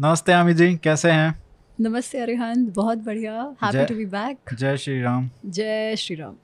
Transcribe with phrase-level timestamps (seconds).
[0.00, 1.42] नमस्ते आमी जी कैसे हैं?
[1.80, 6.34] नमस्ते अरिहंत बहुत बढ़िया। हैप्पी टू बी बैक जय श्री राम। जय श्री राम।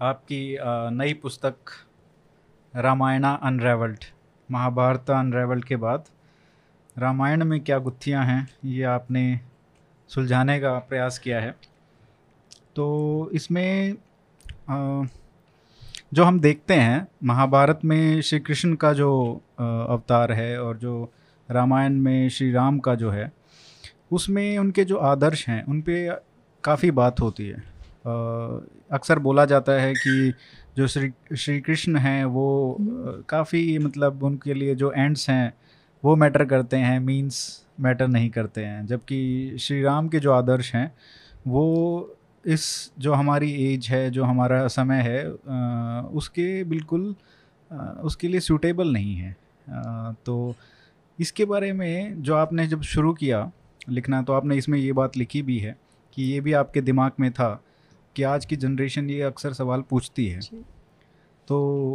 [0.00, 0.58] आपकी
[0.96, 1.56] नई पुस्तक
[2.74, 4.04] रामायणा अनरेवल्ड
[4.48, 6.04] महाभारत अनरेवल्ड के बाद।
[6.96, 9.24] रामायण में क्या गुत्थियाँ हैं ये आपने
[10.10, 11.54] सुलझाने का प्रयास किया है।
[12.76, 13.94] तो इसमें
[16.14, 19.10] जो हम देखते हैं महाभारत में श्री कृष्ण का जो
[19.60, 21.12] अवतार है और जो
[21.50, 23.30] रामायण में श्री राम का जो है
[24.12, 26.22] उसमें उनके जो आदर्श हैं उन पर
[26.64, 27.62] काफ़ी बात होती है।
[28.92, 30.32] अक्सर बोला जाता है कि
[30.76, 32.76] जो श्री श्री कृष्ण हैं वो
[33.28, 35.52] काफ़ी मतलब उनके लिए जो एंड्स हैं
[36.02, 37.40] वो मैटर करते हैं मींस
[37.80, 40.92] मैटर नहीं करते हैं। जबकि श्री राम के जो आदर्श हैं
[41.46, 41.64] वो
[42.44, 45.24] इस जो हमारी एज है जो हमारा समय है
[46.12, 47.14] उसके बिल्कुल
[48.02, 49.36] उसके लिए सूटेबल नहीं है।
[50.26, 50.54] तो
[51.18, 53.50] इसके बारे में जो आपने जब शुरू किया
[53.88, 55.76] लिखना तो आपने इसमें ये बात लिखी भी है
[56.14, 57.50] कि ये भी आपके दिमाग में था
[58.16, 60.40] कि आज की जनरेशन ये अक्सर सवाल पूछती है।
[61.48, 61.94] तो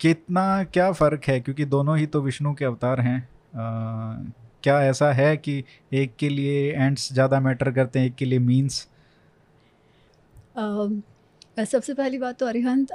[0.00, 1.40] कितना क्या फ़र्क है?
[1.40, 3.18] क्योंकि दोनों ही तो विष्णु के अवतार हैं।
[3.56, 4.24] आ,
[4.62, 8.38] क्या ऐसा है कि एक के लिए एंड्स ज़्यादा मैटर करते हैं एक के लिए
[8.38, 8.86] मीन्स
[11.64, 12.92] सबसे पहली बात तो अरिहंत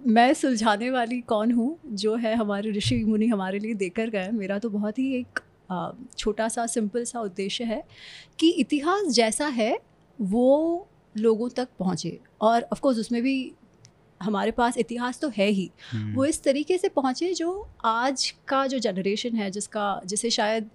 [0.00, 4.58] मैं सुलझाने वाली कौन हूँ जो है हमारे ऋषि मुनि हमारे लिए देकर गए। मेरा
[4.58, 5.40] तो बहुत ही एक
[6.18, 7.82] छोटा सा सिंपल सा उद्देश्य है
[8.38, 9.78] कि इतिहास जैसा है
[10.18, 13.52] वो लोगों तक पहुँचे। और ऑफकोर्स उसमें भी
[14.20, 18.66] हमारे पास इतिहास तो है ही। हम्म। वो इस तरीके से पहुँचे जो आज का
[18.66, 20.70] जो जनरेशन है जिसका जिसे शायद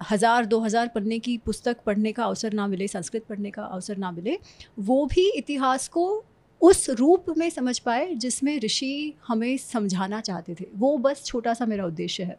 [0.00, 3.96] हज़ार दो हज़ार पढ़ने की पुस्तक पढ़ने का अवसर ना मिले संस्कृत पढ़ने का अवसर
[3.96, 4.38] ना मिले
[4.78, 6.06] वो भी इतिहास को
[6.60, 11.66] उस रूप में समझ पाए जिसमें ऋषि हमें समझाना चाहते थे। वो बस छोटा सा
[11.66, 12.36] मेरा उद्देश्य है,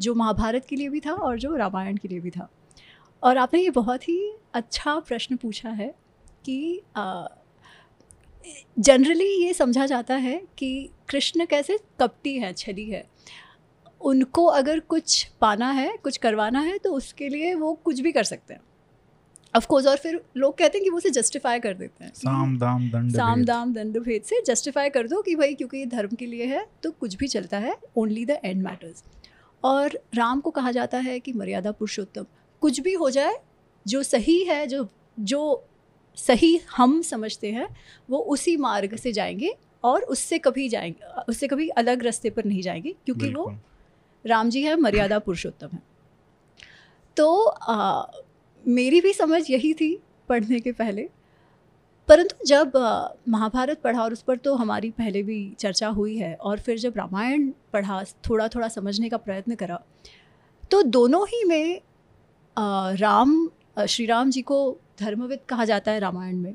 [0.00, 2.48] जो महाभारत के लिए भी था और जो रामायण के लिए भी था।
[3.22, 4.18] और आपने ये बहुत ही
[4.54, 5.94] अच्छा प्रश्न पूछा है
[6.44, 6.80] कि
[8.78, 13.04] जनरली ये समझा जाता है कि कृष्ण कैसे कपटी है, छली है।
[14.00, 18.24] उनको अगर कुछ पाना है, कुछ करवाना है तो उसके लिए वो कुछ भी कर
[18.24, 18.60] सकते हैं।
[19.56, 22.58] ऑफ़ कोर्स और फिर लोग कहते हैं कि वो उसे जस्टिफाई कर देते हैं। साम
[22.58, 26.16] दाम दंड साम दाम दंड भेद से जस्टिफाई कर दो कि भाई क्योंकि ये धर्म
[26.16, 29.04] के लिए है तो कुछ भी चलता है ओनली द एंड मैटर्स
[29.64, 32.26] और राम को कहा जाता है कि मर्यादा पुरुषोत्तम
[32.60, 33.36] कुछ भी हो जाए
[33.86, 34.88] जो सही है जो
[35.20, 35.64] जो
[36.16, 37.68] सही हम समझते हैं
[38.10, 39.54] वो उसी मार्ग से जाएँगे
[39.84, 43.54] और उससे कभी जाएँगे उससे कभी अलग रास्ते पर नहीं जाएँगे क्योंकि वो
[44.26, 45.82] राम जी है मर्यादा पुरुषोत्तम है।
[47.16, 48.02] तो आ,
[48.66, 49.96] मेरी भी समझ यही थी
[50.28, 51.08] पढ़ने के पहले।
[52.08, 52.72] परंतु जब
[53.28, 56.94] महाभारत पढ़ा और उस पर तो हमारी पहले भी चर्चा हुई है और फिर जब
[56.96, 59.80] रामायण पढ़ा थोड़ा थोड़ा समझने का प्रयत्न करा
[60.70, 61.80] तो दोनों ही में
[62.96, 63.50] राम
[63.88, 64.58] श्री राम जी को
[65.00, 66.54] धर्मविद कहा जाता है रामायण में।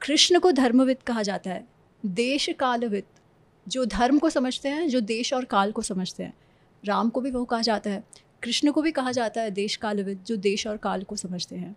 [0.00, 1.66] कृष्ण को धर्मविद कहा जाता है।
[2.06, 3.04] देश कालविद
[3.66, 6.32] जो धर्म को समझते हैं, जो देश और काल को समझते हैं,
[6.84, 8.02] राम को भी वो कहा जाता है।
[8.42, 11.76] कृष्ण को भी कहा जाता है देश कालविद जो देश और काल को समझते हैं।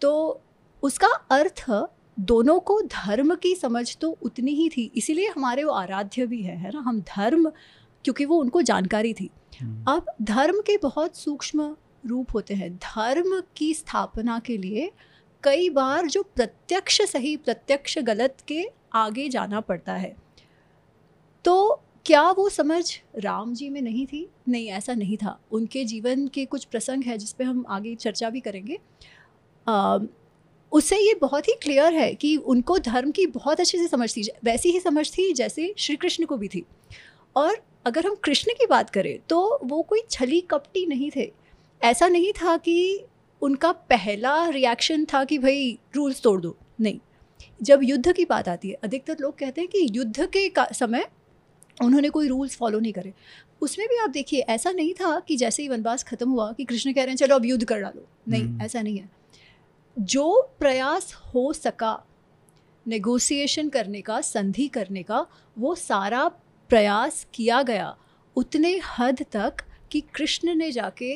[0.00, 0.40] तो
[0.82, 6.26] उसका अर्थ दोनों को धर्म की समझ तो उतनी ही थी इसीलिए हमारे वो आराध्य
[6.26, 6.80] भी है है ना?
[6.80, 7.50] हम धर्म
[8.04, 9.30] क्योंकि वो उनको जानकारी थी।
[9.60, 14.92] हम्म। अब धर्म के बहुत सूक्ष्म रूप होते हैं। धर्म की स्थापना के लिए
[15.42, 20.16] कई बार जो प्रत्यक्ष सही प्रत्यक्ष गलत के आगे जाना पड़ता है।
[21.44, 22.84] तो क्या वो समझ
[23.18, 24.28] राम जी में नहीं थी?
[24.48, 28.30] नहीं, ऐसा नहीं था। उनके जीवन के कुछ प्रसंग है जिस पे हम आगे चर्चा
[28.30, 28.78] भी करेंगे।
[30.72, 34.22] उससे ये बहुत ही क्लियर है कि उनको धर्म की बहुत अच्छे से समझ थी,
[34.44, 36.64] वैसी ही समझ थी जैसे श्री कृष्ण को भी थी।
[37.36, 41.30] और अगर हम कृष्ण की बात करें तो वो कोई छली कपटी नहीं थे।
[41.80, 43.04] ऐसा नहीं था कि
[43.42, 46.98] उनका पहला रिएक्शन था कि भाई रूल्स तोड़ दो। नहीं।
[47.62, 51.08] जब युद्ध की बात आती है, अधिकतर लोग कहते हैं कि युद्ध के समय
[51.80, 53.12] उन्होंने कोई रूल्स फॉलो नहीं करे
[53.62, 56.92] उसमें भी आप देखिए ऐसा नहीं था कि जैसे ही वनवास खत्म हुआ कि कृष्ण
[56.92, 59.08] कह रहे हैं चलो अब युद्ध कर डालो नहीं हम्म। ऐसा नहीं है
[59.96, 61.98] जो प्रयास हो सका
[62.86, 66.26] नेगोशिएशन करने का संधि करने का वो सारा
[66.70, 67.94] प्रयास किया गया
[68.36, 71.12] उतने हद तक कि कृष्ण ने जाके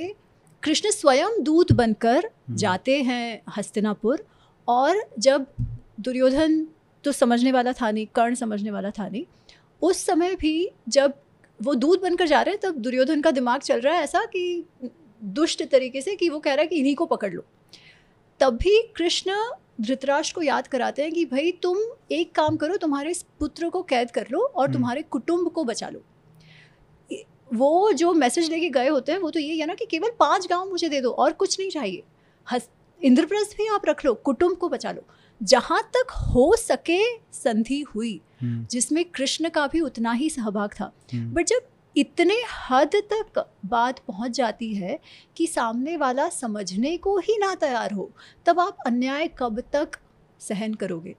[0.62, 4.24] कृष्ण स्वयं दूत बनकर हम्म। जाते हैं हस्तिनापुर
[4.68, 5.46] और जब
[6.00, 6.66] दुर्योधन
[7.04, 9.24] तो समझने वाला था नहीं कर्ण समझने वाला था नहीं
[9.84, 11.14] उस समय भी जब
[11.60, 14.64] वो दूध बनकर जा रहे हैं तब दुर्योधन का दिमाग चल रहा है ऐसा कि
[15.22, 17.44] दुष्ट तरीके से कि वो कह रहा है कि इन्हीं को पकड़ लो।
[18.40, 19.32] तब भी कृष्ण
[19.80, 21.78] धृतराष्ट्र को याद कराते हैं कि भाई तुम
[22.12, 25.64] एक काम करो तुम्हारे इस पुत्र को कैद कर लो और हम्म। तुम्हारे कुटुंब को
[25.64, 26.02] बचा लो।
[27.54, 30.46] वो जो मैसेज लेके गए होते हैं वो तो ये है ना कि केवल पाँच
[30.50, 32.02] गाँव मुझे दे दो और कुछ नहीं चाहिए।
[32.46, 32.68] हस
[33.00, 35.04] इंद्रप्रस्थ भी आप रख लो कुटुंब को बचा लो।
[35.40, 37.02] जहाँ तक हो सके
[37.32, 42.36] संधि हुई हम्म, जिसमें कृष्ण का भी उतना ही सहभाग था। हम्म, बट जब इतने
[42.70, 44.98] हद तक बात पहुँच जाती है
[45.36, 48.10] कि सामने वाला समझने को ही ना तैयार हो
[48.46, 49.98] तब आप अन्याय कब तक
[50.40, 51.14] सहन करोगे?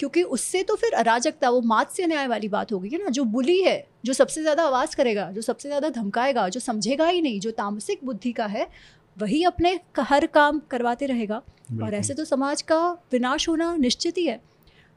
[0.00, 3.60] क्योंकि उससे तो फिर अराजकता वो मात्स्य न्याय वाली बात होगी है ना जो बुली
[3.62, 7.50] है जो सबसे ज़्यादा आवाज़ करेगा जो सबसे ज़्यादा धमकाएगा जो समझेगा ही नहीं जो
[7.50, 8.68] तामसिक बुद्धि का है
[9.16, 11.42] वही अपने हर काम करवाते रहेगा।
[11.82, 12.78] और ऐसे तो समाज का
[13.12, 14.40] विनाश होना निश्चित ही है।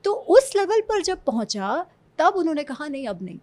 [0.05, 1.85] तो उस लेवल पर जब पहुँचा
[2.19, 3.39] तब उन्होंने कहा नहीं अब नहीं।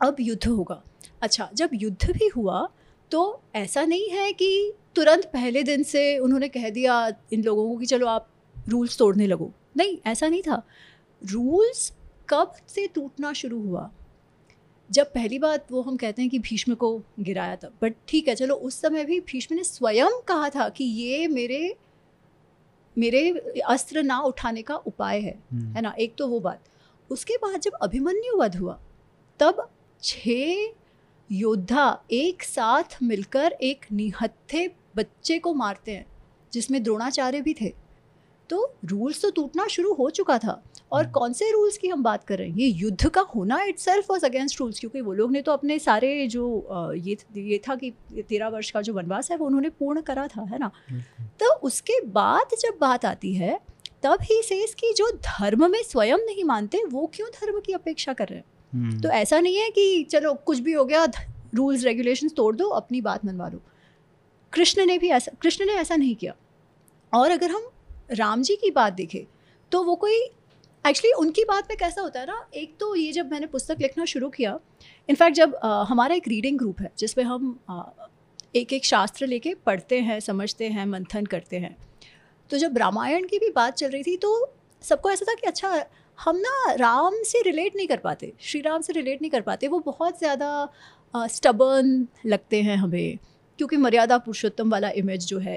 [0.00, 0.82] अब युद्ध होगा।
[1.22, 2.68] अच्छा जब युद्ध भी हुआ
[3.10, 6.94] तो ऐसा नहीं है कि तुरंत पहले दिन से उन्होंने कह दिया
[7.32, 8.28] इन लोगों को कि चलो आप
[8.68, 10.62] रूल्स तोड़ने लगो। नहीं ऐसा नहीं था।
[11.22, 11.92] रूल्स
[12.28, 13.90] कब से टूटना शुरू हुआ?
[14.92, 18.34] जब पहली बात वो हम कहते हैं कि भीष्म को गिराया था बट ठीक है
[18.34, 21.76] चलो उस समय भी भीष्म ने स्वयं कहा था कि ये मेरे
[22.96, 23.28] मेरे
[23.68, 26.60] अस्त्र ना उठाने का उपाय है हम्म, है ना एक तो वो बात।
[27.10, 28.78] उसके बाद जब अभिमन्यु वध हुआ
[29.40, 29.68] तब
[30.02, 30.72] छः
[31.30, 34.66] योद्धा एक साथ मिलकर एक निहत्थे
[34.96, 36.06] बच्चे को मारते हैं
[36.52, 37.72] जिसमें द्रोणाचार्य भी थे।
[38.50, 40.62] तो रूल्स तो टूटना शुरू हो चुका था
[40.92, 42.56] और हम्म। कौन से रूल्स की हम बात कर रहे हैं?
[42.56, 45.78] ये युद्ध का होना itself was against rules क्योंकि वो लोग ने तो अपने
[45.78, 50.00] सारे जो ये ये था कि तेरह वर्ष का जो वनवास है वो उन्होंने पूर्ण
[50.00, 50.70] करा था है ना?
[51.40, 53.58] तो उसके बाद जब बात आती है
[54.02, 58.12] तब ही सेज कि जो धर्म में स्वयं नहीं मानते वो क्यों धर्म की अपेक्षा
[58.12, 58.44] कर रहे हैं?
[58.72, 61.06] हम्म, तो ऐसा नहीं है कि चलो कुछ भी हो गया
[61.54, 63.60] रूल्स रेगुलेशन तोड़ दो अपनी बात मनवा लो।
[64.52, 66.34] कृष्ण ने भी ऐसा कृष्ण ने ऐसा नहीं किया।
[67.12, 67.68] और अगर हम
[68.10, 69.24] राम जी की बात देखें
[69.72, 70.18] तो वो कोई
[70.84, 74.04] एक्चुअली उनकी बात में कैसा होता है ना एक तो ये जब मैंने पुस्तक लिखना
[74.04, 74.58] शुरू किया
[75.08, 77.82] इनफैक्ट जब अ, हमारा एक रीडिंग ग्रुप है जिसमें हम अ,
[78.56, 81.76] एक एक शास्त्र लेके पढ़ते हैं समझते हैं मंथन करते हैं
[82.50, 84.32] तो जब रामायण की भी बात चल रही थी तो
[84.84, 85.84] सबको ऐसा था कि अच्छा
[86.18, 89.68] हम ना राम से रिलेट नहीं कर पाते श्री राम से रिलेट नहीं कर पाते
[89.68, 90.68] वो बहुत ज़्यादा
[91.14, 93.18] स्टबर्न लगते हैं हमें
[93.58, 95.56] क्योंकि मर्यादा पुरुषोत्तम वाला इमेज जो है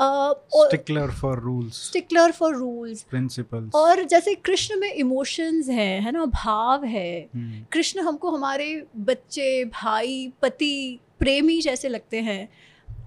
[0.00, 6.24] stickler for rules stickler for rules principles और जैसे कृष्ण में इमोशंस हैं है ना
[6.24, 12.48] भाव है। हम्म, कृष्ण हमको हमारे बच्चे भाई पति प्रेमी जैसे लगते हैं।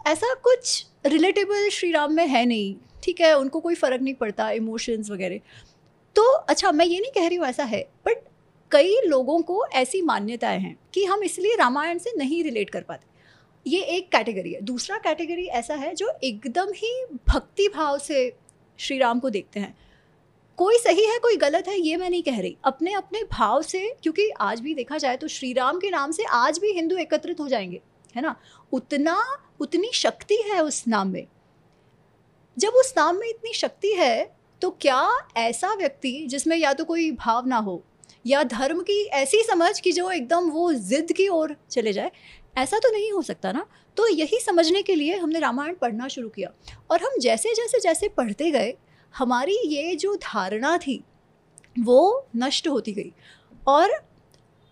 [0.08, 3.34] ऐसा कुछ रिलेटेबल श्री राम में है नहीं ठीक है?
[3.38, 5.40] उनको कोई फ़र्क नहीं पड़ता इमोशंस वगैरह।
[6.16, 8.24] तो अच्छा मैं ये नहीं कह रही हूँ ऐसा है बट
[8.72, 13.11] कई लोगों को ऐसी मान्यताएँ हैं कि हम इसलिए रामायण से नहीं रिलेट कर पाते।
[13.66, 18.34] ये एक कैटेगरी है। दूसरा कैटेगरी ऐसा है जो एकदम ही भक्ति भाव से
[18.80, 19.76] श्री राम को देखते हैं।
[20.58, 23.88] कोई सही है, कोई गलत है, ये मैं नहीं कह रही। अपने अपने भाव से,
[24.04, 27.40] क्योंकि आज भी देखा जाए तो श्री राम के नाम से आज भी हिंदू एकत्रित
[27.40, 27.82] हो जाएँगे,
[28.16, 28.36] है ना?
[28.72, 29.18] उतना,
[29.60, 31.26] उतनी शक्ति है उस नाम में।
[32.58, 37.12] जब उस नाम में इतनी शक्ति है तो क्या ऐसा व्यक्ति, जिसमें या तो कोई
[37.12, 37.84] भाव ना हो,
[38.26, 42.12] या धर्म की ऐसी समझ कि जो एकदम वो जिद की ओर चले जाए
[42.56, 43.66] ऐसा तो नहीं हो सकता ना?
[43.98, 46.50] तो यही समझने के लिए हमने रामायण पढ़ना शुरू किया।
[46.92, 48.74] और हम जैसे जैसे जैसे पढ़ते गए,
[49.16, 51.04] हमारी ये जो धारणा थी,
[51.80, 53.12] वो नष्ट होती गई।
[53.68, 53.92] और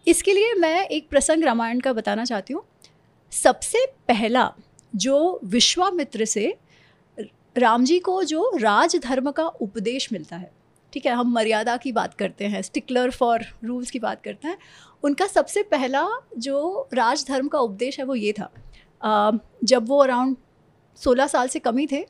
[0.08, 2.64] इसके लिए मैं एक प्रसंग रामायण का बताना चाहती हूँ।
[3.32, 4.52] सबसे पहला
[4.96, 6.58] जो विश्वामित्र से
[7.56, 10.52] राम जी को जो राजधर्म का उपदेश मिलता है,
[10.94, 14.58] ठीक है, हम मर्यादा की बात करते हैं, स्टिकलर फॉर रूल्स की बात करते हैं
[15.04, 18.52] उनका सबसे पहला जो राजधर्म का उपदेश है वो ये था
[19.02, 19.32] अ,
[19.64, 20.36] जब वो अराउंड
[20.98, 22.06] सोलह साल से कम ही थे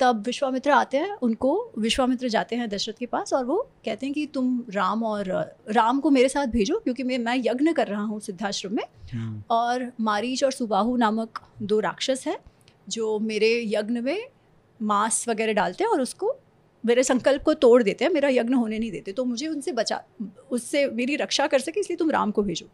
[0.00, 4.14] तब विश्वामित्र आते हैं उनको विश्वामित्र जाते हैं दशरथ के पास और वो कहते हैं
[4.14, 5.28] कि तुम राम और
[5.70, 9.42] राम को मेरे साथ भेजो क्योंकि मैं मैं यज्ञ कर रहा हूँ सिद्धाश्रम में हम्म,
[9.50, 12.36] और मारीच और सुबाहु नामक दो राक्षस हैं
[12.88, 14.18] जो मेरे यज्ञ में
[14.80, 16.34] मांस वगैरह डालते हैं और उसको
[16.86, 20.02] मेरे संकल्प को तोड़ देते हैं मेरा यज्ञ होने नहीं देते। तो मुझे उनसे बचा
[20.50, 22.66] उससे मेरी रक्षा कर सके इसलिए तुम राम को भेजो।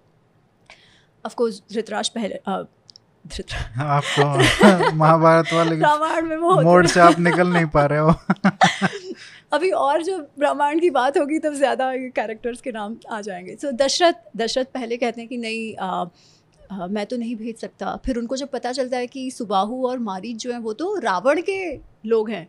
[1.27, 7.87] ऑफकोर्स धृतराज पहले आपको महाभारत वाले रामायण में वो मोड से आप निकल नहीं पा
[7.87, 8.11] रहे हो।
[9.53, 13.69] अभी और जो रामायण की बात होगी तब ज़्यादा कैरेक्टर्स के नाम आ जाएँगे। सो
[13.69, 16.05] so, दशरथ दशरथ पहले कहते हैं कि नहीं आ,
[16.73, 19.99] आ, मैं तो नहीं भेज सकता। फिर उनको जब पता चलता है कि सुबाहू और
[19.99, 22.49] मारीच जो हैं वो तो रावण के लोग हैं।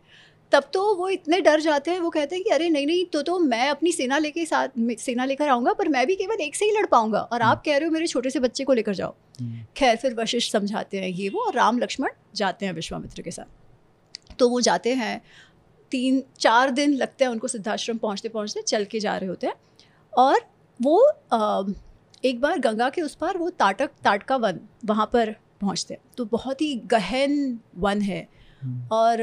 [0.52, 3.22] तब तो वो इतने डर जाते हैं वो कहते हैं कि अरे नहीं नहीं तो
[3.22, 4.68] तो मैं अपनी सेना लेके साथ
[5.00, 7.76] सेना लेकर आऊँगा पर मैं भी केवल एक से ही लड़ पाऊँगा और आप कह
[7.76, 11.08] रहे हो मेरे छोटे से बच्चे को लेकर जाओ। हम्म, खैर फिर वशिष्ठ समझाते हैं
[11.08, 15.20] ये वो और राम लक्ष्मण जाते हैं विश्वामित्र के साथ। तो वो जाते हैं
[15.92, 19.54] तीन चार दिन लगते हैं उनको सिद्धाश्रम पहुँचते पहुँचते चल के जा रहे होते हैं
[20.12, 20.40] और
[20.80, 20.98] वो
[22.24, 26.24] एक बार गंगा के उस पार वो ताटक ताटका वन वहाँ पर पहुँचते हैं। तो
[26.24, 28.41] बहुत ही गहन वन है। हम्म,
[28.92, 29.18] और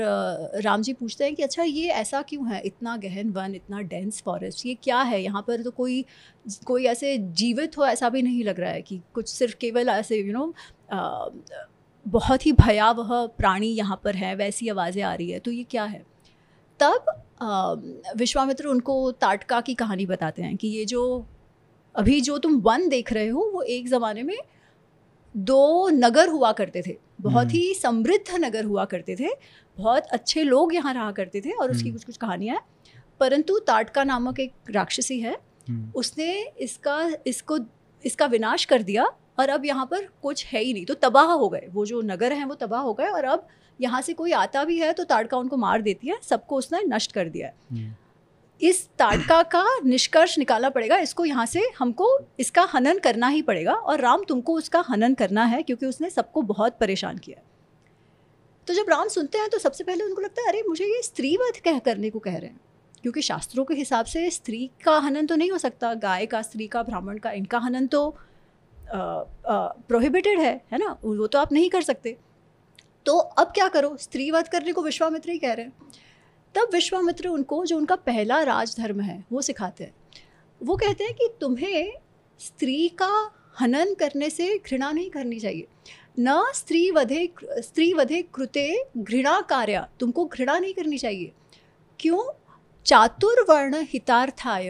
[0.64, 2.62] राम जी पूछते हैं कि अच्छा ये ऐसा क्यों है?
[2.66, 5.22] इतना गहन वन, इतना डेंस फॉरेस्ट ये क्या है?
[5.24, 6.04] यहाँ पर तो कोई
[6.66, 10.18] कोई ऐसे जीवित हो, ऐसा भी नहीं लग रहा है कि कुछ सिर्फ़ केवल ऐसे
[10.18, 10.54] यू नो
[12.06, 15.84] बहुत ही भयावह प्राणी यहाँ पर है, वैसी आवाज़ें आ रही है तो ये क्या
[15.86, 16.04] है?
[16.80, 21.26] तब विश्वामित्र उनको ताटका की कहानी बताते हैं कि ये जो,
[21.96, 24.38] अभी जो तुम वन देख रहे हो, वो एक ज़माने में
[25.36, 29.30] दो नगर हुआ करते थे। बहुत हम्म। ही समृद्ध नगर हुआ करते थे।
[29.78, 32.64] बहुत अच्छे लोग यहाँ रहा करते थे और उसकी हम्म। कुछ कुछ कहानियाँ हैं।
[33.20, 35.34] परंतु ताटका नामक एक राक्षसी है।
[35.70, 37.58] हम्म, उसने इसका इसको
[38.04, 39.06] इसका विनाश कर दिया
[39.40, 42.34] और अब यहाँ पर कुछ है ही नहीं। तो तबाह हो गए। वो जो नगर
[42.34, 43.48] हैं वो तबाह हो गए और अब
[43.80, 47.12] यहाँ से कोई आता भी है तो ताड़का उनको मार देती है। सबको उसने नष्ट
[47.12, 47.98] कर दिया है।
[48.62, 52.08] इस ताड़का का निष्कर्ष निकालना पड़ेगा। इसको यहाँ से हमको
[52.40, 56.42] इसका हनन करना ही पड़ेगा और राम तुमको उसका हनन करना है क्योंकि उसने सबको
[56.42, 57.42] बहुत परेशान किया
[58.68, 61.60] तो जब राम सुनते हैं तो सबसे पहले उनको लगता है, अरे, मुझे ये स्त्रीवध
[61.66, 62.60] कह, करने को कह रहे हैं।
[63.02, 66.68] क्योंकि शास्त्रों के हिसाब से स्त्री का हनन तो नहीं हो सकता, गाय का, स्त्री
[66.68, 68.10] का, ब्राह्मण का, इनका हनन तो
[68.88, 70.96] प्रोहिबिटेड है है ना?
[71.04, 72.18] वो तो आप नहीं कर सकते।
[73.06, 73.96] तो अब क्या करो?
[73.98, 75.74] स्त्रीवध करने को विश्वामित्र ही कह रहे हैं।
[76.56, 79.94] तब विश्वामित्र उनको, जो उनका पहला राजधर्म है, वो सिखाते हैं।
[80.64, 81.92] वो कहते हैं कि तुम्हें
[82.40, 85.68] स्त्री का हनन करने से घृणा नहीं करनी चाहिए।
[86.20, 91.32] न स्त्री वधे स्त्री वधे कृते घृणा कार्य, तुमको घृणा नहीं करनी चाहिए।
[92.00, 92.24] क्यों?
[92.86, 94.70] चातुर्वर्ण हितार्थाय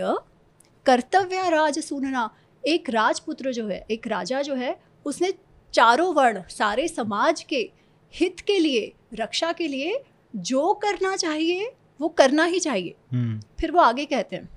[0.86, 2.30] कर्तव्य राज सुनना
[2.68, 5.34] एक राजपुत्र जो है, एक राजा जो है, उसने
[5.74, 7.72] चारों वर्ण, सारे समाज के
[8.14, 13.72] हित के लिए, रक्षा के लिए जो करना चाहिए वो करना ही चाहिए। हम्म, फिर
[13.72, 14.50] वो आगे कहते हैं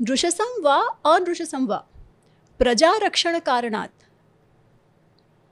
[0.00, 0.76] नृशसम व
[1.06, 1.76] अनृशसम व
[2.60, 3.92] प्रजा रक्षण कारणात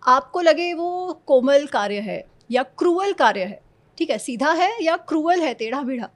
[0.02, 3.60] आपको लगे वो कोमल कार्य है या क्रूअल कार्य है
[3.98, 6.08] ठीक है सीधा है या क्रूअल है टेढ़ा मेढ़ा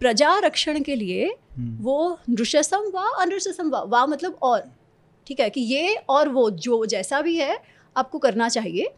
[0.00, 4.62] प्रजा रक्षण के लिए हम्म, वो नृशसम व अनृशसम व वा मतलब और
[5.26, 7.58] ठीक है कि ये और वो जो जैसा भी है
[7.96, 8.92] आपको करना चाहिए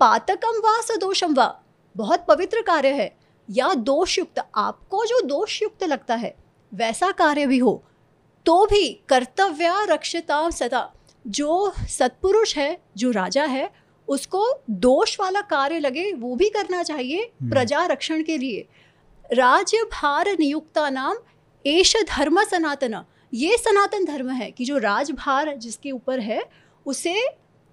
[0.00, 1.48] पातकम व सदोषम व
[1.96, 3.08] बहुत पवित्र कार्य है
[3.48, 6.34] या दोषयुक्त आपको जो दोषयुक्त लगता है
[6.72, 7.82] वैसा कार्य भी हो
[8.46, 10.90] तो भी कर्तव्य रक्षता सदा।
[11.24, 13.70] जो सत्पुरुष है जो राजा है
[14.08, 18.66] उसको दोष वाला कार्य लगे वो भी करना चाहिए हम्म। प्रजा रक्षण के लिए।
[19.30, 21.16] राज्य भार नियुक्ता नाम
[21.64, 23.02] एश धर्म सनातन।
[23.34, 26.42] ये सनातन धर्म है कि जो राजभार जिसके ऊपर है
[26.86, 27.14] उसे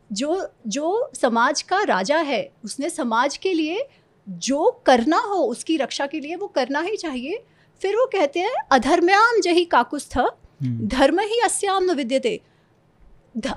[0.10, 3.88] जो जो समाज का राजा है उसने समाज के लिए
[4.28, 7.44] जो करना हो उसकी रक्षा के लिए वो करना ही चाहिए।
[7.82, 12.40] फिर वो कहते हैं अधर्म्याम जही काकुस्थ हम्म, धर्म ही अस्याम न विद्यते।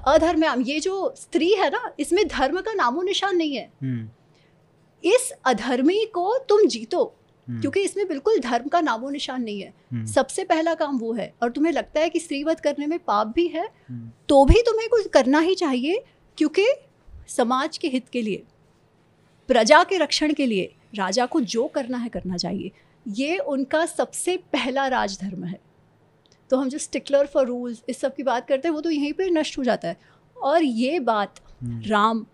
[0.07, 4.09] अधर्म्याम ये जो स्त्री है ना इसमें धर्म का नामो निशान नहीं है। हम्म,
[5.05, 7.03] इस अधर्मी को तुम जीतो
[7.49, 11.33] हम्म, क्योंकि इसमें बिल्कुल धर्म का नामो निशान नहीं है। सबसे पहला काम वो है
[11.43, 13.69] और तुम्हें लगता है कि स्त्रीवध करने में पाप भी है
[14.29, 16.03] तो भी तुम्हें कुछ करना ही चाहिए
[16.39, 16.67] क्योंकि
[17.29, 18.43] समाज के हित के लिए।
[19.51, 22.71] प्रजा के रक्षण के लिए राजा को जो करना है करना चाहिए।
[23.07, 25.59] ये उनका सबसे पहला राजधर्म है।
[26.51, 29.13] तो हम जो स्टिकलर फॉर रूल्स इस सब की बात करते हैं वो तो यहीं
[29.13, 29.97] पर नष्ट हो जाता है।
[30.37, 32.27] और ये बात हम्म, राम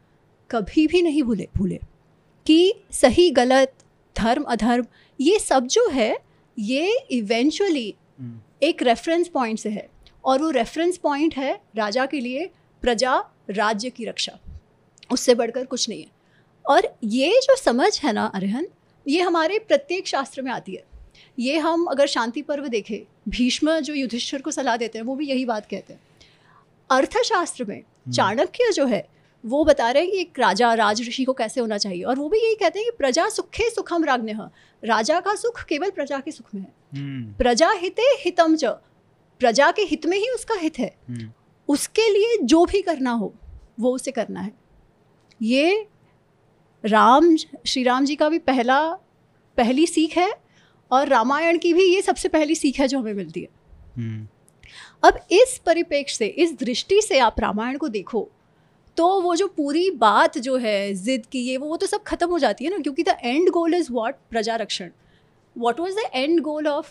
[0.50, 1.78] कभी भी नहीं भूले भूले
[2.46, 3.72] कि सही गलत
[4.16, 4.86] धर्म अधर्म
[5.20, 6.16] ये सब जो है
[6.58, 9.88] ये इवेंचुअली हम्म, एक रेफरेंस पॉइंट से है।
[10.24, 12.50] और वो रेफरेंस पॉइंट है राजा के लिए
[12.82, 13.16] प्रजा
[13.50, 14.38] राज्य की रक्षा।
[15.12, 16.15] उससे बढ़कर कुछ नहीं है।
[16.68, 18.66] और ये जो समझ है ना अरिहन
[19.06, 20.84] ये हमारे प्रत्येक शास्त्र में आती है।
[21.38, 25.26] ये हम अगर शांति पर्व देखें भीष्म जो युधिष्ठिर को सलाह देते हैं वो भी
[25.26, 26.00] यही बात कहते हैं।
[26.90, 27.82] अर्थशास्त्र में
[28.14, 29.06] चाणक्य जो है
[29.44, 32.28] वो बता रहे हैं कि एक राजा राज ऋषि को कैसे होना चाहिए और वो
[32.28, 34.32] भी यही कहते हैं कि प्रजा सुखे सुखम राज्ञ
[34.84, 38.64] राजा का सुख केवल प्रजा के सुख में है। हम्म, प्रजा हिते हितम च।
[39.40, 41.32] प्रजा के हित में ही उसका हित है। हम्म,
[41.68, 43.34] उसके लिए जो भी करना हो
[43.80, 44.52] वो उसे करना है।
[45.42, 45.86] ये
[46.84, 48.78] राम श्री राम जी का भी पहला
[49.58, 50.32] पहली सीख है
[50.90, 53.48] और रामायण की भी ये सबसे पहली सीख है जो हमें मिलती है।
[53.96, 54.26] हम्म,
[55.04, 58.28] अब इस परिप्रेक्ष्य से इस दृष्टि से आप रामायण को देखो
[58.96, 62.28] तो वो जो पूरी बात जो है जिद की ये वो वो तो सब खत्म
[62.30, 64.90] हो जाती है ना क्योंकि the end goal is what प्रजा रक्षण
[65.56, 66.90] what was the end goal of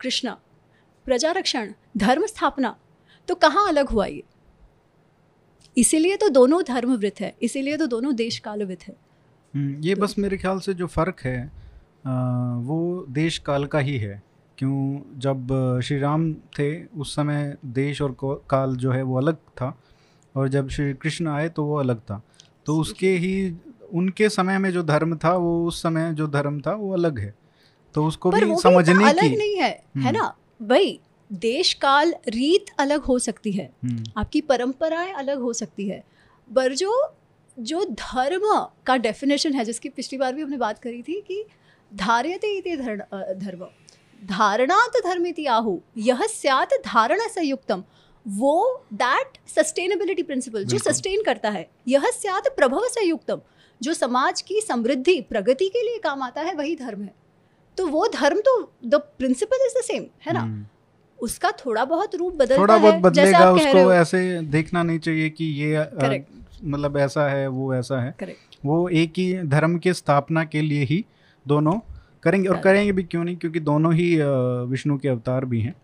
[0.00, 0.38] Krishna?
[1.06, 2.76] प्रजा रक्षण धर्म स्थापना।
[3.28, 4.22] तो कहाँ अलग हुआ ये?
[5.76, 8.94] इसीलिए तो दोनों धर्मवृत है इसीलिए तो दोनों देश कालवित है।
[9.56, 11.66] ये तो- बस मेरे ख्याल से जो फ़र्क है
[12.06, 12.10] आ,
[12.56, 14.22] वो देश काल का ही है।
[14.58, 15.00] क्यों?
[15.18, 15.48] जब
[15.84, 19.78] श्री राम थे उस समय देश और काल जो है वो अलग था
[20.36, 22.22] और जब श्री कृष्ण आए तो वो अलग था।
[22.66, 23.56] तो उसके ही
[23.92, 27.34] उनके समय में जो धर्म था वो उस समय जो धर्म था वो अलग है।
[27.94, 30.36] तो उसको भी समझने इतना अलग नहीं है है हम्म। ना?
[30.62, 31.00] वही
[31.32, 36.04] देश काल रीत अलग हो सकती है। हम्म, आपकी परंपराएँ अलग हो सकती है।
[36.56, 37.14] पर जो
[37.56, 38.42] जो धर्म
[38.86, 41.44] का डेफिनेशन है जिसकी पिछली बार भी हमने बात करी थी कि
[41.92, 43.00] धार्यते इति धर्म
[43.40, 43.66] धर्म।
[44.22, 47.82] धारणात धर्मिति आहु यह स्यात धारणा संयुक्तम
[48.26, 53.40] वो दैट सस्टेनेबिलिटी प्रिंसिपल जो सस्टेन करता है यह स्यात प्रभव संयुक्तम
[53.80, 57.12] जो समाज की समृद्धि प्रगति के लिए काम आता है वही धर्म है।
[57.78, 60.40] तो वो धर्म तो the principle is the same है ना?
[60.40, 60.66] हम्म।
[61.18, 65.30] उसका थोड़ा बहुत रूप बदलता थोड़ा बहुत है जैसे बदलेगा उसको ऐसे देखना नहीं चाहिए
[65.30, 65.84] कि ये.
[66.64, 70.84] मतलब ऐसा है वो ऐसा है। करेक्ट वो एक ही धर्म की स्थापना के लिए
[70.84, 71.04] ही
[71.46, 71.78] दोनों
[72.22, 73.36] करेंगे और करेंगे भी क्यों नहीं?
[73.36, 74.16] क्योंकि दोनों ही
[74.70, 75.74] विष्णु के अवतार भी हैं।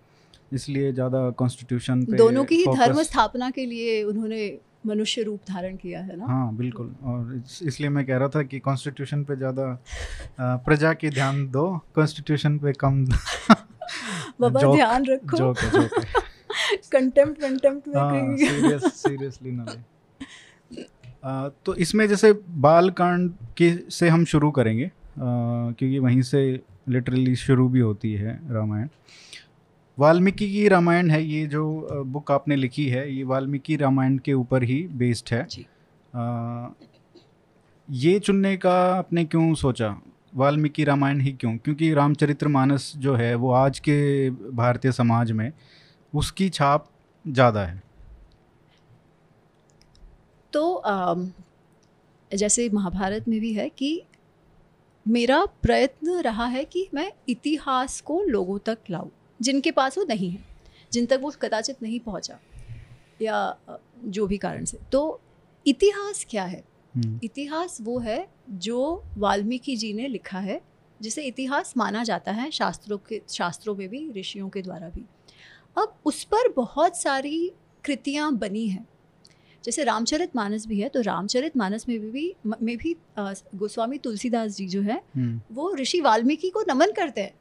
[0.53, 5.77] इसलिए ज़्यादा कॉन्स्टिट्यूशन पे दोनों की ही धर्म स्थापना के लिए उन्होंने मनुष्य रूप धारण
[5.77, 6.27] किया है ना?
[6.27, 9.85] हाँ बिल्कुल। और इस- इसलिए मैं कह रहा था कि कॉन्स्टिट्यूशन पे ज़्यादा
[10.41, 13.05] प्रजा की ध्यान दो कॉन्स्टिट्यूशन पे कम
[14.41, 16.07] बाबा ध्यान रखो। जोक है जोक है।
[16.93, 19.65] कंटेम्प्ट कंटेम्प्ट में हाँ सीरियस सीरियसली ना
[21.23, 26.43] आ, तो इसमें जैसे बाल कांड के से हम शुरू करेंगे आ, क्योंकि वहीं से
[26.89, 28.89] लिटरली शुरू भी होती है रामायण।
[29.99, 31.65] वाल्मीकि की रामायण है ये जो
[32.07, 35.67] बुक आपने लिखी है ये वाल्मीकि रामायण के ऊपर ही बेस्ड है। जी।
[36.15, 36.69] आ,
[37.89, 39.95] ये चुनने का आपने क्यों सोचा?
[40.37, 41.57] वाल्मीकि रामायण ही क्यों?
[41.57, 45.51] क्योंकि रामचरितमानस जो है वो आज के भारतीय समाज में
[46.13, 46.87] उसकी छाप
[47.25, 47.83] ज़्यादा है।
[50.53, 50.83] तो
[52.31, 54.03] जैसे महाभारत में भी है कि
[55.07, 59.09] मेरा प्रयत्न रहा है कि मैं इतिहास को लोगों तक लाऊं
[59.41, 60.45] जिनके पास वो नहीं है
[60.93, 62.39] जिन तक वो कदाचित नहीं पहुँचा
[63.23, 63.57] या
[64.05, 65.21] जो भी कारण से। तो
[65.67, 66.65] इतिहास क्या है?
[66.95, 70.61] हम्म, इतिहास वो है जो वाल्मीकि जी ने लिखा है
[71.01, 75.05] जिसे इतिहास माना जाता है शास्त्रों के शास्त्रों में भी ऋषियों के द्वारा भी।
[75.79, 77.53] अब उस पर बहुत सारी
[77.85, 78.87] कृतियाँ बनी हैं।
[79.65, 82.95] जैसे रामचरित मानस भी है तो रामचरित मानस में भी में भी
[83.27, 87.35] गोस्वामी तुलसीदास जी जो है हम्म, वो ऋषि वाल्मीकि को नमन करते हैं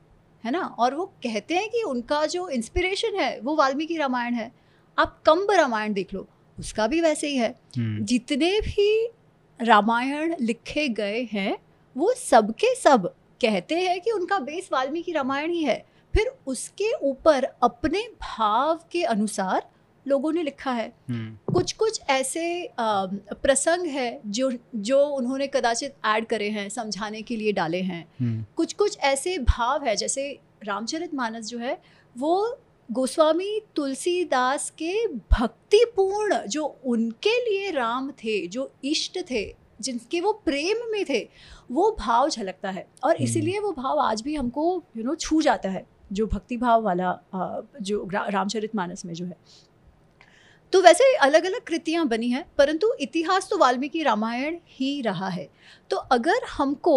[0.43, 0.59] है ना?
[0.59, 4.51] और वो कहते हैं कि उनका जो इंस्पिरेशन है वो वाल्मीकि रामायण है।
[4.97, 9.07] आप कम्ब रामायण देख लो उसका भी वैसे ही है। हम्म, जितने भी
[9.59, 11.57] रामायण लिखे गए हैं
[11.95, 17.43] वो सबके सब कहते हैं कि उनका बेस वाल्मीकि रामायण ही है। फिर उसके ऊपर
[17.63, 19.69] अपने भाव के अनुसार
[20.07, 26.25] लोगों ने लिखा है। हम्म, कुछ कुछ ऐसे प्रसंग है जो जो उन्होंने कदाचित ऐड
[26.25, 30.31] करे हैं समझाने के लिए डाले हैं। हम्म, कुछ कुछ ऐसे भाव है जैसे
[30.63, 31.81] रामचरित मानस जो है
[32.17, 32.57] वो
[32.89, 40.91] गोस्वामी तुलसीदास के भक्तिपूर्ण जो उनके लिए राम थे जो इष्ट थे जिनके वो प्रेम
[40.91, 41.29] में थे
[41.71, 45.41] वो भाव झलकता है। और हम्म। इसीलिए वो भाव आज भी हमको यू नो छू
[45.41, 47.17] जाता है जो भक्ति भाव वाला
[47.81, 49.37] जो रामचरित मानस में जो है।
[50.73, 55.49] तो वैसे अलग अलग कृतियाँ बनी हैं परंतु इतिहास तो वाल्मीकि रामायण ही रहा है।
[55.89, 56.95] तो अगर हमको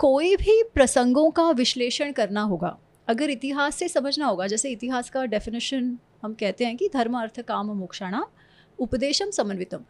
[0.00, 2.76] कोई भी प्रसंगों का विश्लेषण करना होगा
[3.08, 7.40] अगर इतिहास से समझना होगा जैसे इतिहास का डेफिनेशन हम कहते हैं कि धर्म अर्थ
[7.40, 8.26] काम मोक्षाणा
[8.78, 9.84] उपदेशम समन्वितम।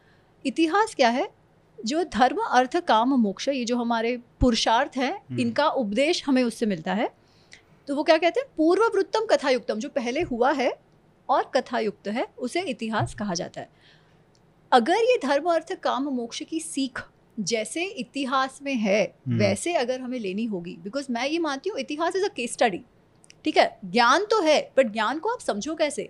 [0.44, 1.28] इतिहास क्या है?
[1.78, 6.66] जो धर्म अर्थ काम मोक्ष ये जो हमारे पुरुषार्थ हैं हम्म। इनका उपदेश हमें उससे
[6.66, 7.11] मिलता है।
[7.88, 8.48] तो वो क्या कहते हैं?
[8.57, 10.72] पूर्ववृत्तम कथायुक्तम जो पहले हुआ है
[11.33, 13.68] और कथायुक्त है उसे इतिहास कहा जाता है।
[14.73, 17.03] अगर ये धर्म अर्थ काम मोक्ष की सीख
[17.37, 21.79] जैसे इतिहास में है हम्म। वैसे अगर हमें लेनी होगी बिकॉज़ मैं ये मानती हूँ
[21.81, 22.81] इतिहास इज़ अ केस स्टडी
[23.45, 23.79] ठीक है?
[23.85, 26.09] ज्ञान तो है बट ज्ञान को आप समझो कैसे?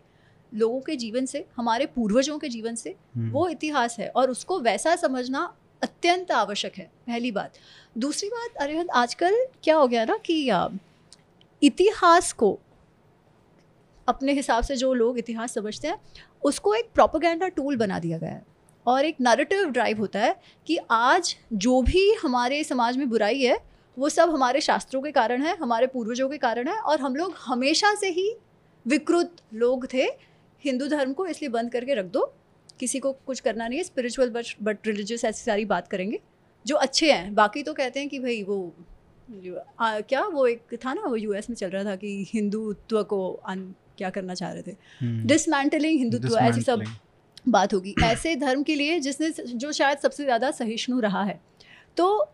[0.52, 4.58] लोगों के जीवन से हमारे पूर्वजों के जीवन से हम्म, वो इतिहास है और उसको
[4.60, 7.54] वैसा समझना अत्यंत आवश्यक है पहली बात।
[7.98, 10.36] दूसरी बात अरिहंत आजकल क्या हो गया ना कि
[11.62, 12.58] इतिहास को
[14.08, 15.98] अपने हिसाब से जो लोग इतिहास समझते हैं
[16.42, 18.44] उसको एक प्रोपोगेंडा टूल बना दिया गया है।
[18.86, 20.34] और एक नरेटिव ड्राइव होता है
[20.66, 23.58] कि आज जो भी हमारे समाज में बुराई है
[23.96, 27.34] वो सब हमारे शास्त्रों के कारण है हमारे पूर्वजों के कारण है और हम लोग
[27.38, 28.30] हमेशा से ही
[28.86, 30.06] विकृत लोग थे।
[30.64, 32.24] हिंदू धर्म को इसलिए बंद करके रख दो।
[32.80, 36.20] किसी को कुछ करना नहीं है स्पिरिचुअल बट बट रिलीजियस ऐसी सारी बात करेंगे
[36.66, 38.74] जो अच्छे हैं। बाकी तो कहते हैं कि भाई वो
[39.80, 43.32] आ, क्या वो एक था ना वो यूएस में चल रहा था कि हिंदुत्व को
[43.32, 44.76] अन क्या करना चाह रहे थे?
[45.00, 46.84] हम्म, डिसमेंटलिंग हिंदुत्व ऐसी सब
[47.48, 51.40] बात होगी। ऐसे धर्म के लिए जिसने जो शायद सबसे ज़्यादा सहिष्णु रहा है।
[51.96, 52.28] तो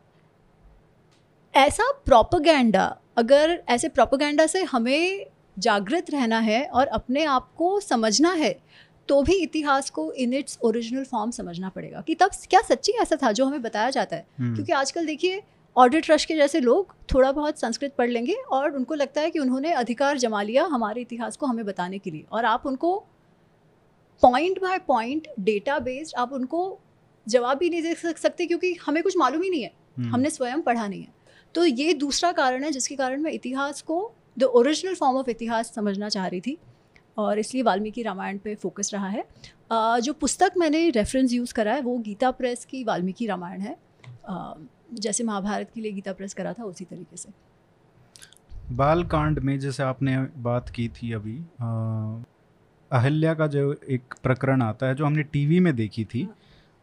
[1.55, 2.85] ऐसा प्रोपोगंडा
[3.16, 5.27] अगर ऐसे प्रोपोगंडा से हमें
[5.59, 8.57] जागृत रहना है और अपने आप को समझना है
[9.09, 13.16] तो भी इतिहास को इन इट्स ओरिजिनल फॉर्म समझना पड़ेगा कि तब क्या सच्ची ऐसा
[13.23, 14.27] था जो हमें बताया जाता है?
[14.38, 15.42] हम्म, क्योंकि आजकल देखिए
[15.79, 19.38] ऑडिट रश के जैसे लोग थोड़ा बहुत संस्कृत पढ़ लेंगे और उनको लगता है कि
[19.38, 22.99] उन्होंने अधिकार जमा लिया हमारे इतिहास को हमें बताने के लिए। और आप उनको
[24.23, 26.79] point by point data based आप उनको
[27.27, 30.62] जवाब भी नहीं दे सकते क्योंकि हमें कुछ मालूम ही नहीं है। हम्म, हमने स्वयं
[30.62, 31.12] पढ़ा नहीं है।
[31.55, 35.73] तो ये दूसरा कारण है जिसके कारण मैं इतिहास को द ओरिजिनल फॉर्म ऑफ़ इतिहास
[35.75, 36.57] समझना चाह रही थी
[37.19, 39.25] और इसलिए वाल्मीकि रामायण पे फोकस रहा है।
[40.01, 43.77] जो पुस्तक मैंने रेफरेंस यूज़ करा है वो गीता प्रेस की वाल्मीकि रामायण है।
[44.88, 47.29] जैसे महाभारत के लिए गीता प्रेस करा था उसी तरीके से।
[48.72, 51.37] बाल कांड में जैसे आपने बात की थी अभी
[52.90, 56.37] अहिल्या का जो एक प्रकरण आता है जो हमने टीवी में देखी थी हाँ।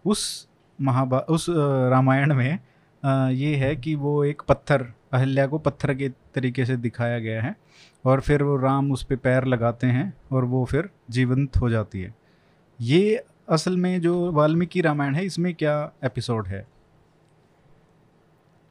[0.06, 0.48] उस
[0.80, 2.60] महाभा उस रामायण में
[3.04, 7.42] अ, ये है कि वो एक पत्थर अहल्या को पत्थर के तरीके से दिखाया गया
[7.42, 7.56] है
[8.06, 12.02] और फिर वो राम उस पर पैर लगाते हैं और वो फिर जीवंत हो जाती
[12.02, 12.14] है।
[12.80, 16.66] ये असल में जो वाल्मीकि रामायण है इसमें क्या एपिसोड है?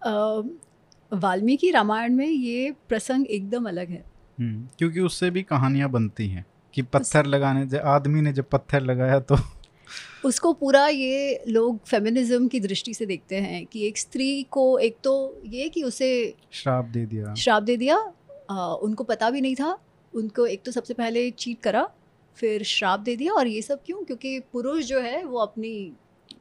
[0.07, 4.05] वाल्मीकि रामायण में ये प्रसंग एकदम अलग है।
[4.41, 8.81] हम्म, क्योंकि उससे भी कहानियाँ बनती हैं कि पत्थर लगाने से आदमी ने जब पत्थर
[8.83, 9.37] लगाया तो
[10.25, 14.97] उसको पूरा ये लोग फेमिनिज्म की दृष्टि से देखते हैं कि एक स्त्री को एक
[15.05, 17.97] तो ये कि उसे श्राप दे दिया। श्राप दे दिया
[18.51, 19.79] अ, उनको पता भी नहीं था
[20.15, 21.89] उनको एक तो सबसे पहले चीट करा
[22.37, 24.05] फिर श्राप दे दिया और ये सब क्यों?
[24.05, 25.93] क्योंकि पुरुष जो है वो अपनी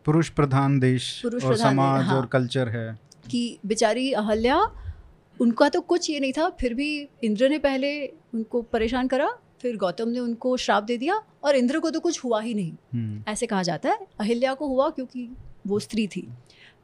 [0.05, 2.99] पुरुष प्रधान देश पुरुष और प्रधान समाज हाँ। और कल्चर है।
[3.31, 4.59] कि बेचारी अहल्या
[5.41, 9.77] उनका तो कुछ ये नहीं था फिर भी इंद्र ने पहले उनको परेशान करा फिर
[9.77, 13.31] गौतम ने उनको श्राप दे दिया और इंद्र को तो कुछ हुआ ही नहीं। हम्म,
[13.31, 15.29] ऐसे कहा जाता है। अहिल्या को हुआ क्योंकि
[15.67, 16.27] वो स्त्री थी।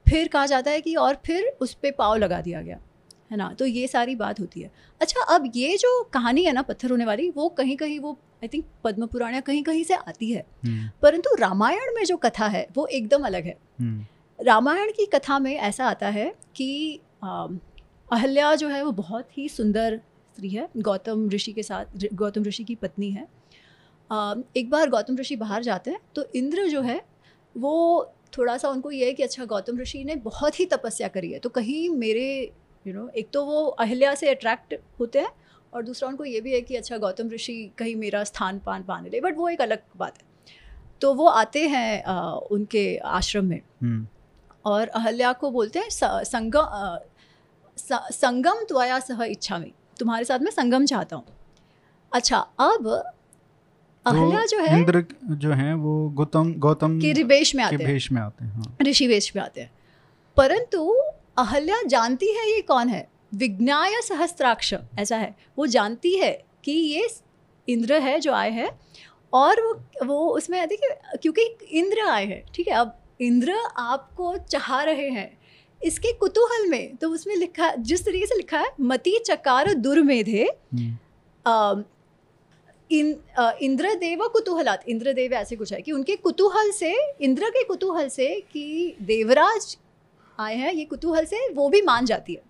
[0.09, 2.79] फिर कहा जाता है कि और फिर उस पर पाव लगा दिया गया
[3.31, 3.53] है ना?
[3.53, 4.71] तो ये सारी बात होती है।
[5.01, 8.47] अच्छा अब ये जो कहानी है ना पत्थर होने वाली वो कहीं कहीं वो आई
[8.47, 12.47] थिंक पद्म पुराण या कहीं कहीं से आती है। हम्म, परंतु रामायण में जो कथा
[12.47, 14.05] है वो एकदम अलग है। हम्म,
[14.39, 19.97] रामायण की कथा में ऐसा आता है कि अहल्या जो है वो बहुत ही सुंदर
[20.35, 23.27] स्त्री है गौतम ऋषि के साथ गौतम ऋषि की पत्नी है।
[24.57, 27.01] एक बार गौतम ऋषि बाहर जाते हैं तो इंद्र जो है
[27.55, 27.73] वो
[28.37, 31.39] थोड़ा सा उनको ये है कि अच्छा गौतम ऋषि ने बहुत ही तपस्या करी है
[31.39, 32.29] तो कहीं मेरे
[32.85, 35.31] यू नो एक तो वो अहिल्या से अट्रैक्ट होते हैं
[35.73, 39.09] और दूसरा उनको ये भी है कि अच्छा गौतम ऋषि कहीं मेरा स्थान पान पाने
[39.09, 40.27] ले बट वो एक अलग बात है।
[41.01, 44.07] तो वो आते हैं अ, उनके आश्रम में। हम्म,
[44.69, 45.89] और अहल्या को बोलते हैं
[46.25, 46.99] संगम
[48.13, 51.25] संगम त्वया सह इच्छा में तुम्हारे साथ मैं संगम चाहता हूँ।
[52.11, 52.87] अच्छा अब
[54.05, 55.03] अहल्या जो है इंद्र
[55.35, 59.07] जो है वो गौतम गौतम कि रिवेश में आते हैं। में आते हैं हाँ। ऋषि
[59.07, 59.71] वेश में आते हैं।
[60.37, 60.85] परंतु
[61.37, 63.07] अहल्या जानती है ये कौन है?
[63.35, 66.31] विज्ञाय सहस्त्राक्ष ऐसा है। वो जानती है
[66.63, 67.07] कि ये
[67.67, 68.69] इंद्र है जो आए हैं
[69.33, 69.73] और वो
[70.05, 75.37] वो उसमें देखिए क्योंकि इंद्र आए हैं ठीक है अब इंद्र आपको चाह रहे हैं।
[75.81, 81.83] इसके कुतूहल में तो उसमें लिखा जिस तरीके से लिखा है मति चकार दुर्मेधे। हम्म,
[82.91, 83.15] इन
[83.61, 88.95] इंद्रदेव कुतूहलात इंद्रदेव ऐसे कुछ है कि उनके कुतूहल से इंद्र के कुतूहल से कि
[89.01, 89.77] देवराज
[90.39, 92.41] आए हैं ये कुतूहल से वो भी मान जाती है।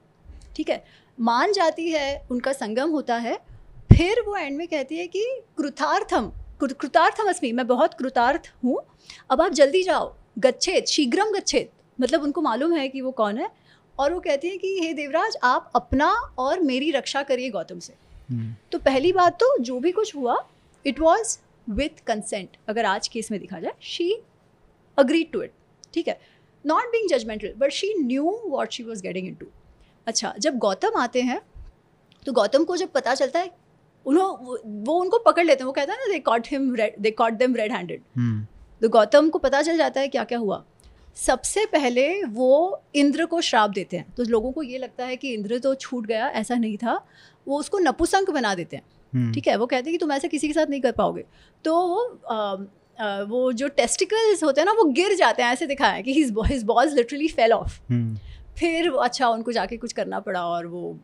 [0.56, 0.84] ठीक है?
[1.18, 3.38] मान जाती है उनका संगम होता है
[3.90, 5.24] फिर वो एंड में कहती है कि
[5.58, 8.80] कृतार्थम कृतार्थम अस्मि मैं बहुत कृतार्थ हूँ
[9.30, 11.72] अब आप जल्दी जाओ। गच्छेत शीघ्रम गच्छेत
[12.02, 13.50] मतलब उनको मालूम है कि वो कौन है।
[14.00, 17.94] और वो कहती है कि हे देवराज आप अपना और मेरी रक्षा करिए गौतम से।
[18.30, 20.38] हम्म, तो पहली बात तो जो भी कुछ हुआ
[20.86, 21.38] इट वॉज़
[21.70, 24.14] विथ कंसेंट अगर आज केस में देखा जाए शी
[24.98, 25.52] अग्रीड टू इट
[25.94, 26.20] ठीक है?
[26.66, 29.46] Not being judgmental but she knew what she was getting into
[30.08, 31.42] अच्छा जब गौतम आते हैं
[32.26, 33.52] तो गौतम को जब पता चलता है
[34.06, 37.12] उन्हों वो- वो उनको पकड़ लेते हैं। वो कहता है ना they caught him they
[37.12, 38.02] caught them red handed
[38.82, 40.64] तो गौतम को पता चल जाता है क्या क्या हुआ।
[41.18, 45.34] सबसे पहले वो इंद्र को श्राप देते हैं। तो लोगों को ये लगता है कि
[45.34, 46.94] इंद्र तो छूट गया ऐसा नहीं था।
[47.48, 50.28] वो उसको नपुसंक बना देते हैं। हम्म, ठीक है वो कहते हैं कि तुम ऐसे
[50.28, 51.26] किसी के साथ नहीं कर पाओगे।
[51.66, 52.68] तो वो
[53.28, 56.34] वो जो टेस्टिकल्स होते हैं ना वो गिर जाते हैं ऐसे दिखाया है कि his
[56.48, 57.80] his balls literally fell off
[58.60, 60.98] फिर अच्छा उनको जाके कुछ करना पड़ा और वो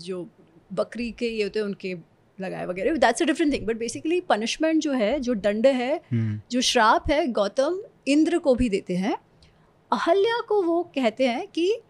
[0.00, 0.26] जो
[0.72, 1.94] बकरी के ये होते हैं उनके
[2.38, 6.40] लगाए वगैरह। That's a different thing but basically punishment जो है जो दंड है हम्म,
[6.50, 9.16] जो श्राप है गौतम इंद्र को भी देते हैं।
[9.90, 11.80] अहल्या को वो कहते हैं कि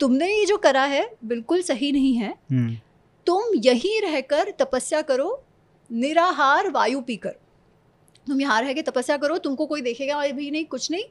[0.00, 2.76] तुमने ये जो करा है बिल्कुल सही नहीं है। हम्म,
[3.26, 5.44] तुम यहीं रहकर तपस्या करो
[5.90, 7.36] निराहार वायु पीकर।
[8.26, 11.04] तुम यहाँ रह के तपस्या करो तुमको कोई देखेगा अभी नहीं कुछ नहीं।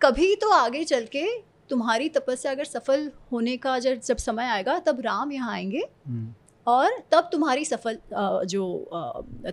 [0.00, 1.26] कभी तो आगे चल के
[1.70, 6.34] तुम्हारी तपस्या अगर सफल होने का जब जब समय आएगा तब राम यहाँ आएँगे। हम्म,
[6.66, 7.98] और तब तुम्हारी सफल
[8.46, 8.64] जो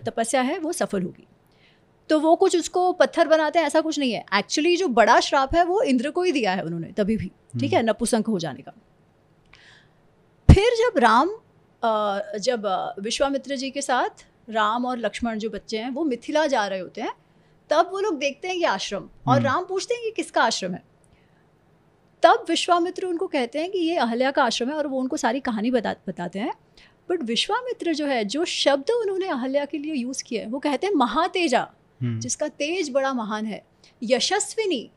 [0.06, 1.26] तपस्या है वो सफल होगी।
[2.10, 5.54] तो वो कुछ उसको पत्थर बनाते हैं ऐसा कुछ नहीं है। एक्चुअली जो बड़ा श्राप
[5.54, 8.62] है वो इंद्र को ही दिया है उन्होंने तभी भी ठीक है नपुसंक हो जाने
[8.62, 8.72] का।
[10.48, 11.30] फिर जब राम
[12.40, 12.66] जब
[13.00, 17.00] विश्वामित्र जी के साथ राम और लक्ष्मण जो बच्चे हैं वो मिथिला जा रहे होते
[17.00, 17.12] हैं
[17.70, 20.72] तब वो लोग देखते हैं ये आश्रम और हम्म। राम पूछते हैं ये किसका आश्रम
[20.72, 20.82] है?
[22.22, 25.40] तब विश्वामित्र उनको कहते हैं कि ये अहल्या का आश्रम है और वो उनको सारी
[25.40, 26.52] कहानी बता बताते हैं।
[27.10, 30.86] बट विश्वामित्र जो है जो शब्द उन्होंने अहल्या के लिए यूज़ किया है वो कहते
[30.86, 31.60] हैं महातेजा
[32.00, 33.62] हम्म, जिसका तेज बड़ा महान है।
[34.02, 34.90] यशस्विनी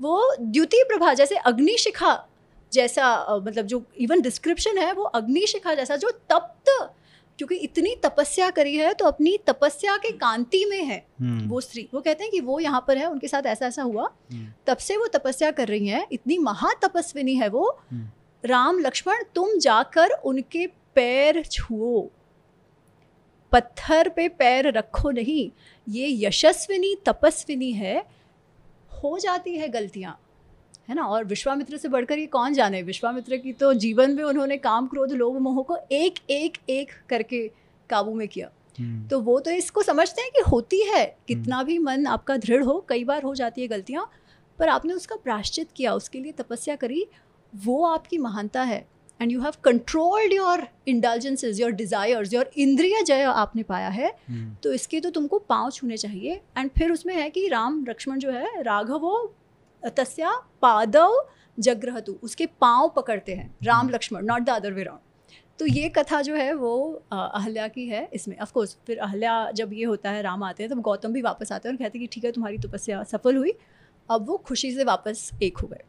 [0.00, 2.12] वो द्युति प्रभा जैसे अग्निशिखा
[2.72, 3.06] जैसा
[3.46, 6.70] मतलब जो इवन डिस्क्रिप्शन है वो अग्निशिखा जैसा जो तप्त
[7.38, 11.88] क्योंकि इतनी तपस्या करी है तो अपनी तपस्या के कांति में है हम्म, वो स्त्री।
[11.94, 14.76] वो कहते हैं कि वो यहाँ पर है उनके साथ ऐसा ऐसा हुआ। हम्म, तब
[14.76, 17.78] से वो तपस्या कर रही हैं इतनी महातपस्विनी है वो।
[18.44, 22.08] राम लक्ष्मण तुम जाकर उनके पैर छुओ।
[23.52, 25.50] पत्थर पे पैर रखो नहीं
[25.86, 27.98] ये यशस्विनी तपस्विनी है।
[29.02, 30.18] हो जाती है गलतियाँ
[30.88, 31.02] है ना?
[31.02, 32.82] और विश्वामित्र से बढ़कर ये कौन जाने?
[32.82, 37.46] विश्वामित्र की तो जीवन में उन्होंने काम क्रोध लोभ मोह को एक एक एक करके
[37.90, 41.78] काबू में किया। हम्म, तो वो तो इसको समझते हैं कि होती है। कितना भी
[41.78, 44.10] मन आपका दृढ़ हो कई बार हो जाती है गलतियाँ
[44.58, 47.06] पर आपने उसका प्राश्चित किया उसके लिए तपस्या करी
[47.52, 48.86] वो आपकी महानता है।
[49.20, 54.54] And you have controlled your indulgences your desires your इंद्रिय जय आपने पाया है हम्म,
[54.54, 58.30] तो इसके तो तुमको पाँव छूने चाहिए। एंड फिर उसमें है कि राम लक्ष्मण जो
[58.30, 59.16] है राघवो
[59.82, 60.30] तस्या
[60.62, 61.20] पादव
[61.58, 65.06] जग्रहतु उसके पाँव पकड़ते हैं Ram Lakshman not the other way round
[65.60, 66.70] तो ये कथा जो है वो
[67.12, 70.70] अहल्या की है इसमें। ऑफ़ कोर्स फिर अहल्या जब ये होता है राम आते हैं
[70.72, 73.36] तब गौतम भी वापस आते हैं और कहते हैं कि ठीक है तुम्हारी तपस्या सफल
[73.36, 73.52] हुई।
[74.08, 75.82] अब वो खुशी से वापस एक हो गए।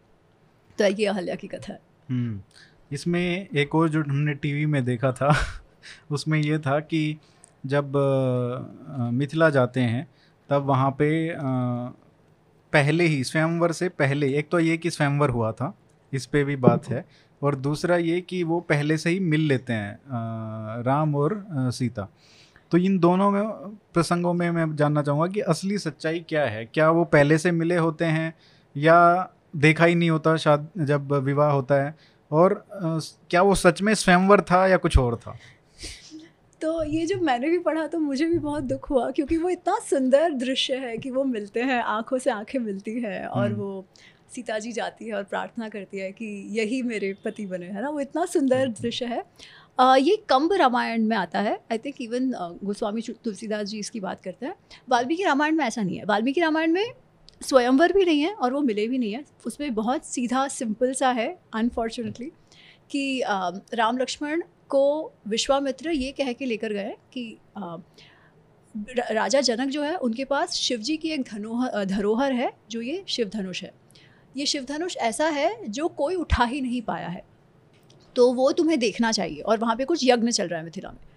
[0.78, 2.42] तो ये अहल्या की कथा है। हम्म,
[2.92, 5.34] इसमें एक और जो हमने टीवी में देखा था,
[6.12, 7.18] उसमें ये था कि
[7.66, 7.92] जब
[9.14, 10.08] मिथिला जाते हैं,
[10.50, 11.10] तब वहाँ पे
[12.74, 15.74] पहले ही, स्वयंवर से पहले, एक तो ये कि स्वयंवर हुआ था,
[16.14, 17.06] इस पे भी बात है,
[17.42, 20.00] और दूसरा ये कि वो पहले से ही मिल लेते हैं
[20.84, 22.08] राम और सीता।
[22.72, 23.44] तो इन दोनों में,
[23.94, 26.66] प्रसंगों में मैं जानना चाहूँगा कि असली सच्चाई क्या है?
[26.66, 28.34] क्या वो पहले से मिले होते हैं,
[28.76, 31.96] या देखा ही नहीं होता शाद, जब विवाह होता है?
[32.32, 32.66] और
[33.30, 35.38] क्या वो सच में स्वयंवर था या कुछ और था?
[36.62, 39.78] तो ये जब मैंने भी पढ़ा तो मुझे भी बहुत दुख हुआ क्योंकि वो इतना
[39.90, 43.86] सुंदर दृश्य है कि वो मिलते हैं आँखों से आँखें मिलती हैं और हम्म। वो
[44.36, 47.90] सीता जी जाती है और प्रार्थना करती है कि यही मेरे पति बने है ना?
[47.90, 49.24] वो इतना सुंदर दृश्य है।
[49.80, 52.32] अ, ये कंब रामायण में आता है। I think even
[52.64, 54.56] Goswami Tulsidas ji इसकी बात करते हैं।
[54.90, 56.92] वाल्मीकि रामायण में ऐसा नहीं है। वाल्मीकि रामायण में
[57.42, 61.12] स्वयंवर भी नहीं है और वो मिले भी नहीं है। उसमें बहुत सीधा सिंपल सा
[61.12, 62.32] है अनफॉर्चुनेटली
[62.90, 69.70] कि अ, राम लक्ष्मण को विश्वामित्र ये कह के लेकर गए कि र- राजा जनक
[69.70, 73.64] जो है उनके पास शिव जी की एक धनोहर धरोहर है जो ये शिव धनुष
[73.64, 73.72] है।
[74.38, 77.24] ये शिव धनुष ऐसा है जो कोई उठा ही नहीं पाया है।
[78.16, 81.09] तो वो तुम्हें देखना चाहिए और वहाँ पे कुछ यज्ञ चल रहा है मिथिला में।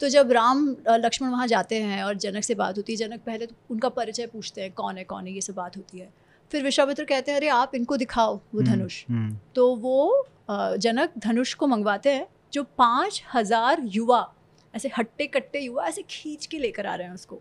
[0.00, 3.46] तो जब राम लक्ष्मण वहाँ जाते हैं और जनक से बात होती है जनक पहले
[3.46, 6.08] तो उनका परिचय पूछते हैं कौन है कौन है ये सब बात होती है।
[6.50, 11.12] फिर विश्वामित्र कहते हैं अरे आप इनको दिखाओ वो हम्म, धनुष। हम्म, तो वो जनक
[11.18, 14.26] धनुष को मंगवाते हैं जो पाँच हज़ार युवा
[14.74, 17.40] ऐसे हट्टे कट्टे युवा ऐसे खींच के लेकर आ रहे हैं उसको।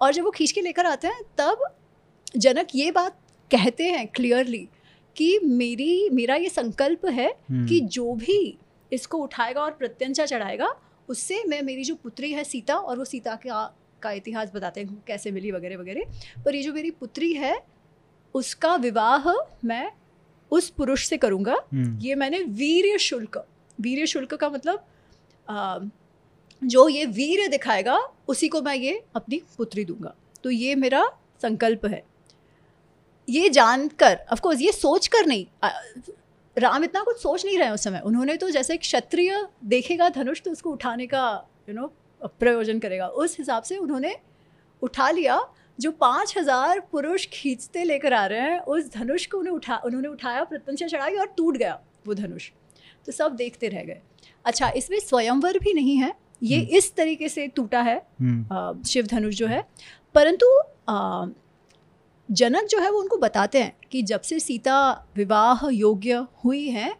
[0.00, 1.62] और जब वो खींच के लेकर आते हैं तब
[2.36, 3.18] जनक ये बात
[3.50, 4.68] कहते हैं क्लियरली
[5.16, 8.58] कि मेरी मेरा ये संकल्प है हम्म, कि जो भी
[8.92, 10.74] इसको उठाएगा और प्रत्यंचा चढ़ाएगा
[11.08, 13.64] उससे मैं मेरी जो पुत्री है सीता और वो सीता का
[14.02, 17.56] का इतिहास बताते हैं कैसे मिली वगैरह वगैरह। पर ये जो मेरी पुत्री है
[18.34, 19.32] उसका विवाह
[19.64, 19.90] मैं
[20.52, 23.44] उस पुरुष से करूँगा। हम्म, ये मैंने वीर्य शुल्क
[23.78, 24.84] वीर्य शुल्क का मतलब
[25.48, 25.78] आ,
[26.62, 30.14] जो ये वीर दिखाएगा उसी को मैं ये अपनी पुत्री दूँगा।
[30.44, 31.04] तो ये मेरा
[31.42, 32.02] संकल्प है।
[33.28, 35.46] ये जानकर ऑफ़ कोर्स ये सोच कर नहीं
[36.56, 40.08] राम इतना कुछ सोच नहीं रहे हैं उस समय। उन्होंने तो जैसे एक क्षत्रिय देखेगा
[40.08, 41.26] धनुष तो उसको उठाने का
[41.68, 41.86] यू नो
[42.40, 44.16] प्रयोजन करेगा। उस हिसाब से उन्होंने
[44.82, 45.40] उठा लिया।
[45.78, 50.08] जो पाँच हज़ार पुरुष खींचते लेकर आ रहे हैं उस धनुष को उन्हें उठा उन्होंने
[50.08, 52.50] उठाया प्रत्यंशा चढ़ाई और टूट गया वो धनुष।
[53.06, 54.00] तो सब देखते रह गए।
[54.44, 59.06] अच्छा इसमें स्वयंवर भी नहीं है। ये हम्म। इस तरीके से टूटा है हम्म, शिव
[59.06, 59.62] धनुष जो है।
[60.14, 60.46] परंतु
[62.28, 66.94] जनक जो है वो उनको बताते हैं कि जब से सीता विवाह योग्य हुई है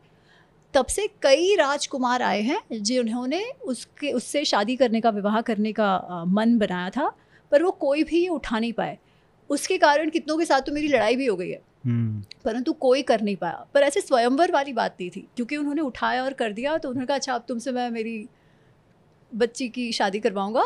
[0.75, 6.25] तब से कई राजकुमार आए हैं जिन्होंने उसके उससे शादी करने का विवाह करने का
[6.29, 7.13] मन बनाया था
[7.53, 8.99] पर वो कोई भी ये उठा नहीं पाए।
[9.51, 13.03] उसके कारण कितनों के साथ तो मेरी लड़ाई भी हो गई है। हम्म, परंतु कोई
[13.03, 16.53] कर नहीं पाया। पर ऐसे स्वयंवर वाली बात नहीं थी क्योंकि उन्होंने उठाया और कर
[16.53, 18.29] दिया तो उन्होंने कहा अच्छा अब तुमसे मैं मेरी
[19.33, 20.65] बच्ची की शादी करवाऊँगा।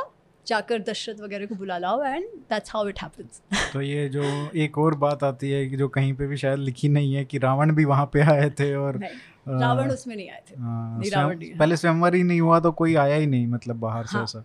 [0.50, 3.40] जाकर दशरथ वगैरह को बुला लाओ and that's how it happens
[3.72, 4.22] तो ये जो
[4.64, 7.38] एक और बात आती है कि जो कहीं पे भी शायद लिखी नहीं है कि
[7.38, 9.00] रावण भी वहाँ पे आए थे और
[9.48, 12.94] रावण उसमें नहीं आए थे। नहीं, रावण नहीं, पहले स्वयंवर ही नहीं हुआ तो कोई
[13.04, 14.44] आया ही नहीं मतलब बाहर से हाँ। ऐसा।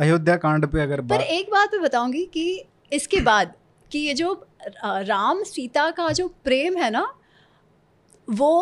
[0.00, 2.44] अयोध्या कांड पे अगर पर एक बात मैं बताऊँगी कि
[2.92, 3.52] इसके बाद
[3.90, 4.32] कि ये जो
[4.84, 7.06] राम सीता का जो प्रेम है ना
[8.28, 8.52] वो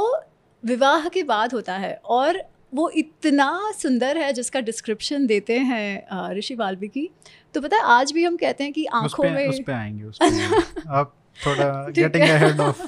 [0.62, 2.42] विवाह के बाद होता है और
[2.74, 7.08] वो इतना सुंदर है जिसका डिस्क्रिप्शन देते हैं ऋषि वाल्मीकि।
[7.54, 10.18] तो पता है आज भी हम कहते हैं कि आँखों में उस पे आएँगे उस
[10.22, 11.14] पे आप
[11.46, 12.86] थोड़ा गेटिंग अहेड ऑफ़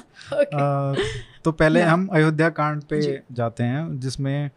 [1.43, 4.49] तो पहले हम अयोध्या कांड पे जाते हैं जिसमें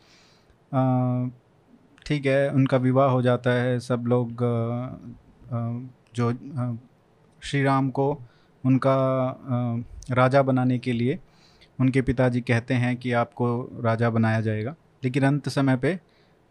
[2.06, 4.28] ठीक है उनका विवाह हो जाता है सब लोग
[6.14, 6.32] जो
[7.42, 8.22] श्री राम को
[8.64, 8.96] उनका
[10.10, 11.18] राजा बनाने के लिए
[11.80, 14.74] उनके पिताजी कहते हैं कि आपको राजा बनाया जाएगा।
[15.05, 15.99] लेकिन अंत समय पे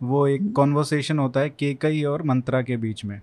[0.01, 3.21] वो एक हम्म। कॉन्वर्सेशन होता है केकई और मंत्रा के बीच में।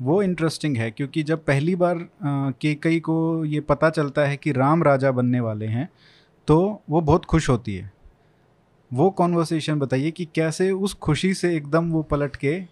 [0.00, 4.82] वो इंटरेस्टिंग है क्योंकि जब पहली बार केकई को ये पता चलता है कि राम
[4.82, 5.88] राजा बनने वाले हैं
[6.48, 6.58] तो
[6.90, 7.90] वो बहुत खुश होती है।
[8.90, 12.66] वो कॉन्वर्सेशन बताइए कि कैसे उस खुशी से एकदम वो पलट के अ,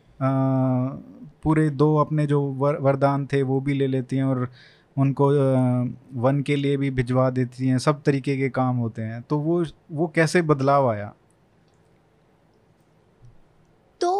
[1.42, 4.48] पूरे दो अपने जो वर, वरदान थे वो भी ले लेती हैं और
[4.96, 9.22] उनको अ, वन के लिए भी भिजवा देती हैं सब तरीके के काम होते हैं।
[9.22, 11.12] तो वो वो कैसे बदलाव आया?
[14.00, 14.12] तो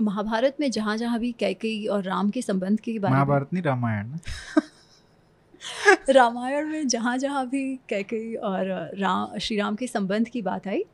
[0.00, 4.18] महाभारत में जहाँ जहाँ भी कैकई और राम के संबंध के बारे महाभारत नहीं रामायण?
[6.10, 8.66] रामायण में जहाँ जहाँ भी कैकई और
[8.98, 10.84] राम श्री राम के संबंध की बात आई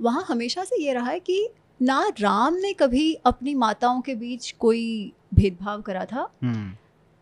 [0.00, 1.48] वहाँ हमेशा से ये रहा है कि
[1.82, 6.72] ना राम ने कभी अपनी माताओं के बीच कोई भेदभाव करा था हम्म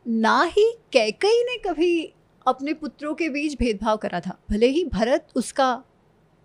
[0.07, 2.13] ना ही कैकई ने कभी
[2.47, 5.73] अपने पुत्रों के बीच भेदभाव करा था भले ही भरत उसका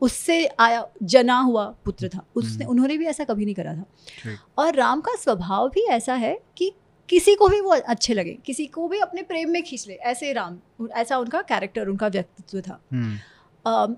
[0.01, 3.85] उससे आया जना हुआ पुत्र था। उसने हम्म। उन्होंने भी ऐसा कभी नहीं करा था।
[4.57, 6.71] और राम का स्वभाव भी ऐसा है कि
[7.09, 10.31] किसी को भी वो अच्छे लगे किसी को भी अपने प्रेम में खींच ले ऐसे
[10.33, 13.17] राम ऐसा उनका कैरेक्टर उनका व्यक्तित्व था। हम्म।
[13.65, 13.95] अम,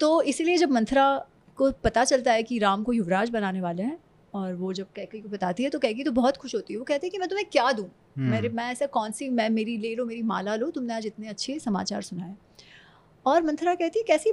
[0.00, 1.26] तो इसीलिए जब मंथरा
[1.58, 3.98] को पता चलता है कि राम को युवराज बनाने वाले हैं
[4.34, 6.84] और वो जब कैकई को बताती है तो कैकई तो बहुत खुश होती है। वो
[6.84, 7.86] कहती है कि मैं तुम्हें क्या दूँ?
[7.86, 11.06] हम्म, मेरे मैं ऐसा कौन सी मैं मेरी ले लो मेरी माला लो तुमने आज
[11.06, 12.34] इतने अच्छे समाचार सुनाए।
[13.26, 14.32] और मंथरा कहती है कैसी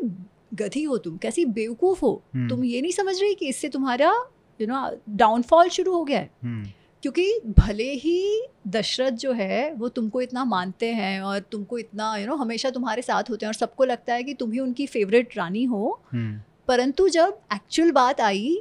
[0.53, 4.13] गधी हो तुम कैसी बेवकूफ़ हो। हम्म, तुम ये नहीं समझ रही कि इससे तुम्हारा
[4.59, 6.65] यू नो डाउनफॉल शुरू हो गया है। हम्म,
[7.01, 12.27] क्योंकि भले ही दशरथ जो है वो तुमको इतना मानते हैं और तुमको इतना यू
[12.27, 15.37] नो हमेशा तुम्हारे साथ होते हैं और सबको लगता है कि तुम ही उनकी फेवरेट
[15.37, 18.57] रानी हो। हम्म, परंतु जब एक्चुअल बात आई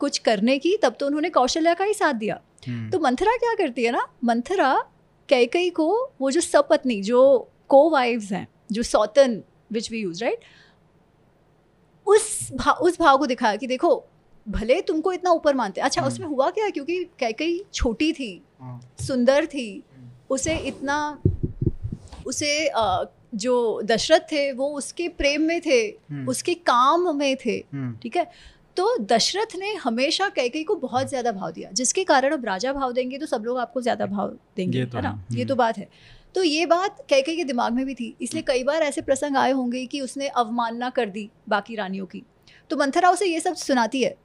[0.00, 2.40] कुछ करने की तब तो उन्होंने कौशल्या का ही साथ दिया।
[2.90, 4.06] तो मंथरा क्या करती है ना?
[4.24, 4.74] मंथरा
[5.28, 10.40] कैकई को वो जो सपत्नी जो को वाइव्स हैं जो सौतन विच वी यूज़ राइट
[12.06, 13.94] उस भा, उस भाव को दिखाया कि देखो
[14.46, 16.68] भले तुमको इतना ऊपर मानते अच्छा हम्म। उसमें हुआ क्या?
[16.70, 19.82] क्योंकि कैकई छोटी थी हाँ, सुंदर थी
[20.30, 20.96] उसे इतना
[22.26, 27.56] उसे अ, जो दशरथ थे वो उसके प्रेम में थे हम्म, उसके काम में थे
[27.72, 28.26] हम्म, ठीक है?
[28.76, 32.92] तो दशरथ ने हमेशा कैकई को बहुत ज़्यादा भाव दिया जिसके कारण अब राजा भाव
[32.92, 35.18] देंगे तो सब लोग आपको ज़्यादा भाव देंगे तो है ना?
[35.32, 35.88] ये तो हम्म। बात है।
[36.34, 39.52] तो ये बात कैकई के दिमाग में भी थी। इसलिए कई बार ऐसे प्रसंग आए
[39.52, 42.22] होंगे कि उसने अवमानना कर दी बाकी रानियों की।
[42.70, 44.16] तो मंथरा उसे ये सब सुनाती है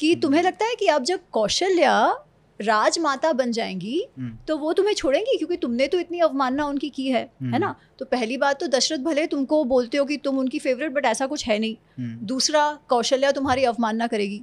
[0.00, 2.24] कि हम्म। तुम्हें लगता है कि अब जब कौशल्या
[2.60, 5.36] राजमाता बन जाएँगी हम्म, तो वो तुम्हें छोड़ेंगी?
[5.36, 7.74] क्योंकि तुमने तो इतनी अवमानना उनकी की है है हम्म। ना?
[7.98, 11.26] तो पहली बात तो दशरथ भले तुमको बोलते हो कि तुम उनकी फेवरेट बट ऐसा
[11.26, 14.42] कुछ है नहीं। हम्म, दूसरा कौशल्या तुम्हारी अवमानना करेगी।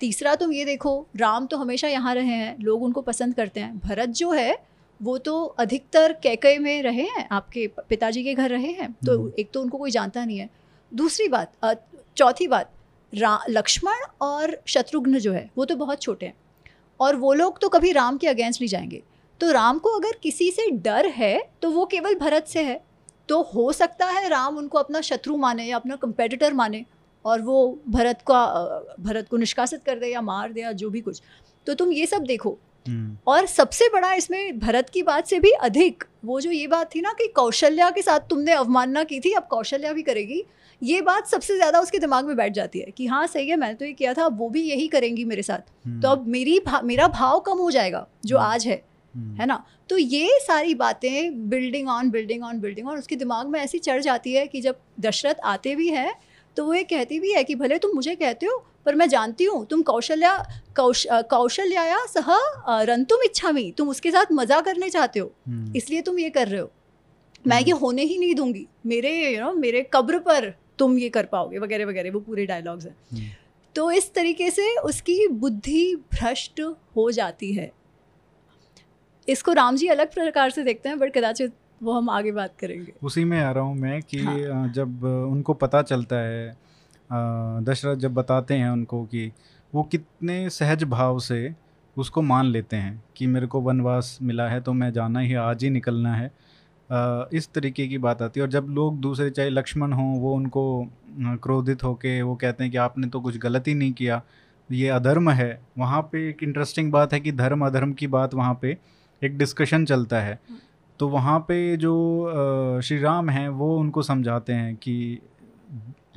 [0.00, 3.78] तीसरा तुम ये देखो राम तो हमेशा यहाँ रहे हैं लोग उनको पसंद करते हैं।
[3.78, 4.69] भरत जो है
[5.00, 9.32] वो तो अधिकतर कैकय में रहे हैं आपके पिताजी के घर रहे हैं तो हम्म।
[9.38, 10.48] एक तो उनको कोई जानता नहीं है।
[10.92, 11.52] दूसरी बात
[12.16, 12.72] चौथी बात
[13.50, 16.34] लक्ष्मण और शत्रुघ्न जो है वो तो बहुत छोटे हैं।
[17.00, 19.02] और वो लोग तो कभी राम के अगेंस्ट नहीं जाएँगे।
[19.40, 22.80] तो राम को अगर किसी से डर है तो वो केवल भरत से है।
[23.28, 26.84] तो हो सकता है राम उनको अपना शत्रु माने या अपना कंपेटिटर माने
[27.24, 28.46] और वो भरत का
[29.00, 31.22] भरत को निष्कासित कर दे या मार दे या जो भी कुछ।
[31.66, 32.58] तो तुम ये सब देखो
[33.26, 37.00] और सबसे बड़ा इसमें भरत की बात से भी अधिक वो जो ये बात थी
[37.00, 40.44] ना कि कौशल्या के साथ तुमने अवमानना की थी अब कौशल्या भी करेगी
[40.82, 43.74] ये बात सबसे ज़्यादा उसके दिमाग में बैठ जाती है कि हाँ सही है मैंने
[43.74, 46.58] तो ये किया था अब वो भी यही करेंगी मेरे साथ। हम्म, तो अब मेरी
[46.60, 48.82] भा, मेरा भाव कम हो जाएगा जो हम्म। आज है
[49.14, 49.64] हम्म, है ना?
[49.88, 54.00] तो ये सारी बातें building on building on building on उसके दिमाग में ऐसी चढ़
[54.00, 56.12] जाती है कि जब दशरथ आते भी हैं
[56.56, 59.44] तो वो ये कहती भी है कि भले तुम मुझे कहते हो पर मैं जानती
[59.44, 60.36] हूँ तुम कौशल्या
[60.76, 62.28] कौश कौशल्याया सह
[62.84, 66.60] रंतुम इच्छामी तुम उसके साथ मज़ा करने चाहते हो। हम्म, इसलिए तुम ये कर रहे
[66.60, 66.70] हो।
[67.44, 71.08] मैं हम्म। ये होने ही नहीं दूँगी। मेरे यू नो मेरे कब्र पर तुम ये
[71.10, 73.28] कर पाओगे वगैरह वगैरह वो पूरे डायलॉग्स हैं। हम्म।
[73.76, 76.60] तो इस तरीके से उसकी बुद्धि भ्रष्ट
[76.96, 77.70] हो जाती है।
[79.28, 81.52] इसको राम जी अलग प्रकार से देखते हैं बट कदाचित
[81.82, 85.54] वो हम आगे बात करेंगे। उसी में आ रहा हूँ मैं कि हाँ। जब उनको
[85.54, 86.56] पता चलता है
[87.10, 89.30] दशरथ जब बताते हैं उनको कि
[89.72, 91.54] वो कितने सहज भाव से
[91.96, 95.64] उसको मान लेते हैं कि मेरे को वनवास मिला है तो मैं जाना ही, आज
[95.64, 96.30] ही निकलना है।
[97.32, 100.86] इस तरीके की बात आती है और जब लोग दूसरे, चाहे लक्ष्मण हों, वो उनको
[101.42, 104.20] क्रोधित होके वो कहते हैं कि आपने तो कुछ गलत ही नहीं किया,
[104.70, 108.58] ये अधर्म है। वहाँ पे एक इंटरेस्टिंग बात है कि धर्म अधर्म की बात वहाँ
[108.62, 108.76] पे
[109.22, 110.38] एक डिस्कशन चलता है।
[111.00, 115.18] तो वहाँ पे जो श्री राम हैं, वो उनको समझाते हैं कि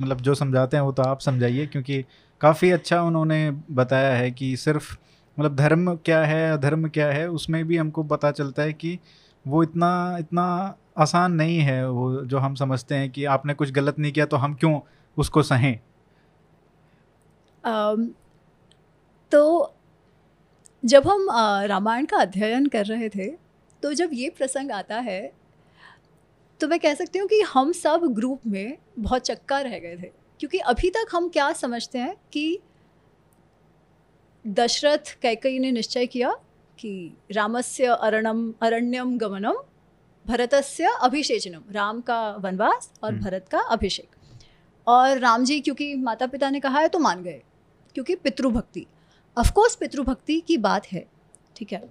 [0.02, 2.04] मतलब जो समझाते हैं वो तो आप समझाइए क्योंकि
[2.40, 4.96] काफ़ी अच्छा उन्होंने बताया है कि सिर्फ़
[5.40, 8.98] मतलब धर्म क्या है अधर्म क्या है उसमें भी हमको पता चलता है कि
[9.46, 13.98] वो इतना इतना आसान नहीं है वो जो हम समझते हैं कि आपने कुछ गलत
[13.98, 14.80] नहीं किया तो हम क्यों
[15.18, 15.80] उसको सहें।
[17.64, 18.10] अम,
[19.32, 19.74] तो
[20.84, 21.28] जब हम
[21.66, 23.26] रामायण का अध्ययन कर रहे थे
[23.82, 25.32] तो जब ये प्रसंग आता है
[26.60, 30.10] तो मैं कह सकती हूँ कि हम सब ग्रुप में बहुत चक्का रह गए थे
[30.40, 32.58] क्योंकि अभी तक हम क्या समझते हैं कि
[34.46, 36.30] दशरथ कैकई ने निश्चय किया
[36.78, 39.54] कि रामस्य अरणम अरण्यम गमनम
[40.26, 44.08] भरतस्य अभिषेचनम राम का वनवास और हम्म। भरत का अभिषेक।
[44.86, 47.42] और राम जी क्योंकि माता पिता ने कहा है तो मान गए
[47.94, 48.86] क्योंकि पितृभक्ति।
[49.36, 51.06] अफकोर्स पितृभक्ति की बात है
[51.56, 51.82] ठीक है?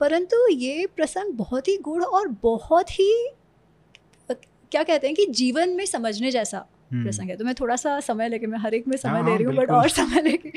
[0.00, 3.28] परंतु ये प्रसंग बहुत ही गूढ़ और बहुत ही
[4.72, 6.58] क्या कहते हैं कि जीवन में समझने जैसा
[6.92, 9.22] हम्म, प्रसंग है। तो मैं थोड़ा सा समय लेके मैं हर एक में समय हाँ,
[9.22, 10.52] ले हाँ, रही हूँ बट और समय लेके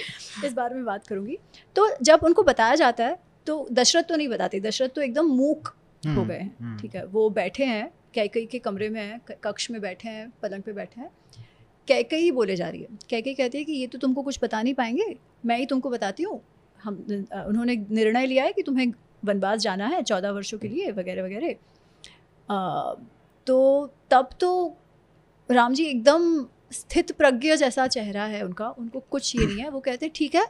[0.48, 1.38] इस बारे में बात करूँगी।
[1.76, 5.68] तो जब उनको बताया जाता है तो दशरथ तो नहीं बताते। दशरथ तो एकदम मूक
[5.68, 7.06] हो हम्म, गए हैं हम्म, ठीक है?
[7.06, 11.02] वो बैठे हैं कैकई के कमरे में हैं कक्ष में बैठे हैं पलंग पे बैठे
[11.02, 11.10] हैं।
[11.88, 14.74] कैकई बोले जा रही है। कैकई कहती है कि ये तो तुमको कुछ बता नहीं
[14.74, 16.42] पाएँगे मैं ही तुमको बताती हूँ।
[16.80, 16.96] हम
[17.48, 18.92] उन्होंने निर्णय लिया है कि तुम्हें
[19.26, 21.56] वनवास जाना है चौदह वर्षों के लिए वगैरह वगैरह।
[23.48, 24.52] तो तब तो
[25.50, 29.80] राम जी एकदम स्थित प्रज्ञ जैसा चेहरा है उनका उनको कुछ ये नहीं है। वो
[29.80, 30.46] कहते ठीक है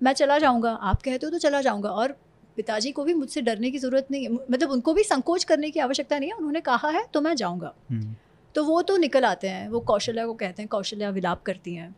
[0.00, 2.12] मैं चला जाऊँगा। आप कहते हो तो चला जाऊँगा। और
[2.56, 5.80] पिताजी को भी मुझसे डरने की ज़रूरत नहीं है। मतलब उनको भी संकोच करने की
[5.80, 8.14] आवश्यकता नहीं है। उन्होंने कहा है तो मैं जाऊँगा। हम्म,
[8.54, 11.94] तो वो तो निकल आते हैं। वो कौशल्या को कहते हैं कौशल्या विलाप करती हैं।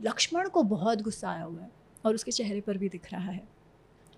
[0.00, 1.70] लक्ष्मण को बहुत गुस्सा आया हुआ है
[2.04, 3.42] और उसके चेहरे पर भी दिख रहा है।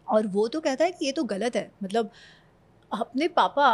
[0.07, 2.11] और वो तो कहता है कि ये तो गलत है। मतलब
[2.93, 3.69] अपने पापा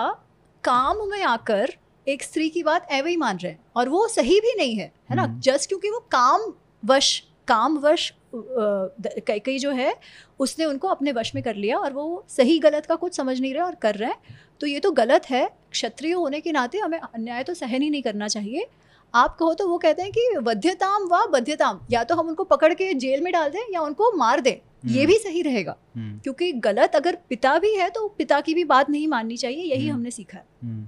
[0.64, 1.72] काम में आकर
[2.06, 4.92] एक स्त्री की बात ऐवे ही मान रहे हैं और वो सही भी नहीं है
[5.10, 5.22] है ना?
[5.22, 6.52] हम्म। जस्ट क्योंकि वो काम
[6.82, 9.94] वश काम वश कई कई जो है
[10.40, 13.52] उसने उनको अपने वश में कर लिया और वो सही गलत का कुछ समझ नहीं
[13.54, 16.98] रहे और कर रहे हैं। तो ये तो गलत है क्षत्रिय होने के नाते हमें
[16.98, 18.66] अन्याय तो सहन ही नहीं करना चाहिए।
[19.14, 22.72] आप कहो तो वो कहते हैं कि वध्यताम व बध्यताम या तो हम उनको पकड़
[22.74, 26.18] के जेल में डाल दें या उनको मार दें। ये हम्म। भी सही रहेगा। हम्म,
[26.18, 29.86] क्योंकि गलत अगर पिता भी है तो पिता की भी बात नहीं माननी चाहिए यही
[29.88, 30.84] हम्म। हमने सीखा है।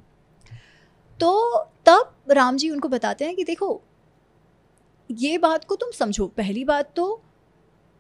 [1.21, 3.83] तो तब राम जी उनको बताते हैं कि देखो
[5.11, 7.23] ये बात को तुम समझो। पहली बात तो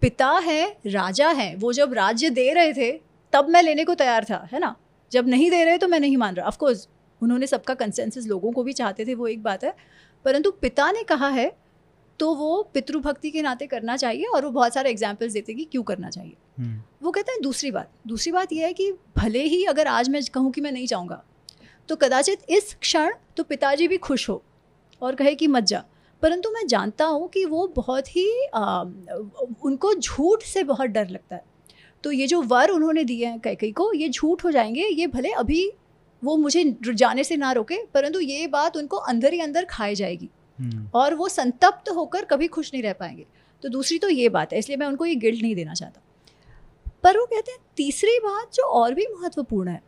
[0.00, 2.90] पिता है राजा है। वो जब राज्य दे रहे थे
[3.32, 4.74] तब मैं लेने को तैयार था है ना?
[5.12, 6.88] जब नहीं दे रहे तो मैं नहीं मान रहा। ऑफकोर्स
[7.22, 9.74] उन्होंने सबका कंसेंसस लोगों को भी चाहते थे वो एक बात है।
[10.24, 11.50] परंतु पिता ने कहा है
[12.20, 15.64] तो वो पितृभक्ति के नाते करना चाहिए और वो बहुत सारे एग्जाम्पल्स देते हैं कि
[15.64, 19.42] क्यों करना चाहिए। हम्म, वो कहते हैं दूसरी बात दूसरी बात यह है कि भले
[19.44, 21.22] ही अगर आज मैं कहूँ कि मैं नहीं जाऊँगा
[21.88, 24.42] तो कदाचित इस क्षण तो पिताजी भी खुश हो
[25.02, 25.84] और कहे कि मत जा।
[26.22, 28.82] परंतु मैं जानता हूँ कि वो बहुत ही आ,
[29.64, 31.44] उनको झूठ से बहुत डर लगता है।
[32.04, 35.30] तो ये जो वर उन्होंने दिए हैं कैकई को ये झूठ हो जाएँगे ये भले
[35.34, 35.70] अभी
[36.22, 40.28] वो मुझे जाने से ना रोके परंतु ये बात उनको अंदर ही अंदर खाई जाएगी।
[40.94, 43.26] और वो संतप्त होकर कभी खुश नहीं रह पाएँगे।
[43.62, 46.00] तो दूसरी तो ये बात है इसलिए मैं उनको ये गिल्ट नहीं देना चाहता।
[47.02, 49.82] पर वो कहते हैं तीसरी बात जो और भी महत्वपूर्ण है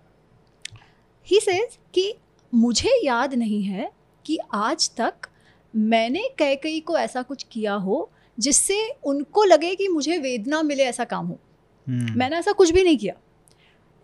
[1.26, 2.14] ही सेज कि
[2.52, 3.90] मुझे याद नहीं है
[4.24, 5.14] कि आज तक
[5.76, 11.04] मैंने कैकई को ऐसा कुछ किया हो जिससे उनको लगे कि मुझे वेदना मिले ऐसा
[11.04, 11.38] काम हो।
[11.86, 13.14] हम्म, मैंने ऐसा कुछ भी नहीं किया।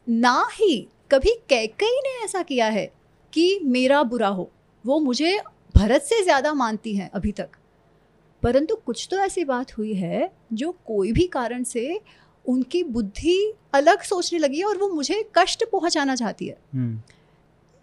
[0.08, 2.92] ना ही कभी कैकई ने ऐसा किया है
[3.32, 4.50] कि मेरा बुरा हो
[4.86, 5.38] वो मुझे
[5.74, 7.56] भरत से ज़्यादा मानती हैं अभी तक।
[8.42, 12.00] परंतु कुछ तो ऐसी बात हुई है जो कोई भी कारण से
[12.44, 13.36] उनकी बुद्धि
[13.74, 17.00] अलग सोचने लगी है और वो मुझे कष्ट पहुंचाना चाहती है। हम्म,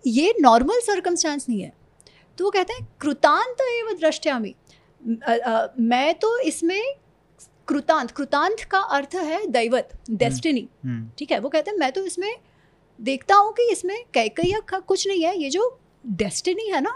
[0.03, 1.71] ये नॉर्मल सर्कमस्टांस नहीं है।
[2.37, 4.53] तो वो कहते हैं कृतांत एवं दृष्टयामी
[5.81, 6.81] मैं तो इसमें
[7.67, 11.39] कृतांत कृतांत का अर्थ है दैवत डेस्टिनी हम्म, ठीक है?
[11.39, 12.33] वो कहते हैं मैं तो इसमें
[12.99, 16.95] देखता हूँ कि इसमें कैकैया का कुछ नहीं है ये जो डेस्टिनी है ना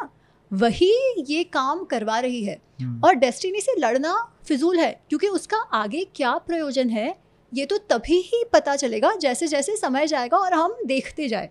[0.56, 0.94] वही
[1.28, 4.16] ये काम करवा रही है। हम्म, और डेस्टिनी से लड़ना
[4.48, 7.14] फिजूल है क्योंकि उसका आगे क्या प्रयोजन है
[7.52, 11.50] ये तो तभी ही पता चलेगा जैसे जैसे समय जाएगा और हम देखते जाए।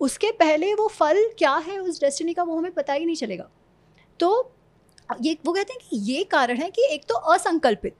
[0.00, 3.48] उसके पहले वो फल क्या है उस डेस्टिनी का वो हमें पता ही नहीं चलेगा।
[4.20, 4.52] तो
[5.22, 7.94] ये वो कहते हैं कि ये कारण है कि एक तो असंकल्पित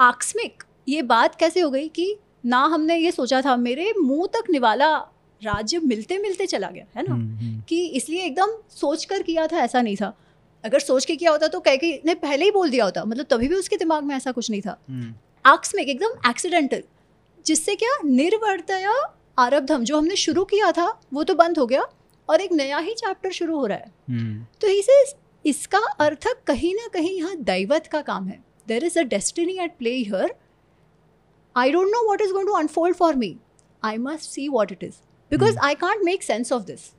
[0.00, 4.50] आकस्मिक ये बात कैसे हो गई कि ना हमने ये सोचा था मेरे मुँह तक
[4.50, 4.96] निवाला
[5.44, 7.14] राज्य मिलते मिलते चला गया है ना?
[7.14, 10.12] हम्म, हम्म, कि इसलिए एकदम सोच कर किया था ऐसा नहीं था।
[10.64, 13.26] अगर सोच के किया होता तो कह के ने पहले ही बोल दिया होता मतलब
[13.30, 15.14] तभी भी उसके दिमाग में ऐसा कुछ नहीं था। हम्म,
[15.44, 16.82] आकस्मिक एकदम एक्सीडेंटल
[17.46, 18.94] जिससे क्या निर्वर्तया
[19.38, 21.82] आरब्धम जो हमने शुरू किया था वो तो बंद हो गया
[22.28, 25.02] और एक नया ही चैप्टर शुरू हो रहा है। हम्म, तो ही से
[25.44, 29.76] इसका अर्थ कहीं ना कहीं यहाँ दैवत का काम है। There is a destiny at
[29.78, 30.34] play here
[31.54, 33.36] I don't know what is going to unfold for me
[33.82, 34.94] I must see what it is
[35.30, 36.90] because I can't make sense of this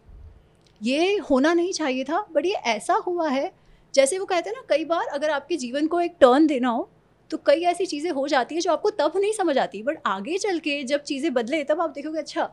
[0.81, 3.51] ये होना नहीं चाहिए था बट ये ऐसा हुआ है
[3.93, 6.89] जैसे वो कहते हैं ना कई बार अगर आपके जीवन को एक टर्न देना हो
[7.31, 10.37] तो कई ऐसी चीज़ें हो जाती है जो आपको तब नहीं समझ आती बट आगे
[10.37, 12.49] चल के जब चीज़ें बदले तब आप देखोगे अच्छा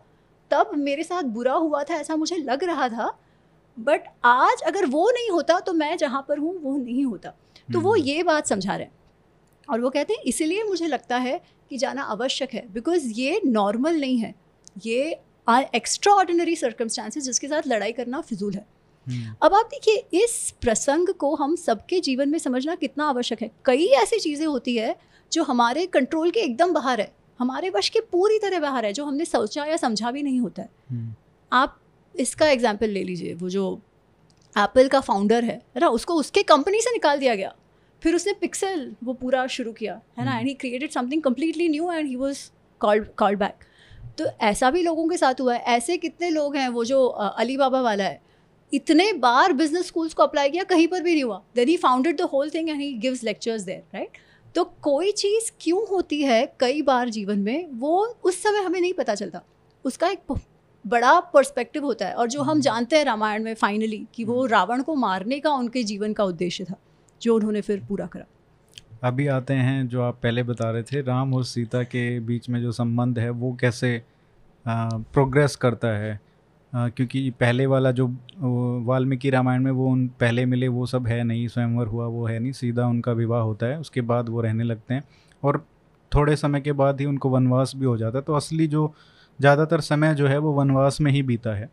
[0.50, 3.18] तब मेरे साथ बुरा हुआ था ऐसा मुझे लग रहा था
[3.78, 7.28] बट आज अगर वो नहीं होता तो मैं जहाँ पर हूँ वो नहीं होता।
[7.72, 8.92] तो वो हम्म, ये बात समझा रहे हैं।
[9.68, 14.00] और वो कहते हैं इसीलिए मुझे लगता है कि जाना आवश्यक है बिकॉज़ ये नॉर्मल
[14.00, 14.34] नहीं है।
[14.86, 15.20] ये
[15.74, 18.64] एक्स्ट्रा ऑर्डिनरी सर्कमस्टांसेस जिसके साथ लड़ाई करना फिजूल है।
[19.06, 23.50] हम्म, अब आप देखिए इस प्रसंग को हम सबके जीवन में समझना कितना आवश्यक है।
[23.64, 24.94] कई ऐसी चीज़ें होती है
[25.32, 29.04] जो हमारे कंट्रोल के एकदम बाहर है। हमारे वश के पूरी तरह बाहर है जो
[29.04, 31.14] हमने सोचा या समझा भी नहीं होता है। हम्म,
[31.52, 31.78] आप
[32.14, 33.80] इसका एग्ज़ाम्पल ले लीजिए वो जो
[34.56, 35.88] एप्पल का फाउंडर है है ना?
[35.88, 37.54] उसको उसके कंपनी से निकाल दिया गया।
[38.02, 41.90] फिर उसने पिक्सल वो पूरा शुरू किया है ना। And he created something completely new
[41.92, 42.38] and he was
[42.80, 43.64] called called back
[44.18, 47.56] तो ऐसा भी लोगों के साथ हुआ है। ऐसे कितने लोग हैं वो जो अली
[47.56, 48.20] बाबा वाला है
[48.72, 52.16] इतने बार बिज़नेस स्कूल्स को अप्लाई किया कहीं पर भी नहीं हुआ। Then he founded
[52.18, 54.18] the whole thing and he gives lectures there right
[54.54, 58.92] तो कोई चीज़ क्यों होती है कई बार जीवन में वो उस समय हमें नहीं
[58.92, 59.42] पता चलता।
[59.84, 60.32] उसका एक
[60.84, 64.40] बड़ा पर्सपेक्टिव होता है और जो हम हम्म। जानते हैं रामायण में फाइनली कि वो
[64.40, 66.76] हम्म। रावण को मारने का उनके जीवन का उद्देश्य था
[67.22, 68.24] जो उन्होंने फिर पूरा करा।
[69.02, 72.60] अभी आते हैं जो आप पहले बता रहे थे राम और सीता के बीच में
[72.62, 74.00] जो संबंध है वो कैसे
[74.66, 76.20] प्रोग्रेस करता है?
[76.72, 78.06] आ, क्योंकि पहले वाला जो
[78.86, 82.38] वाल्मीकि रामायण में वो उन पहले मिले वो सब है नहीं स्वयंवर हुआ वो है
[82.38, 85.02] नहीं सीधा उनका विवाह होता है उसके बाद वो रहने लगते हैं।
[85.42, 85.64] और
[86.12, 88.92] थोड़े समय के बाद ही उनको वनवास भी हो जाता है तो असली जो
[89.40, 91.68] ज़्यादातर समय जो है वो वनवास में ही बीता है।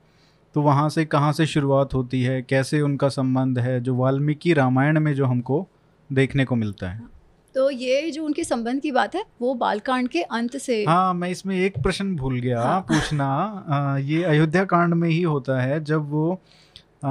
[0.55, 4.99] तो वहाँ से कहाँ से शुरुआत होती है कैसे उनका संबंध है जो वाल्मीकि रामायण
[4.99, 5.65] में जो हमको
[6.09, 7.18] देखने को मिलता है?
[7.55, 11.29] तो ये जो उनके संबंध की बात है वो बालकांड के अंत से हाँ मैं
[11.29, 13.25] इसमें एक प्रश्न भूल गया हाँ। पूछना।
[13.69, 16.31] आ, ये अयोध्या कांड में ही होता है जब वो
[17.05, 17.09] आ,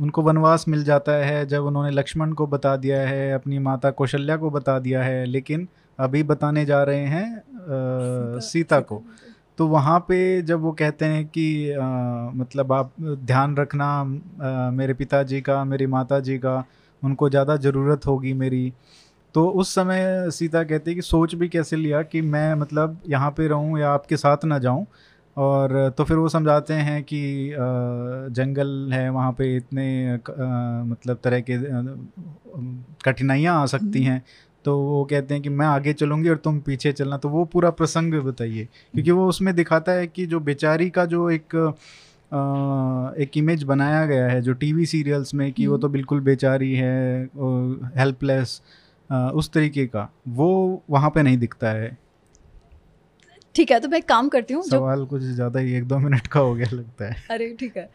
[0.00, 4.36] उनको वनवास मिल जाता है जब उन्होंने लक्ष्मण को बता दिया है अपनी माता कौशल्या
[4.36, 5.68] को बता दिया है लेकिन
[5.98, 9.02] अभी बताने जा रहे हैं आ, सीता को।
[9.58, 11.84] तो वहाँ पे जब वो कहते हैं कि आ,
[12.34, 13.90] मतलब आप ध्यान रखना
[14.42, 16.62] आ, मेरे पिताजी का मेरी माता जी का
[17.02, 18.72] उनको ज़्यादा ज़रूरत होगी मेरी
[19.34, 23.30] तो उस समय सीता कहती है कि सोच भी कैसे लिया कि मैं मतलब यहाँ
[23.36, 24.86] पे रहूँ या आपके साथ ना जाऊँ।
[25.36, 27.20] और तो फिर वो समझाते हैं कि
[28.30, 30.14] जंगल है वहाँ पे इतने
[30.86, 31.58] मतलब तरह के
[33.04, 34.22] कठिनाइयाँ आ सकती हैं।
[34.64, 37.70] तो वो कहते हैं कि मैं आगे चलूँगी और तुम पीछे चलना। तो वो पूरा
[37.70, 38.64] प्रसंग बताइए।
[38.94, 41.56] क्योंकि वो उसमें दिखाता है कि जो बेचारी का जो एक
[43.20, 47.22] एक इमेज बनाया गया है जो टीवी सीरियल्स में कि वो तो बिल्कुल बेचारी है
[47.96, 48.60] हेल्पलेस
[49.12, 50.48] उस तरीके का वो
[50.90, 51.96] वहाँ पे नहीं दिखता है।
[53.54, 55.98] ठीक है तो मैं एक काम करती हूँ जो सवाल कुछ ज़्यादा ही एक दो
[55.98, 57.88] मिनट का हो गया लगता है। अरे ठीक है।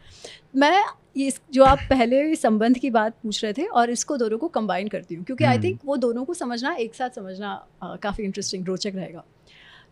[0.56, 0.84] मैं
[1.16, 4.48] ये इस- जो आप पहले संबंध की बात पूछ रहे थे और इसको दोनों को
[4.48, 7.54] कंबाइन करती हूँ क्योंकि आई हम्म। थिंक वो दोनों को समझना एक साथ समझना
[8.02, 9.24] काफ़ी इंटरेस्टिंग रोचक रहेगा।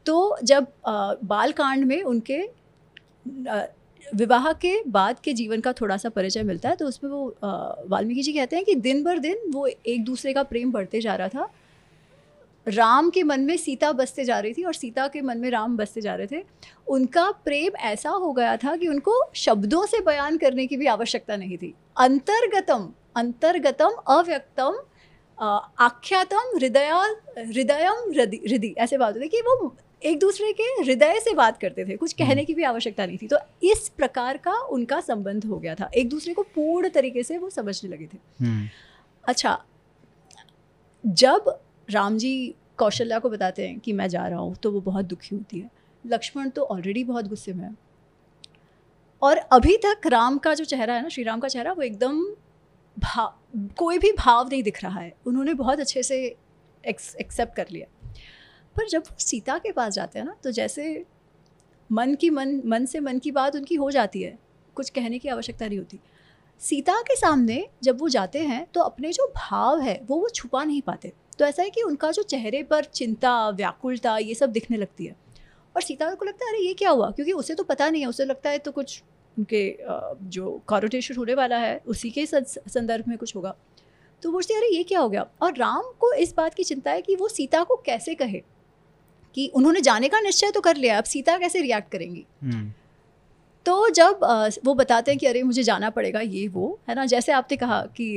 [0.07, 0.67] तो जब
[1.25, 2.39] बाल कांड में उनके
[4.15, 7.27] विवाह के बाद के जीवन का थोड़ा सा परिचय मिलता है तो उसमें वो
[7.89, 11.15] वाल्मीकि जी कहते हैं कि दिन भर दिन वो एक दूसरे का प्रेम बढ़ते जा
[11.15, 11.49] रहा था।
[12.67, 15.77] राम के मन में सीता बसते जा रही थी और सीता के मन में राम
[15.77, 16.43] बसते जा रहे थे।
[16.89, 21.37] उनका प्रेम ऐसा हो गया था कि उनको शब्दों से बयान करने की भी आवश्यकता
[21.37, 24.81] नहीं थी। अंतर्गतम अंतर्गतम अव्यक्तम
[25.39, 26.91] आख्यातम हृदय,
[27.39, 31.85] हृदयम हृदय हृदय ऐसे बात होती कि वो एक दूसरे के हृदय से बात करते
[31.85, 35.59] थे कुछ कहने की भी आवश्यकता नहीं थी। तो इस प्रकार का उनका संबंध हो
[35.59, 38.69] गया था। एक दूसरे को पूर्ण तरीके से वो समझने लगे थे। हम्म,
[39.25, 39.59] अच्छा
[41.05, 45.05] जब राम जी कौशल्या को बताते हैं कि मैं जा रहा हूँ तो वो बहुत
[45.05, 45.71] दुखी होती है।
[46.05, 47.75] लक्ष्मण तो ऑलरेडी बहुत गुस्से में है।
[49.23, 52.23] और अभी तक राम का जो चेहरा है ना श्री राम का चेहरा वो एकदम
[52.97, 53.35] भाव
[53.79, 56.25] कोई भी भाव नहीं दिख रहा है। उन्होंने बहुत अच्छे से
[56.85, 57.87] एक्सेप्ट कर लिया।
[58.77, 61.05] पर जब वो सीता के पास जाते हैं ना तो जैसे
[61.93, 64.39] मन की मन मन से मन की बात उनकी हो जाती है,
[64.75, 65.99] कुछ कहने की आवश्यकता नहीं होती।
[66.61, 70.65] सीता के सामने जब वो जाते हैं तो अपने जो भाव है, वो वो छुपा
[70.65, 74.77] नहीं पाते। तो ऐसा है कि उनका जो चेहरे पर चिंता, व्याकुलता, ये सब दिखने
[74.77, 75.17] लगती है।
[75.77, 77.11] और सीता को लगता है, अरे, ये क्या हुआ?
[77.11, 79.03] क्योंकि उसे तो पता नहीं है, उसे लगता है तो कुछ
[79.39, 79.77] उनके
[80.23, 83.57] जो कॉरोटेशन होने वाला है, उसी के संदर्भ में कुछ होगा।
[84.23, 85.27] तो वो अरे, ये क्या हो गया?
[85.43, 88.43] और राम को इस बात की चिंता है कि वो सीता को कैसे कहे।
[89.37, 92.25] कि उन्होंने जाने का निश्चय तो कर लिया अब सीता कैसे रिएक्ट करेंगी?
[92.43, 92.73] हम्म।
[93.67, 94.21] तो जब
[94.65, 97.81] वो बताते हैं कि अरे मुझे जाना पड़ेगा ये वो है ना जैसे आपने कहा
[98.01, 98.17] कि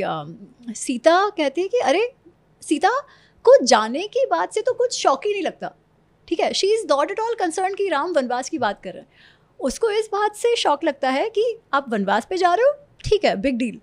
[0.75, 2.09] सीता कहती है कि अरे
[2.63, 2.89] सीता
[3.45, 5.73] को जाने की बात से तो कुछ शौक ही नहीं लगता
[6.27, 6.53] ठीक है?
[6.53, 9.07] She is not at all concern कि राम वनवास की बात कर रहे हैं।
[9.59, 11.43] उसको इस बात से शौक लगता है कि
[11.73, 12.73] आप वनवास पे जा रहे हो
[13.05, 13.79] ठीक है बिग डील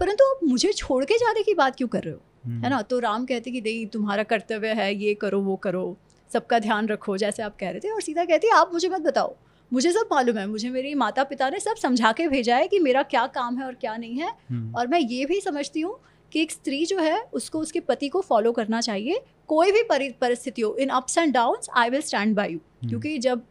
[0.00, 2.20] परंतु आप मुझे छोड़ के जाने की बात क्यों कर रहे हो?
[2.44, 2.80] हम्म। है ना?
[2.82, 5.96] तो राम कहते कि नहीं तुम्हारा कर्तव्य है ये करो वो करो।
[6.32, 9.00] सबका ध्यान रखो जैसे आप कह रहे थे और सीता कहती है आप मुझे मत
[9.00, 9.36] बताओ।
[9.72, 12.78] मुझे सब मालूम है मुझे मेरी माता पिता ने सब समझा के भेजा है कि
[12.78, 15.98] मेरा क्या काम है और क्या नहीं है। हम्म। और मैं ये भी समझती हूँ
[16.32, 19.82] कि एक स्त्री जो है उसको उसके पति को फॉलो करना चाहिए। कोई भी
[20.20, 23.42] परिस्थिति हो in ups and downs I will stand by you क्योंकि जब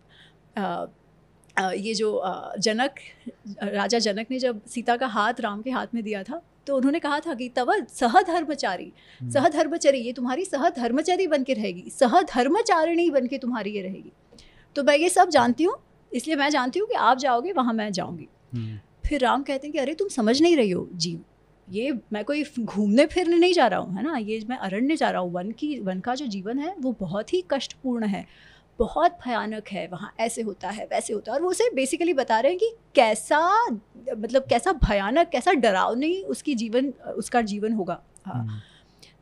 [0.58, 0.86] आ,
[1.58, 2.96] आ, ये जो आ, जनक
[3.64, 7.00] राजा जनक ने जब सीता का हाथ राम के हाथ में दिया था तो उन्होंने
[7.00, 8.92] कहा था कि तब सहधर्मचारी।
[9.22, 14.12] हम्म। सहधर्मचरी ये तुम्हारी सहधर्मचरी बन के रहेगी। सहधर्मचारिणी बन के तुम्हारी ये रहेगी।
[14.76, 15.76] तो मैं ये सब जानती हूँ
[16.14, 18.80] इसलिए मैं जानती हूँ कि आप जाओगे वहाँ मैं जाऊँगी। हम्म।
[19.10, 21.24] फिर राम कहते हैं कि अरे तुम समझ नहीं रही हो जीव।
[21.70, 24.18] ये मैं कोई घूमने फिरने नहीं जा रहा हूँ है ना?
[24.18, 27.34] ये मैं अरण्य जा रहा हूँ। वन की वन का जो जीवन है वो बहुत
[27.34, 28.26] ही कष्टपूर्ण है।
[28.80, 32.40] बहुत भयानक है वहाँ ऐसे होता है वैसे होता है। और वो उसे बेसिकली बता
[32.40, 38.36] रहे हैं कि कैसा मतलब कैसा भयानक कैसा डरावनी उसकी जीवन उसका जीवन होगा। हाँ।
[38.36, 38.60] हम्म।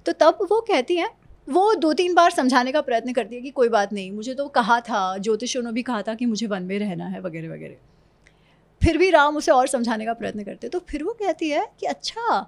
[0.06, 1.10] तो तब वो कहती हैं
[1.48, 4.48] वो दो तीन बार समझाने का प्रयत्न करती है कि कोई बात नहीं मुझे तो
[4.50, 7.76] कहा था ज्योतिषों ने भी कहा था कि मुझे वन में रहना है वगैरह वगैरह।
[8.82, 11.86] फिर भी राम उसे और समझाने का प्रयत्न करते तो फिर वो कहती है कि
[11.86, 12.48] अच्छा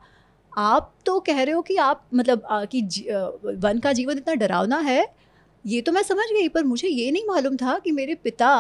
[0.57, 2.81] आप तो कह रहे हो कि आप मतलब आ, कि
[3.43, 5.05] वन का जीवन इतना डरावना है
[5.65, 8.53] ये तो मैं समझ गई पर मुझे ये नहीं मालूम था कि मेरे पिता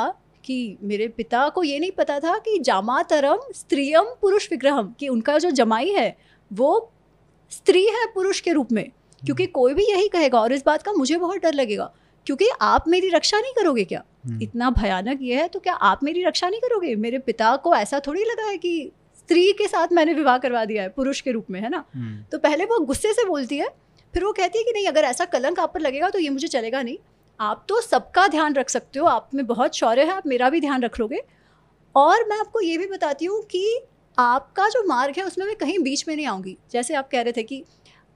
[0.43, 5.37] कि मेरे पिता को ये नहीं पता था कि जामातरम स्त्रियम पुरुष विग्रहम कि उनका
[5.37, 6.15] जो जमाई है
[6.51, 6.69] वो
[7.51, 8.83] स्त्री है पुरुष के रूप में
[9.21, 11.91] क्योंकि हम्म। कोई भी यही कहेगा और इस बात का मुझे बहुत डर लगेगा
[12.27, 16.03] क्योंकि आप मेरी रक्षा नहीं करोगे क्या हम्म। इतना भयानक ये है तो क्या आप
[16.03, 19.93] मेरी रक्षा नहीं करोगे मेरे पिता को ऐसा थोड़ी लगा है कि स्त्री के साथ
[19.93, 22.79] मैंने विवाह करवा दिया है पुरुष के रूप में है ना हम्म। तो पहले वो
[22.85, 23.69] गुस्से से बोलती है
[24.13, 26.47] फिर वो कहती है कि नहीं, अगर ऐसा कलंक आप पर लगेगा तो ये मुझे
[26.47, 26.97] चलेगा नहीं।
[27.39, 30.61] आप तो सबका ध्यान रख सकते हो, आप में बहुत शौर्य है, आप मेरा भी
[30.61, 31.21] ध्यान रख लोगे
[31.95, 33.79] और मैं आपको ये भी बताती हूँ कि
[34.17, 37.33] आपका जो मार्ग है उसमें मैं कहीं बीच में नहीं आऊँगी। जैसे आप कह रहे
[37.33, 37.63] थे कि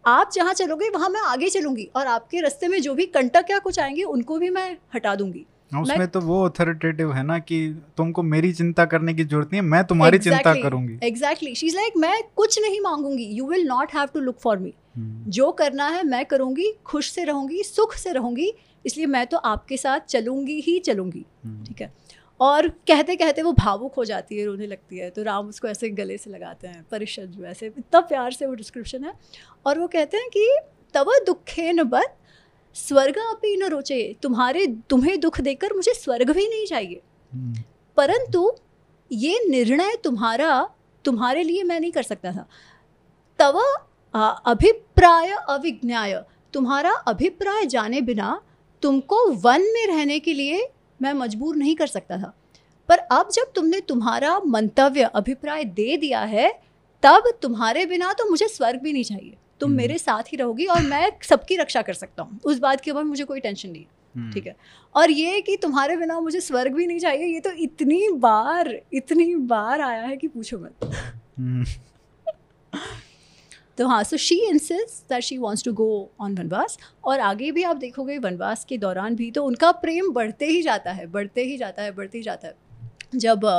[0.05, 3.59] आप जहाँ चलोगे, वहाँ मैं आगे चलूँगी और आपके रास्ते में जो भी कंटक या
[3.59, 5.45] कुछ आएँगे, उनको भी मैं हटा दूँगी।
[5.81, 7.57] उसमें तो वो अथॉरिटेटिव है ना कि
[7.97, 11.67] तुमको मेरी चिंता करने की ज़रूरत नहीं है मैं तुम्हारी exactly, चिंता करूँगी। एग्जैक्टली शी
[11.67, 14.73] इज़ लाइक मैं कुछ नहीं मांगूँगी। You will not have to look for me
[15.29, 18.53] जो करना है मैं करूँगी खुश से रहूँगी सुख से रहूँगी
[18.85, 21.91] इसलिए मैं तो आपके साथ चलूँगी ही चलूँगी। हम्म। ठीक है?
[22.39, 25.89] और कहते कहते वो भावुक हो जाती है रोने लगती है। तो राम उसको ऐसे
[25.91, 29.13] गले से लगाते हैं परिषद जो ऐसे इतना प्यार से वो डिस्क्रिप्शन है।
[29.65, 30.47] और वो कहते हैं कि
[30.95, 32.13] तब दुखे न बद
[32.75, 37.01] स्वर्ग अपी न रोचे तुम्हारे तुम्हें दुख देकर मुझे स्वर्ग भी नहीं चाहिए।
[37.33, 37.63] हम्म।
[37.97, 38.51] परंतु
[39.11, 40.69] ये निर्णय तुम्हारा
[41.05, 42.47] तुम्हारे लिए मैं नहीं कर सकता था।
[43.39, 43.59] तव
[44.45, 48.41] अभिप्राय अविज्ञाय तुम्हारा अभिप्राय जाने बिना
[48.81, 50.67] तुमको वन में रहने के लिए
[51.01, 52.33] मैं मजबूर नहीं कर सकता था।
[52.89, 56.49] पर अब जब तुमने तुम्हारा मंतव्य अभिप्राय दे दिया है
[57.03, 60.65] तब तुम्हारे बिना तो मुझे स्वर्ग भी नहीं चाहिए। तुम हम्म। मेरे साथ ही रहोगी
[60.67, 63.85] और मैं सबकी रक्षा कर सकता हूँ उस बात के बाद मुझे कोई टेंशन नहीं
[64.15, 64.55] हम्म। ठीक है
[64.95, 69.35] और ये कि तुम्हारे बिना मुझे स्वर्ग भी नहीं चाहिए ये तो इतनी बार इतनी
[69.47, 70.85] बार आया है कि पूछो मत
[71.39, 71.65] हम्म।
[73.77, 75.87] तो हाँ so she insist that she wants to go
[76.19, 80.45] on वनवास और आगे भी आप देखोगे वनवास के दौरान भी तो उनका प्रेम बढ़ते
[80.45, 83.49] ही जाता है बढ़ते ही जाता है बढ़ते ही जाता है जब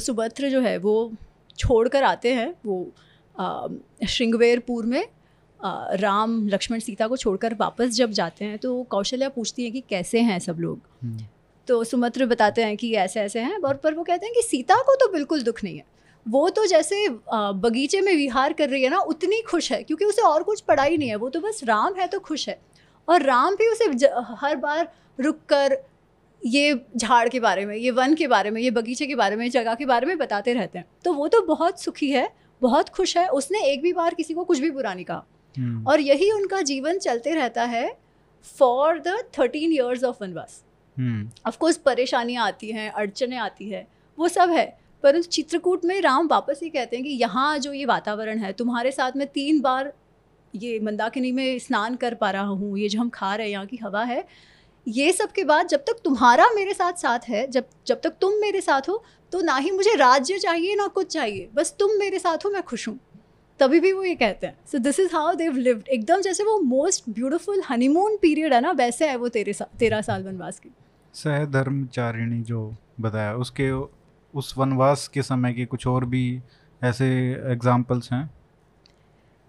[0.00, 0.96] सुभद्र जो है वो
[1.58, 2.86] छोड़ कर आते हैं वो
[3.38, 5.06] श्रृंगवेरपुर में
[5.60, 10.20] राम लक्ष्मण सीता को छोड़कर वापस जब जाते हैं तो कौशल्या पूछती हैं कि कैसे
[10.20, 10.80] हैं सब लोग?
[11.02, 11.26] हम्म।
[11.68, 14.76] तो सुमत्र बताते हैं कि ऐसे ऐसे हैं और पर वो कहते हैं कि सीता
[14.82, 15.84] को तो बिल्कुल दुख नहीं है।
[16.26, 20.22] वो तो जैसे बगीचे में विहार कर रही है ना उतनी खुश है क्योंकि उसे
[20.22, 22.58] और कुछ पढ़ा ही नहीं है वो तो बस राम है तो खुश है।
[23.08, 23.84] और राम भी उसे
[24.36, 25.76] हर बार रुक कर
[26.42, 29.48] ये झाड़ के बारे में ये वन के बारे में ये बगीचे के बारे में
[29.50, 32.28] जगह के बारे में बताते रहते हैं। तो वो तो बहुत सुखी है
[32.62, 35.24] बहुत खुश है। उसने एक भी बार किसी को कुछ भी बुरा नहीं कहा।
[35.56, 37.90] हम्म, और यही उनका जीवन चलते रहता है
[38.58, 40.62] for the thirteen years of वनवास।
[40.96, 43.86] हम्म, ऑफकोर्स परेशानियाँ आती हैं अड़चने आती है
[44.18, 44.66] वो सब है।
[45.04, 48.90] परंतु चित्रकूट में राम वापस ही कहते हैं कि यहाँ जो ये वातावरण है तुम्हारे
[48.90, 49.92] साथ में तीन बार
[50.54, 53.66] ये मंदाकिनी में स्नान कर पा रहा हूँ ये जो हम खा रहे हैं यहाँ
[53.66, 54.24] की हवा है
[54.86, 58.34] ये सब के बाद जब तक तुम्हारा मेरे साथ साथ है जब जब तक तुम
[58.40, 62.18] मेरे साथ हो तो ना ही मुझे राज्य चाहिए ना कुछ चाहिए। बस तुम मेरे
[62.18, 62.98] साथ हो मैं खुश हूँ।
[63.60, 66.58] तभी भी वो ये कहते हैं। So this is how they lived एकदम जैसे वो
[66.60, 70.70] मोस्ट ब्यूटिफुल हनीमून पीरियड है ना वैसे है वो तेरे सा, तेरह साल वनवास की।
[71.14, 73.70] सहधर्मचारिणी जो बताया उसके
[74.34, 76.40] उस वनवास के समय के कुछ और भी
[76.82, 77.06] ऐसे
[77.52, 78.30] एग्जाम्पल्स हैं?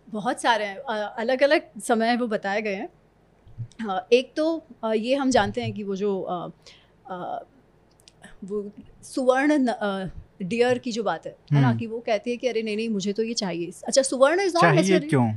[0.08, 2.90] बहुत सारे हैं। अलग अलग समय वो बताए गए हैं।
[4.14, 4.45] एक तो
[4.93, 6.12] ये हम जानते हैं कि वो जो
[8.43, 8.72] वो
[9.03, 9.68] सुवर्ण
[10.41, 12.76] डियर की जो बात है है ना हम्म। कि वो कहती है कि अरे नहीं
[12.76, 15.32] नहीं मुझे तो ये चाहिए। अच्छा सुवर्ण इज़ नॉट चाहिए क्यों?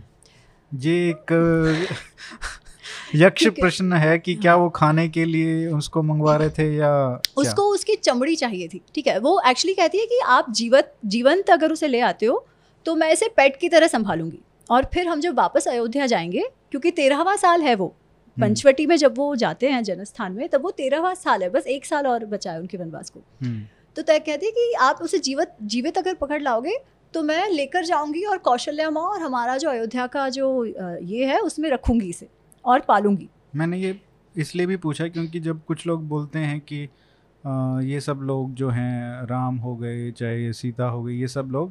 [0.73, 1.33] ये एक
[3.15, 6.91] यक्ष प्रश्न है कि क्या वो खाने के लिए उसको मंगवा रहे थे या
[7.37, 7.65] उसको क्या?
[7.65, 9.19] उसको चमड़ी चाहिए थी ठीक है?
[9.19, 12.45] वो एक्चुअली कहती है कि आप जीवत जीवंत अगर उसे ले आते हो
[12.87, 14.39] तो मैं इसे पेट की तरह संभालूँगी।
[14.71, 17.95] और फिर हम जब वापस अयोध्या जाएँगे क्योंकि तेरहवा साल है वो
[18.37, 21.87] पंचवटी में जब वो जाते हैं जनस्थान में तब वो तेरहवा साल है बस एक
[21.87, 23.63] साल और बचा है उनके वनवास को। हम्म,
[23.97, 26.77] तो तय कहती है कि आप उसे जीवित जीवित अगर पकड़ लाओगे
[27.15, 31.39] तो मैं लेकर जाऊँगी और कौशल्या माँ और हमारा जो अयोध्या का जो ये है
[31.41, 32.29] उसमें रखूँगी इसे
[32.65, 33.99] और पालूँगी। मैंने ये
[34.35, 36.85] इसलिए भी पूछा क्योंकि जब कुछ लोग बोलते हैं कि
[37.45, 41.49] अ, ये सब लोग जो हैं राम हो गए चाहे सीता हो गई ये सब
[41.53, 41.69] लोग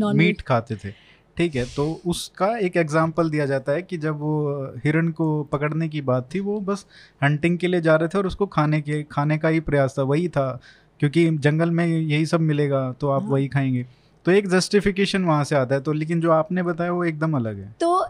[0.00, 0.92] Non-veg। मीट खाते थे।
[1.36, 5.88] ठीक है तो उसका एक एग्ज़ाम्पल दिया जाता है कि जब वो हिरण को पकड़ने
[5.88, 6.84] की बात थी वो बस
[7.22, 10.02] हंटिंग के लिए जा रहे थे और उसको खाने के खाने का ही प्रयास था
[10.02, 10.60] वही था
[11.00, 13.86] क्योंकि जंगल में यही सब मिलेगा तो आप हाँ। वही खाएँगे।
[14.26, 17.58] तो एक जस्टिफिकेशन वहाँ से आता है तो लेकिन जो आपने बताया वो एकदम अलग
[17.58, 18.04] है। तो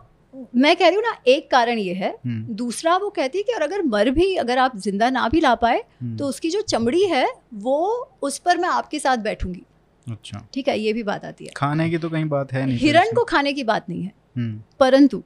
[0.57, 3.53] मैं कह रही हूँ ना एक कारण ये है। हम्म, दूसरा वो कहती है कि
[3.53, 6.61] और अगर मर भी अगर आप ज़िंदा ना भी ला पाए हम्म, तो उसकी जो
[6.61, 9.63] चमड़ी है वो उस पर मैं आपके साथ बैठूँगी।
[10.11, 12.77] अच्छा। ठीक है ये भी बात आती है। खाने की तो कहीं बात है नहीं
[12.79, 15.23] हिरण को खाने की बात नहीं है। हम्म, परंतु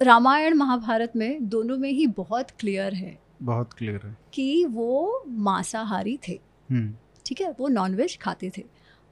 [0.00, 6.18] रामायण महाभारत में दोनों में ही बहुत क्लियर है बहुत क्लियर है। कि वो मांसाहारी
[6.28, 6.32] थे।
[6.70, 6.94] हम्म,
[7.26, 8.64] ठीक है वो नॉनवेज खाते थे।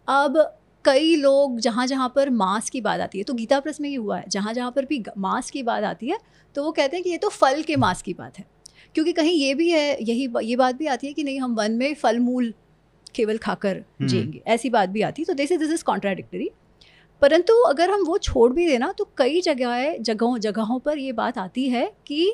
[0.09, 0.39] अब
[0.85, 3.97] कई लोग जहाँ जहाँ पर मांस की बात आती है तो गीता प्रेस में ये
[3.97, 6.19] हुआ है जहाँ जहाँ पर भी मांस की बात आती है
[6.55, 8.45] तो वो कहते हैं कि ये तो फल के मांस की बात है।
[8.95, 11.73] क्योंकि कहीं ये भी है यही ये बात भी आती है कि नहीं हम वन
[11.73, 12.53] में फल मूल
[13.15, 16.51] केवल खाकर हम्म। जिएँगे। ऐसी बात भी आती है। तो this is this is contradictory
[17.23, 21.39] परंतु अगर हम वो छोड़ भी देना तो कई जगह जगहों जगहों पर ये बात
[21.39, 22.33] आती है कि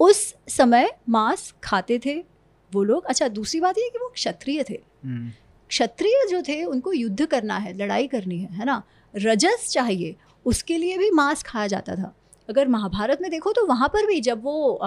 [0.00, 2.14] उस समय मांस खाते थे
[2.72, 5.30] वो लोग। अच्छा दूसरी बात ये कि वो क्षत्रिय थे। हम्म,
[5.70, 8.82] क्षत्रिय जो थे उनको युद्ध करना है लड़ाई करनी है है ना?
[9.14, 10.16] रजस चाहिए
[10.46, 12.14] उसके लिए भी मांस खाया जाता था।
[12.48, 14.78] अगर महाभारत में देखो तो वहाँ पर भी जब वो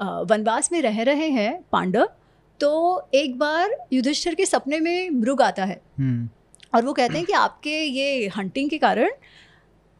[0.00, 2.08] वनवास में रह रहे हैं पांडव
[2.60, 6.28] तो एक बार युधिष्ठिर के सपने में मृग आता है। हम्म,
[6.74, 9.10] और वो कहते हैं कि आपके ये हंटिंग के कारण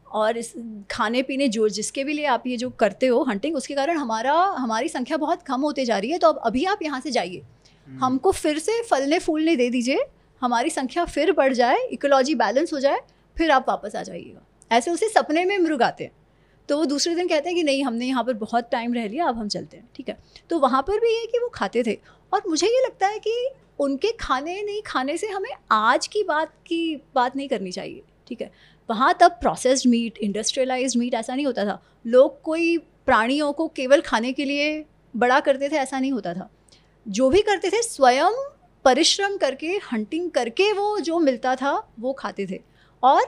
[0.05, 0.53] और इस
[0.91, 4.33] खाने पीने जो जिसके भी लिए आप ये जो करते हो हंटिंग उसके कारण हमारा
[4.57, 7.41] हमारी संख्या बहुत कम होते जा रही है तो अब अभी आप यहाँ से जाइए।
[7.87, 10.05] हम्म। हमको फिर से फलने फूलने दे दीजिए
[10.41, 12.99] हमारी संख्या फिर बढ़ जाए इकोलॉजी बैलेंस हो जाए
[13.35, 16.11] फिर आप वापस आ जाइएगा। ऐसे उसे सपने में मृग आते हैं।
[16.69, 19.25] तो वो दूसरे दिन कहते हैं कि नहीं, हमने यहाँ पर बहुत टाइम रह लिया,
[19.25, 20.17] अब हम चलते हैं, ठीक है?
[20.49, 21.97] तो वहाँ पर भी ये कि वो खाते थे।
[22.33, 23.49] और मुझे ये लगता है कि
[23.79, 28.41] उनके खाने नहीं, खाने से हमें आज की बात की बात नहीं करनी चाहिए, ठीक
[28.41, 28.51] है?
[28.89, 34.01] वहाँ तब प्रोसेस्ड मीट इंडस्ट्रियलाइज्ड मीट ऐसा नहीं होता था। लोग कोई प्राणियों को केवल
[34.01, 36.49] खाने के लिए बड़ा करते थे, ऐसा नहीं होता था।
[37.07, 38.49] जो भी करते थे, स्वयं
[38.85, 42.59] परिश्रम करके हंटिंग करके वो जो मिलता था, वो खाते थे।
[43.03, 43.21] और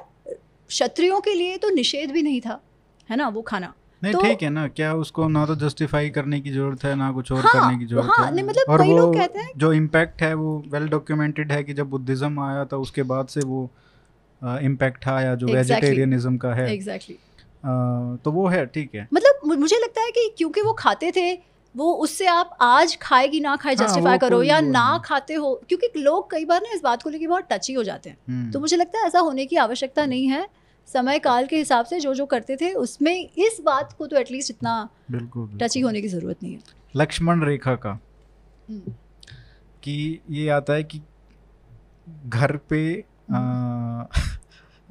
[0.70, 2.62] क्षत्रियों के लिए तो निषेध भी नहीं था।
[3.10, 3.74] है ना वो खाना।
[4.04, 6.96] नहीं ठीक तो- ठीक है ना क्या उसको ना तो जस्टिफाई करने की ज़रूरत है
[6.96, 8.34] ना कुछ और हाँ, करने की ज़रूरत हाँ, है?
[8.36, 11.64] नहीं, मतलब और वो लोग कहते हैं जो इम्पैक्ट है वो वेल well डॉक्यूमेंटेड है
[11.64, 13.70] कि जब बुद्धिज्म आया था उसके बाद से वो
[14.42, 16.42] इम्पैक्ट आया जो वेजिटेरियनिज्म Exactly.
[16.42, 20.62] का है। एग्जैक्टली अ, तो वो है ठीक है। मतलब मुझे लगता है कि क्योंकि
[20.62, 21.34] वो खाते थे
[21.76, 25.62] वो उससे आप आज खाएगी ना खाए हाँ, जस्टिफाई वो करो या ना खाते हो
[25.70, 28.52] क्योंकि लोग कई बार ना इस बात को लेके बहुत टची हो जाते हैं। हम्म,
[28.52, 30.48] तो मुझे लगता है ऐसा होने की आवश्यकता नहीं है।
[30.94, 34.52] समय काल के हिसाब से जो जो करते थे उसमें इस बात को तो एटलीस्ट
[34.52, 36.60] इतना बिल्कुल टची होने की ज़रूरत नहीं है।
[36.96, 37.92] लक्ष्मण रेखा का।
[38.70, 38.94] हम्म,
[39.84, 41.02] कि ये आता है कि
[42.28, 44.08] घर पे अ,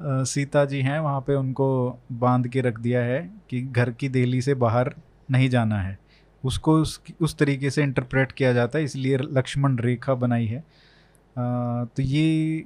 [0.01, 4.09] अ, सीता जी हैं वहाँ पे उनको बाँध के रख दिया है कि घर की
[4.09, 4.95] देली से बाहर
[5.31, 5.99] नहीं जाना है।
[6.45, 10.63] उसको उस उस तरीके से इंटरप्रेट किया जाता है इसलिए लक्ष्मण रेखा बनाई है। आ,
[11.85, 12.65] तो ये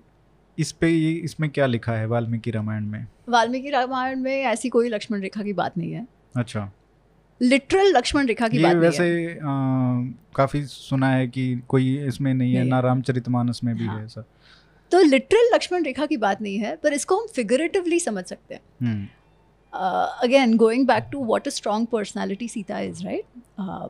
[0.58, 3.08] इस पे ये इसमें क्या लिखा है वाल्मीकि रामायण में?
[3.30, 6.72] वाल्मीकि रामायण में ऐसी कोई लक्ष्मण रेखा की बात नहीं है। अच्छा।
[7.42, 11.98] लिटरल लक्ष्मण रेखा की ये बात वैसे नहीं है। आ, काफ़ी सुना है कि कोई
[12.08, 14.24] इसमें नहीं है नहीं। ना रामचरितमानस में भी हाँ। है। ऐसा।
[14.92, 19.10] तो लिटरल लक्ष्मण रेखा की बात नहीं है पर इसको हम फिगरेटिवली समझ सकते हैं।
[19.74, 23.90] Again going back to what a strong personality Sita is right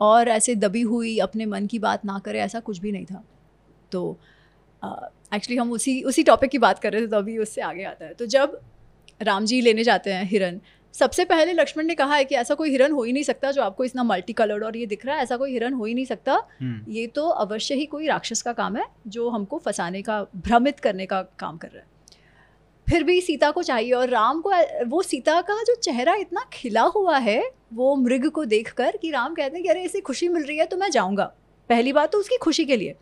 [0.00, 3.22] और ऐसे दबी हुई अपने मन की बात ना करे ऐसा कुछ भी नहीं था।
[3.92, 4.18] तो
[5.32, 8.04] एक्चुअली हम उसी उसी टॉपिक की बात कर रहे थे तो अभी उससे आगे आता
[8.04, 8.60] है। तो जब
[9.20, 10.60] राम जी लेने जाते हैं हिरन
[10.94, 13.62] सबसे पहले लक्ष्मण ने कहा है कि ऐसा कोई हिरन हो ही नहीं सकता जो
[13.62, 16.04] आपको इतना मल्टी कलर्ड और ये दिख रहा है ऐसा कोई हिरन हो ही नहीं
[16.04, 20.22] सकता। हम्म, ये तो अवश्य ही कोई राक्षस का काम है जो हमको फंसाने का
[20.36, 21.88] भ्रमित करने का काम कर रहा है।
[22.86, 24.52] फिर भी सीता को चाहिए और राम को
[24.86, 27.42] वो सीता का जो चेहरा इतना खिला हुआ है
[27.74, 30.66] वो मृग को देखकर कि राम कहते हैं कि अरे इसे खुशी मिल रही है
[30.66, 31.24] तो मैं जाऊँगा।
[31.70, 32.94] पहली बात तो उसकी खुशी के लिए।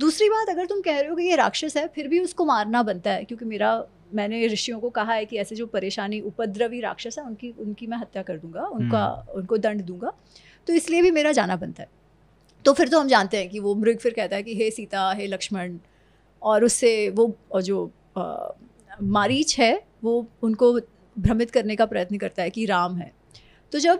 [0.00, 2.82] दूसरी बात अगर तुम कह रहे हो कि ये राक्षस है फिर भी उसको मारना
[2.82, 3.84] बनता है क्योंकि मेरा
[4.14, 7.98] मैंने ऋषियों को कहा है कि ऐसे जो परेशानी उपद्रवी राक्षस है उनकी उनकी मैं
[7.98, 10.12] हत्या कर दूँगा उनका उनको दंड दूँगा
[10.66, 11.88] तो इसलिए भी मेरा जाना बनता है।
[12.64, 15.12] तो फिर तो हम जानते हैं कि वो मृग फिर कहता है कि हे सीता
[15.12, 15.78] हे लक्ष्मण।
[16.42, 18.54] और उससे वो और जो अ,
[19.02, 20.72] मारीच है वो उनको
[21.18, 23.12] भ्रमित करने का प्रयत्न करता है कि राम है।
[23.72, 23.98] तो जब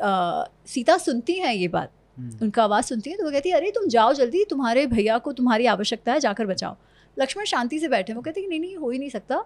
[0.00, 1.97] अ, सीता सुनती हैं ये बात हम्म,
[2.42, 5.32] उनका आवाज़ सुनती है तो वो कहती है अरे तुम जाओ जल्दी तुम्हारे भैया को
[5.34, 6.76] तुम्हारी आवश्यकता है जाकर बचाओ।
[7.16, 9.44] लक्ष्मण शांति से बैठे वो कहते हैं नहीं नहीं हो ही नहीं सकता।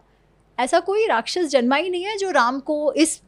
[0.59, 3.21] ऐसा कोई राक्षस जन्मा ही नहीं है जो राम को इस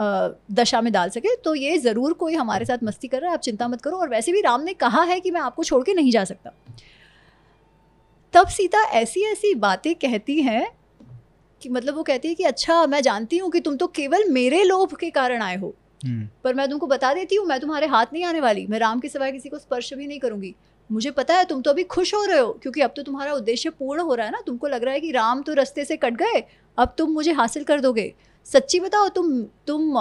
[0.00, 3.40] दशा में डाल सके तो ये ज़रूर कोई हमारे साथ मस्ती कर रहा है आप
[3.42, 5.94] चिंता मत करो। और वैसे भी राम ने कहा है कि मैं आपको छोड़ के
[5.94, 6.52] नहीं जा सकता।
[8.34, 10.66] तब सीता ऐसी ऐसी बातें कहती हैं
[11.62, 14.62] कि मतलब वो कहती है कि अच्छा मैं जानती हूँ कि तुम तो केवल मेरे
[14.64, 18.06] लोभ के कारण आए हो हम्म, पर मैं तुमको बता देती हूँ, मैं तुम्हारे हाथ
[18.12, 20.54] नहीं आने वाली। मैं राम के सिवाय किसी को स्पर्श भी नहीं करूँगी।
[20.90, 23.70] मुझे पता है तुम तो अभी खुश हो रहे हो, क्योंकि अब तो तुम्हारा उद्देश्य
[23.70, 26.14] पूर्ण हो रहा है ना। तुमको लग रहा है कि राम तो रास्ते से कट
[26.14, 26.42] गए,
[26.78, 28.12] अब तुम मुझे हासिल कर दोगे।
[28.46, 29.94] सच्ची बताओ, तुम तुम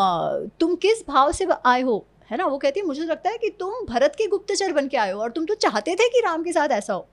[0.60, 2.46] तुम किस भाव से आए हो, है ना?
[2.46, 5.22] वो कहती है, मुझे लगता है कि तुम भरत के गुप्तचर बन के आए हो,
[5.22, 7.08] और तुम तो चाहते थे कि राम के साथ ऐसा हो।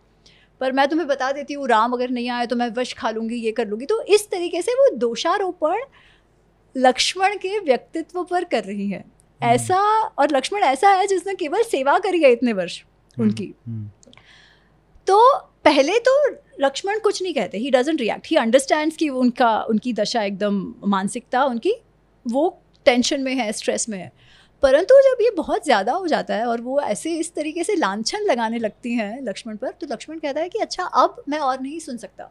[0.60, 3.36] पर मैं तुम्हें बता देती हूँ, राम अगर नहीं आए तो मैं वश खा लूँगी,
[3.36, 5.80] ये कर लूँगी। तो इस तरीके से वो दोषारोपण
[6.74, 9.04] लक्ष्मण के व्यक्तित्व पर कर रही है।
[9.40, 13.88] ऐसा और लक्ष्मण ऐसा है जिसने केवल सेवा करी है इतने वर्ष हम्म, उनकी। हम्म,
[15.06, 16.12] तो पहले तो
[16.60, 21.44] लक्ष्मण कुछ नहीं कहते। He doesn't react he understands कि उनका उनकी दशा एकदम मानसिकता
[21.44, 21.74] उनकी
[22.26, 22.48] वो
[22.86, 24.10] टेंशन में है स्ट्रेस में है।
[24.62, 28.22] परंतु जब ये बहुत ज़्यादा हो जाता है और वो ऐसे इस तरीके से लांछन
[28.22, 31.78] लगाने लगती हैं लक्ष्मण पर तो लक्ष्मण कहता है कि अच्छा अब मैं और नहीं
[31.80, 32.30] सुन सकता।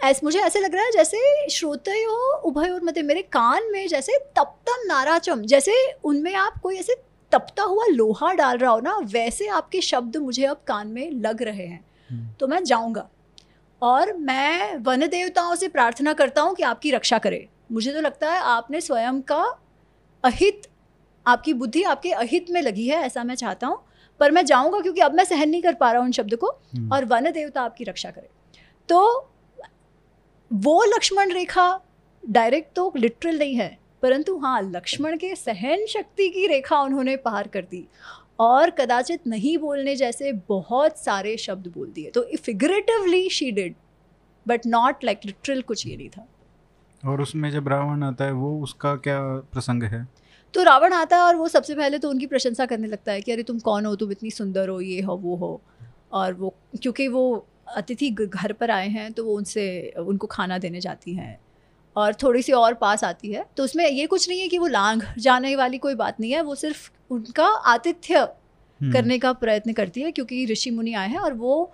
[0.00, 4.18] ऐस मुझे ऐसे लग रहा है जैसे श्रोतयो उभय और मते मेरे कान में जैसे
[4.36, 5.74] तप्तम नाराचम जैसे
[6.04, 6.94] उनमें आप कोई ऐसे
[7.32, 11.42] तपता हुआ लोहा डाल रहा हो ना वैसे आपके शब्द मुझे अब कान में लग
[11.42, 13.08] रहे हैं। हम्म, तो मैं जाऊँगा।
[13.82, 18.32] और मैं वन देवताओं से प्रार्थना करता हूँ कि आपकी रक्षा करे। मुझे तो लगता
[18.32, 19.42] है आपने स्वयं का
[20.24, 20.66] अहित
[21.26, 23.82] आपकी बुद्धि आपके अहित में लगी है ऐसा मैं चाहता हूँ।
[24.20, 26.46] पर मैं जाऊँगा क्योंकि अब मैं सहन नहीं कर पा रहा हूँ उन शब्द को।
[26.46, 28.28] हम्म, और वन देवता आपकी रक्षा करे।
[28.88, 29.29] तो
[30.52, 31.80] वो लक्ष्मण रेखा
[32.22, 37.48] डायरेक्ट तो लिटरल नहीं है परंतु हाँ लक्ष्मण के सहन शक्ति की रेखा उन्होंने पार
[37.48, 37.84] कर दी
[38.40, 43.74] और कदाचित नहीं बोलने जैसे बहुत सारे शब्द बोल दिए। तो figuratively she did
[44.46, 46.26] but not like literal कुछ ये नहीं था।
[47.02, 49.20] और उसमें जब रावण आता है वो उसका क्या
[49.52, 50.06] प्रसंग है?
[50.54, 53.32] तो रावण आता है और वो सबसे पहले तो उनकी प्रशंसा करने लगता है कि
[53.32, 53.94] अरे तुम कौन हो?
[53.96, 55.60] तुम इतनी सुंदर हो ये हो वो हो।
[56.12, 57.46] और वो क्योंकि वो
[57.76, 61.38] अतिथि घर पर आए हैं तो वो उनसे उनको खाना देने जाती हैं
[61.96, 64.66] और थोड़ी सी और पास आती है। तो उसमें ये कुछ नहीं है कि वो
[64.66, 69.72] लांग जाने वाली कोई बात नहीं है वो सिर्फ़ उनका आतिथ्य हम्म, करने का प्रयत्न
[69.72, 71.72] करती है क्योंकि ऋषि मुनि आए हैं और वो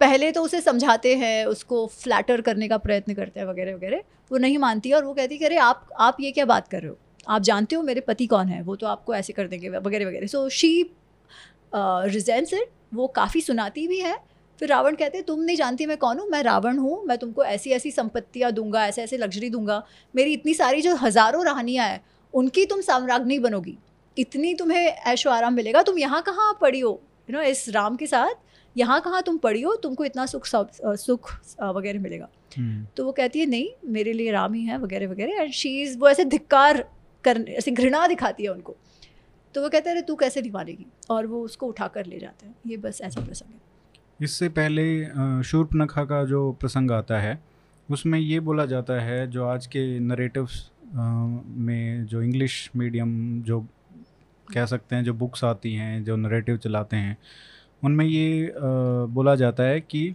[0.00, 4.38] पहले तो उसे समझाते हैं उसको फ्लैटर करने का प्रयत्न करते हैं वगैरह वगैरह। वो
[4.38, 6.88] नहीं मानती है और वो कहती है अरे आप आप ये क्या बात कर रहे
[6.88, 6.98] हो?
[7.28, 8.62] आप जानते हो मेरे पति कौन है?
[8.62, 10.82] वो तो आपको ऐसे कर देंगे वगैरह वगैरह। सो शी
[11.74, 14.16] रिजेंट्स इट वो काफ़ी सुनाती भी है
[14.62, 16.28] फिर रावण कहते हैं तुम नहीं जानती मैं कौन हूँ?
[16.30, 19.82] मैं रावण हूँ मैं तुमको ऐसी ऐसी संपत्तियाँ दूँगा ऐसे ऐसे लग्जरी दूँगा।
[20.14, 22.00] मेरी इतनी सारी जो हज़ारों राहनियाँ हैं
[22.34, 23.76] उनकी तुम साम्राज्ञी बनोगी।
[24.16, 26.90] इतनी तुम्हें ऐशो आराम मिलेगा। तुम यहाँ कहाँ पड़ी हो?
[27.30, 28.34] यू नो इस राम के साथ
[28.76, 29.74] यहाँ कहाँ तुम पड़ी हो?
[29.76, 34.54] तुमको इतना सुख सुख वगैरह मिलेगा। हम्म, तो वो कहती है नहीं मेरे लिए राम
[34.54, 36.84] ही है वगैरह वगैरह। एंड शी इज़ वो ऐसे धिक्कार
[37.24, 38.76] कर ऐसे घृणा दिखाती है उनको।
[39.54, 40.86] तो वो कहते हैं अरे तू कैसे नहीं मानेगी?
[41.10, 43.60] और वो उसको उठा कर ले जाते हैं। ये बस ऐसा प्रसंग है।
[44.22, 47.38] इससे पहले शूर्पणखा का जो प्रसंग आता है,
[47.90, 53.60] उसमें ये बोला जाता है, जो आज के नरेटिव्स में जो इंग्लिश मीडियम जो
[54.54, 57.16] कह सकते हैं, जो बुक्स आती हैं, जो नरेटिव चलाते हैं,
[57.84, 60.14] उनमें ये बोला जाता है कि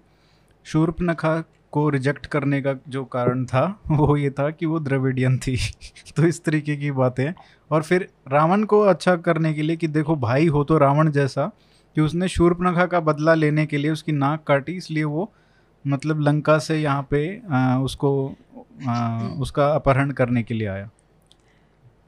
[0.66, 5.58] शूर्पनखा को रिजेक्ट करने का जो कारण था, वो ये था कि वो द्रविडियन थी।
[6.16, 7.34] तो इस तरीके की बातें
[7.72, 11.52] और फिर रावण को अच्छा करने के लिए कि देखो भाई हो तो रावण जैसा
[11.98, 15.32] कि उसने शूर्पनखा का बदला लेने के लिए उसकी नाक काटी इसलिए वो
[15.86, 17.22] मतलब लंका से यहाँ पे
[17.52, 18.36] आ, उसको
[18.88, 20.90] आ, उसका अपहरण करने के लिए आया।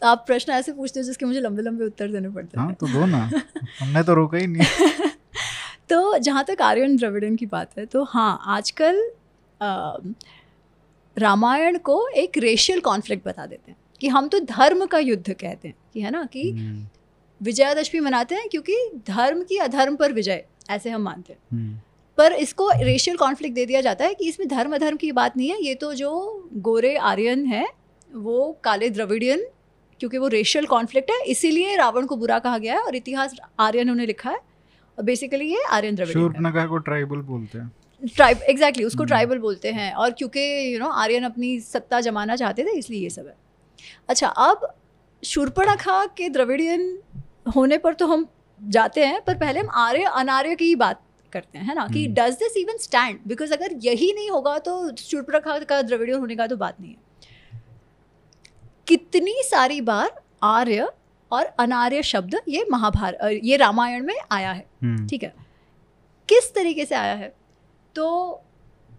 [0.01, 2.87] आप प्रश्न ऐसे पूछते हो जिसके मुझे लंबे लंबे उत्तर देने पड़ते हैं हाँ। तो
[2.87, 3.23] दो ना।
[3.79, 5.09] हमने तो रोका ही नहीं।
[5.89, 9.01] तो जहाँ तक आर्यन द्रविड़न की बात है तो हाँ आजकल
[11.17, 15.67] रामायण को एक रेशियल कॉन्फ्लिक्ट बता देते हैं कि हम तो धर्म का युद्ध कहते
[15.67, 16.87] हैं कि है ना कि हम्म।
[17.41, 18.75] विजयादशमी मनाते हैं क्योंकि
[19.07, 21.79] धर्म की अधर्म पर विजय ऐसे हम मानते हैं। हम्म।
[22.17, 25.49] पर इसको रेशियल कॉन्फ्लिक्ट दे दिया जाता है कि इसमें धर्म अधर्म की बात नहीं
[25.49, 26.11] है ये तो जो
[26.59, 27.65] गोरे आर्यन है
[28.09, 29.45] वो काले द्रविडियन
[30.01, 33.89] क्योंकि वो रेशियल कॉन्फ्लिक्ट है इसीलिए रावण को बुरा कहा गया है और इतिहास आर्यन
[33.89, 34.37] उन्हें लिखा है।
[34.97, 37.71] और बेसिकली ये आर्यन द्रविडियन को ट्राइबल बोलते हैं।
[38.15, 40.41] ट्राइब एग्जैक्टली उसको ट्राइबल हम्म। बोलते हैं और क्योंकि
[40.73, 43.35] यू नो आर्यन अपनी सत्ता जमाना चाहते थे इसलिए ये सब है।
[44.09, 44.67] अच्छा अब
[45.23, 46.97] शूर्पणखा के द्रविडियन
[47.55, 48.27] होने पर तो हम
[48.59, 51.01] जाते हैं पर पहले हम आर्य अनार्य की ही बात
[51.33, 51.87] करते हैं है ना?
[51.87, 56.35] कि does this even stand because अगर यही नहीं होगा तो शूर्पणखा का द्रविड़ होने
[56.35, 57.61] का तो बात नहीं है।
[58.87, 60.89] कितनी सारी बार आर्य
[61.31, 65.33] और अनार्य शब्द ये महाभारत ये रामायण में आया है हम्म। ठीक है?
[66.29, 67.33] किस तरीके से आया है?
[67.95, 68.41] तो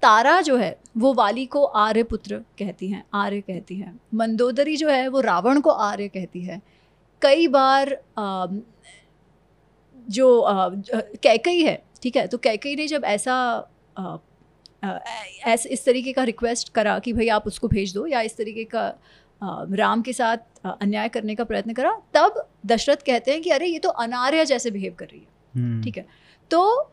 [0.02, 4.88] तारा जो है वो वाली को आर्य पुत्र कहती हैं आर्य कहती हैं। मंदोदरी जो
[4.88, 6.60] है वो रावण को आर्य कहती है।
[7.22, 8.46] कई बार आ,
[10.08, 10.44] जो
[11.22, 12.26] कैकई है ठीक है?
[12.26, 13.36] तो कैकई ने जब ऐसा
[15.46, 18.64] ऐसे इस तरीके का रिक्वेस्ट करा कि भाई आप उसको भेज दो या इस तरीके
[18.64, 18.82] का
[19.42, 23.66] आ, राम के साथ अन्याय करने का प्रयत्न करा तब दशरथ कहते हैं कि अरे
[23.66, 26.06] ये तो अनार्य जैसे बिहेव कर रही है। हम्म। ठीक है?
[26.50, 26.90] तो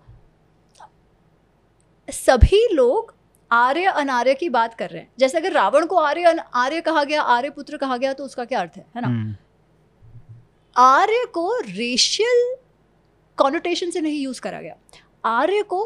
[2.08, 3.14] सभी लोग
[3.52, 7.22] आर्य अनार्य की बात कर रहे हैं। जैसे अगर रावण को आर्य आर्य कहा गया
[7.22, 9.08] आर्य पुत्र कहा गया तो उसका क्या अर्थ है है ना?
[9.08, 9.36] हम्म।
[10.78, 12.56] आर्य को रेशियल
[13.38, 14.76] कॉनोटेशन से नहीं यूज़ करा गया।
[15.26, 15.84] आर्य को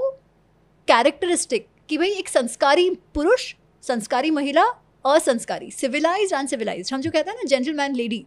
[0.87, 4.63] कैरेक्टरिस्टिक कि भाई एक संस्कारी पुरुष संस्कारी महिला
[5.05, 8.25] असंस्कारी सिविलाइज अनसिविलाइज हम जो कहते हैं ना जेंटलमैन लेडी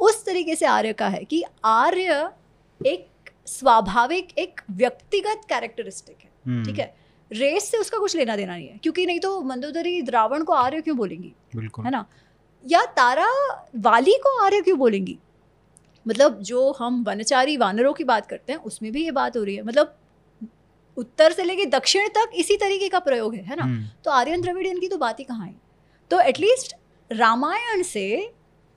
[0.00, 2.28] उस तरीके से आर्य का है कि आर्य
[2.80, 6.94] एक स्वाभाविक एक व्यक्तिगत कैरेक्टरिस्टिक है हम्म। ठीक है?
[7.32, 10.80] रेस से उसका कुछ लेना देना नहीं है क्योंकि नहीं तो मंदोदरी रावण को आर्य
[10.80, 11.32] क्यों बोलेंगी?
[11.84, 12.04] है ना?
[12.64, 13.30] या तारा
[13.76, 15.18] वाली को आर्य क्यों बोलेंगी?
[16.10, 19.56] मतलब जो हम वनचारी वानरों की बात करते हैं उसमें भी ये बात हो रही
[19.56, 19.96] है। मतलब
[20.96, 23.62] उत्तर से लेके दक्षिण तक इसी तरीके का प्रयोग है है ना?
[23.62, 25.54] हम्म। तो आर्यन द्रविडियन की तो बात ही कहाँ है?
[26.10, 26.74] तो एटलीस्ट
[27.10, 28.32] रामायण से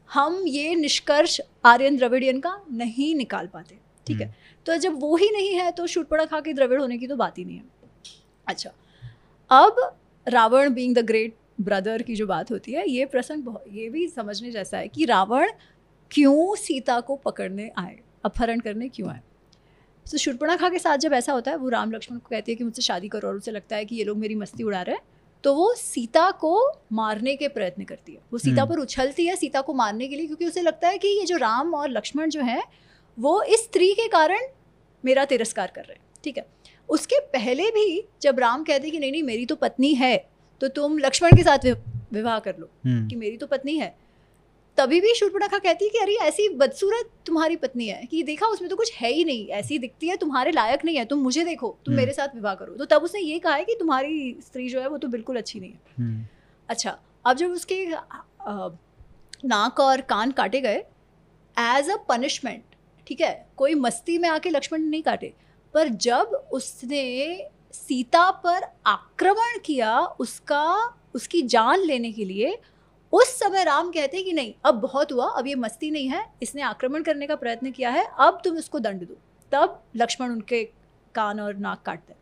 [0.09, 3.77] हम ये निष्कर्ष आर्यन द्रविडियन का नहीं निकाल पाते
[4.07, 4.25] ठीक है?
[4.25, 7.15] हम्म। तो जब वो ही नहीं है तो शुटपड़ा खा के द्रविड़ होने की तो
[7.15, 7.63] बात ही नहीं है।
[8.47, 8.69] अच्छा
[9.51, 13.89] अब Ravan being the great brother की जो बात होती है ये प्रसंग बहुत ये
[13.89, 15.51] भी समझने जैसा है कि रावण
[16.13, 19.21] क्यों सीता को पकड़ने आए अपहरण करने क्यों आए
[20.05, 22.55] तो शुरपणा खा के साथ जब ऐसा होता है वो राम लक्ष्मण को कहती है
[22.55, 24.95] कि मुझसे शादी करो और उसे लगता है कि ये लोग मेरी मस्ती उड़ा रहे
[24.95, 25.03] हैं
[25.43, 26.55] तो वो सीता को
[26.93, 30.15] मारने के प्रयत्न करती है वो सीता हम्म। पर उछलती है सीता को मारने के
[30.15, 32.61] लिए क्योंकि उसे लगता है कि ये जो राम और लक्ष्मण जो है
[33.17, 34.45] वो इस स्त्री के कारण
[35.03, 36.45] मेरा तिरस्कार कर रहे हैं ठीक है
[36.89, 40.15] उसके पहले भी जब राम कहते कि नहीं नहीं मेरी तो पत्नी है
[40.61, 41.65] तो तुम लक्ष्मण के साथ
[42.13, 43.95] विवाह कर लो हम्म। कि मेरी तो पत्नी है
[44.77, 48.69] तभी भी शूर्पणखा कहती है कि अरे ऐसी बदसूरत तुम्हारी पत्नी है कि देखा उसमें
[48.69, 51.67] तो कुछ है ही नहीं ऐसी दिखती है तुम्हारे लायक नहीं है तुम मुझे देखो
[51.85, 54.67] तुम हम्म। मेरे साथ विवाह करो तो तब उसने ये कहा है कि तुम्हारी स्त्री
[54.69, 56.25] जो है वो तो बिल्कुल अच्छी नहीं है हम्म।
[56.69, 57.85] अच्छा अब जब उसके
[59.45, 60.83] नाक और कान काटे गए
[61.57, 62.75] एज अ पनिशमेंट
[63.07, 65.33] ठीक है कोई मस्ती में आके लक्ष्मण नहीं काटे
[65.73, 67.05] पर जब उसने
[67.73, 70.65] सीता पर आक्रमण किया उसका
[71.15, 72.57] उसकी जान लेने के लिए
[73.13, 76.61] उस समय राम कहते कि नहीं अब बहुत हुआ अब ये मस्ती नहीं है इसने
[76.63, 79.17] आक्रमण करने का प्रयत्न किया है अब तुम इसको दंड दो।
[79.51, 80.63] तब लक्ष्मण उनके
[81.15, 82.19] कान और नाक काटते हैं।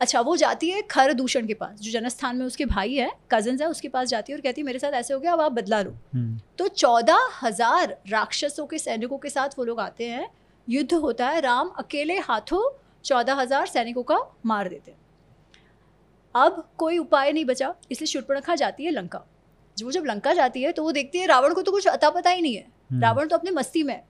[0.00, 3.58] अच्छा वो जाती है खर दूषण के पास जो जनस्थान में उसके भाई है कज़न
[3.60, 5.52] है उसके पास जाती है और कहती है मेरे साथ ऐसे हो गया अब आप
[5.52, 10.28] बदला लो। हम्म। तो चौदह हज़ार राक्षसों के सैनिकों के साथ वो लोग आते हैं
[10.68, 12.62] युद्ध होता है राम अकेले हाथों
[13.04, 14.98] चौदह हज़ार सैनिकों का मार देते हैं।
[16.34, 19.24] अब कोई उपाय नहीं बचा इसलिए शुर्पणखा जाती है लंका।
[19.82, 22.30] वो जब लंका जाती है तो वो देखती है रावण को तो कुछ अता पता
[22.30, 24.00] ही नहीं है। हम्म। रावण तो अपने मस्ती में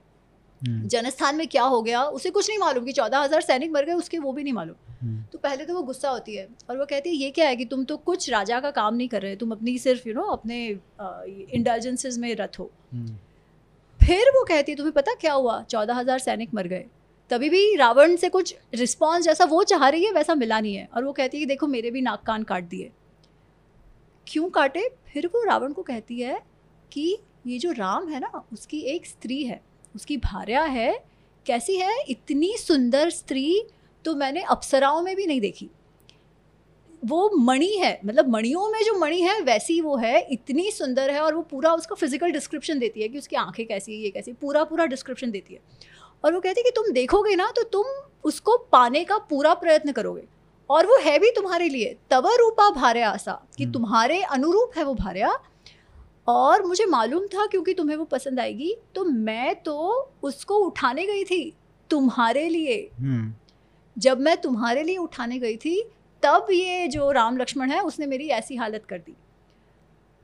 [0.61, 3.85] हम्म। जनस्थान में क्या हो गया उसे कुछ नहीं मालूम कि चौदह हज़ार सैनिक मर
[3.85, 6.77] गए उसके वो भी नहीं मालूम। हम्म। तो पहले तो वो गुस्सा होती है और
[6.77, 9.21] वो कहती है ये क्या है कि तुम तो कुछ राजा का काम नहीं कर
[9.21, 12.69] रहे तुम अपनी सिर्फ़ यू नो अपने इंटेलिजेंसेज में रथ हो।
[13.99, 15.61] फिर वो कहती है तुम्हें पता क्या हुआ?
[15.63, 16.85] चौदह हज़ार सैनिक मर गए।
[17.31, 20.87] तभी भी रावण से कुछ रिस्पॉन्स जैसा वो चाह रही है वैसा मिला नहीं है।
[20.95, 22.91] और वो कहती है कि देखो मेरे भी नाक कान काट दिए।
[24.29, 24.87] क्यों काटे?
[25.13, 26.39] फिर वो रावण को कहती है
[26.91, 27.17] कि
[27.47, 29.61] ये जो राम है ना, उसकी एक स्त्री है,
[29.95, 30.91] उसकी भार्या है,
[31.45, 31.97] कैसी है?
[32.09, 33.61] इतनी सुंदर स्त्री
[34.05, 35.69] तो मैंने अप्सराओं में भी नहीं देखी।
[37.03, 41.19] वो मणि है मतलब मणियों में जो मणि है, वैसी वो है, इतनी सुंदर है
[41.21, 44.33] और वो पूरा उसका फ़िज़िकल डिस्क्रिप्शन देती है कि उसकी आँखें कैसी है, ये कैसी
[44.33, 45.61] पूरा पूरा डिस्क्रिप्शन देती है।
[46.23, 47.85] और वो कहती है कि तुम देखोगे ना तो तुम
[48.23, 50.23] उसको पाने का पूरा प्रयत्न करोगे।
[50.69, 54.83] और वो है भी तुम्हारे लिए। तव रूपा भार्य आशा कि हम्म। तुम्हारे अनुरूप है
[54.83, 55.37] वो भार्या।
[56.27, 59.77] और मुझे मालूम था क्योंकि तुम्हें वो पसंद आएगी तो मैं तो
[60.23, 61.41] उसको उठाने गई थी
[61.89, 63.33] तुम्हारे लिए। हम्म।
[63.97, 65.81] जब मैं तुम्हारे लिए उठाने गई थी
[66.23, 69.15] तब ये जो राम लक्ष्मण है उसने मेरी ऐसी हालत कर दी।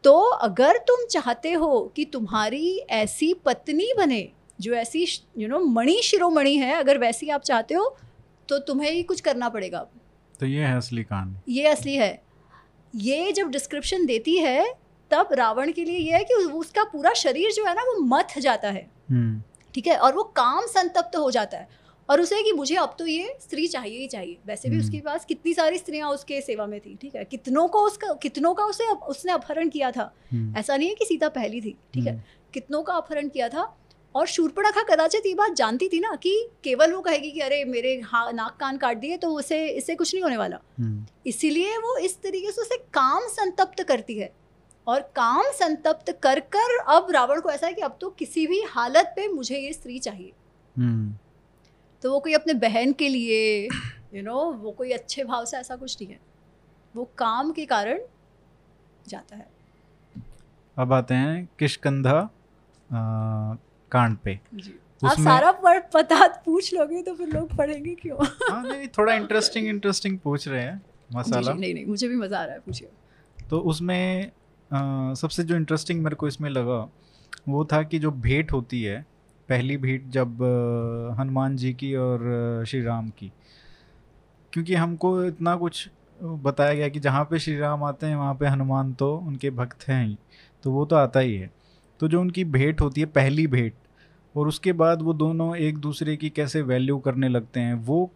[0.04, 4.28] तो अगर तुम चाहते हो कि तुम्हारी ऐसी पत्नी बने
[4.62, 5.06] जो ऐसी
[5.38, 7.96] यू नो मणि शिरोमणि है अगर वैसी आप चाहते हो
[8.50, 9.86] तो तुम्हें ही कुछ करना पड़ेगा।
[10.40, 12.24] तो ये है असली कहानी ये असली है।
[12.96, 14.66] ये जब डिस्क्रिप्शन देती है
[15.12, 18.40] तब रावण के लिए ये है कि उसका पूरा शरीर जो है ना वो मथ
[18.40, 19.42] जाता है। हम्म।
[19.74, 19.98] ठीक है?
[19.98, 23.68] और वो काम संतप्त हो जाता है। और उसे कि मुझे अब तो ये स्त्री
[23.68, 26.96] चाहिए ही चाहिए। वैसे भी हम्म। उसके पास कितनी सारी स्त्रियाँ उसके सेवा में थी
[26.96, 27.24] ठीक है?
[27.24, 31.06] कितनों को उसका कितनों का उसे उसने अपहरण किया था। हम्म, ऐसा नहीं है कि
[31.06, 32.24] सीता पहली थी ठीक है?
[32.54, 33.64] कितनों का अपहरण किया था
[34.16, 36.32] और शूर्पणखा कदाचित ये बात जानती थी ना कि
[36.64, 40.14] केवल वो कहेगी कि अरे मेरे हाँ नाक कान काट दिए तो उसे इससे कुछ
[40.14, 44.32] नहीं होने वाला। हम्म, इसीलिए वो इस तरीके से उसे काम संतप्त करती है।
[44.88, 48.62] और काम संतप्त कर कर अब रावण को ऐसा है कि अब तो किसी भी
[48.62, 50.32] हालत पे मुझे ये स्त्री चाहिए।
[50.76, 51.14] हम्म,
[52.04, 55.46] तो वो कोई अपने बहन के लिए यू you नो know, वो कोई अच्छे भाव
[55.46, 56.20] से ऐसा कुछ नहीं है।
[56.96, 58.00] वो काम के कारण
[59.08, 59.48] जाता है।
[60.78, 62.20] अब आते हैं किशकंधा
[63.92, 64.40] कांड पे।
[65.04, 68.18] आप सारा पढ़ पता पूछ लोगे तो फिर लोग पढ़ेंगे क्यों?
[68.52, 70.82] हाँ नहीं थोड़ा इंटरेस्टिंग इंटरेस्टिंग पूछ रहे हैं
[71.16, 72.90] मसाला। नहीं नहीं मुझे भी मज़ा आ रहा है पूछिए।
[73.50, 74.32] तो उसमें
[74.72, 76.88] आ, सबसे जो इंटरेस्टिंग मेरे को इसमें लगा
[77.50, 79.06] वो था कि जो भेंट होती है
[79.50, 80.42] पहली भेंट जब
[81.20, 83.32] हनुमान जी की और श्री राम की
[84.54, 85.90] क्योंकि हमको इतना कुछ
[86.24, 89.88] बताया गया कि जहाँ पे श्री राम आते हैं वहाँ पे हनुमान तो उनके भक्त
[89.88, 90.18] हैं ही
[90.64, 91.50] तो वो तो आता ही है।
[92.00, 93.74] तो जो उनकी भेंट होती है पहली भेंट
[94.36, 98.12] और उसके बाद वो दोनों एक दूसरे की कैसे वैल्यू करने लगते हैं वो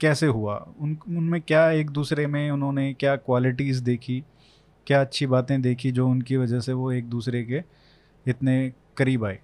[0.00, 0.74] कैसे हुआ?
[0.80, 4.24] उन उनमें क्या एक दूसरे में उन्होंने क्या क्वालिटीज़ देखी
[4.86, 7.62] क्या अच्छी बातें देखी जो उनकी वजह से वो एक दूसरे के
[8.26, 9.38] इतने करीब आए?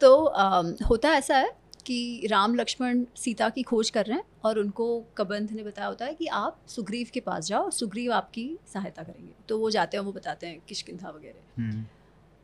[0.00, 4.58] तो अम, होता ऐसा है कि राम लक्ष्मण सीता की खोज कर रहे हैं और
[4.58, 9.02] उनको कबंध ने बताया होता है कि आप सुग्रीव के पास जाओ सुग्रीव आपकी सहायता
[9.02, 11.84] करेंगे। तो वो जाते हैं वो बताते हैं किशकिंधा वगैरह। हम्म,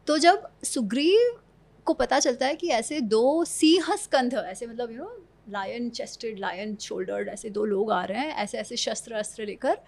[0.08, 1.40] तो जब सुग्रीव
[1.84, 6.38] को पता चलता है कि ऐसे दो सिंह स्कंध ऐसे मतलब you know lion chested
[6.38, 9.78] lion shouldered ऐसे दो लोग आ रहे हैं ऐसे ऐसे शस्त्र अस्त्र लेकर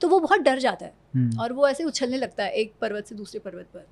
[0.00, 3.06] तो वो बहुत डर जाता है हम्म, और वो ऐसे उछलने लगता है एक पर्वत
[3.06, 3.86] से दूसरे पर्वत पर।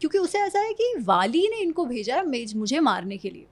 [0.00, 3.46] क्योंकि उसे ऐसा है कि वाली ने इनको भेजा है मेज- मुझे मारने के लिए।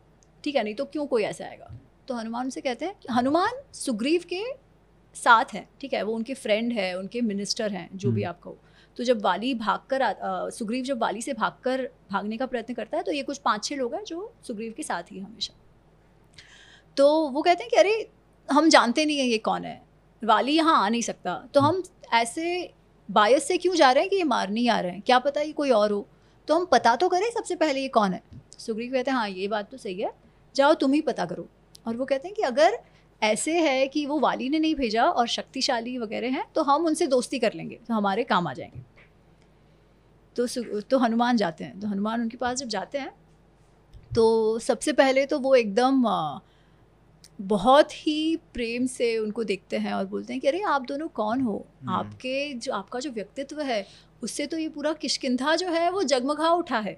[0.45, 1.79] ठीक है नहीं तो क्यों कोई ऐसा आएगा?
[2.09, 4.45] तो हनुमान से कहते हैं कि हनुमान सुग्रीव के
[5.15, 8.41] साथ हैं ठीक है वो उनके फ्रेंड है उनके मिनिस्टर हैं जो भी हम्म। आप
[8.41, 8.59] कहो
[8.97, 12.97] तो जब वाली भागकर आ- अ, सुग्रीव जब वाली से भागकर भागने का प्रयत्न करता
[12.97, 15.55] है तो ये कुछ पाँच छः लोग हैं जो सुग्रीव के साथ ही हमेशा।
[16.97, 18.11] तो वो कहते हैं कि अरे
[18.51, 19.83] हम जानते नहीं हैं ये कौन है।
[20.25, 21.83] वाली यहाँ आ नहीं सकता। तो हम
[22.13, 22.73] ऐसे
[23.11, 25.01] बायस से क्यों जा रहे हैं कि ये मारने ही आ रहे हैं?
[25.01, 26.09] क्या पता ये कोई और हो?
[26.49, 28.23] तो हम पता तो करें सबसे पहले ये कौन है?
[28.59, 30.13] सुग्रीव कहते हैं हाँ ये बात तो सही है।
[30.57, 31.49] जाओ तुम ही पता करो।
[31.87, 32.79] और वो कहते हैं कि अगर
[33.23, 37.07] ऐसे है कि वो वाली ने नहीं भेजा और शक्तिशाली वगैरह हैं तो हम उनसे
[37.07, 38.92] दोस्ती कर लेंगे तो हमारे काम आ जाएँगे।
[40.37, 40.47] तो
[40.81, 43.13] तो हनुमान जाते हैं। तो हनुमान उनके पास जब जाते हैं
[44.15, 46.03] तो सबसे पहले तो वो एकदम
[47.43, 51.41] बहुत ही प्रेम से उनको देखते हैं और बोलते हैं कि अरे आप दोनों कौन
[51.41, 51.65] हो?
[51.81, 53.87] हम्म। आपके जो आपका जो व्यक्तित्व है
[54.23, 56.97] उससे तो ये पूरा किशकिंधा जो है वो जगमगा उठा है।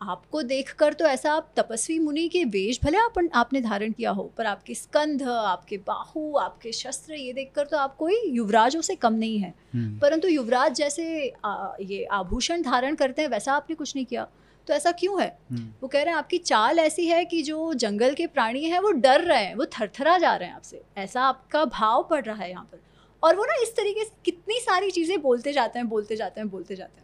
[0.00, 4.22] आपको देखकर तो ऐसा आप तपस्वी मुनि के वेश भले आप आपने धारण किया हो
[4.38, 9.14] पर आपके स्कंध आपके बाहु आपके शस्त्र ये देखकर तो आप कोई युवराजों से कम
[9.14, 13.94] नहीं है। हम्म, परंतु युवराज जैसे आ, ये आभूषण धारण करते हैं वैसा आपने कुछ
[13.96, 14.26] नहीं किया।
[14.66, 15.28] तो ऐसा क्यों है?
[15.50, 18.80] हम्म, वो कह रहे हैं आपकी चाल ऐसी है कि जो जंगल के प्राणी हैं
[18.80, 22.36] वो डर रहे हैं वो थरथरा जा रहे हैं आपसे। ऐसा आपका भाव पड़ रहा
[22.36, 22.80] है यहाँ पर।
[23.22, 26.48] और वो ना इस तरीके से कितनी सारी चीज़ें बोलते जाते हैं बोलते जाते हैं
[26.50, 27.03] बोलते जाते हैं।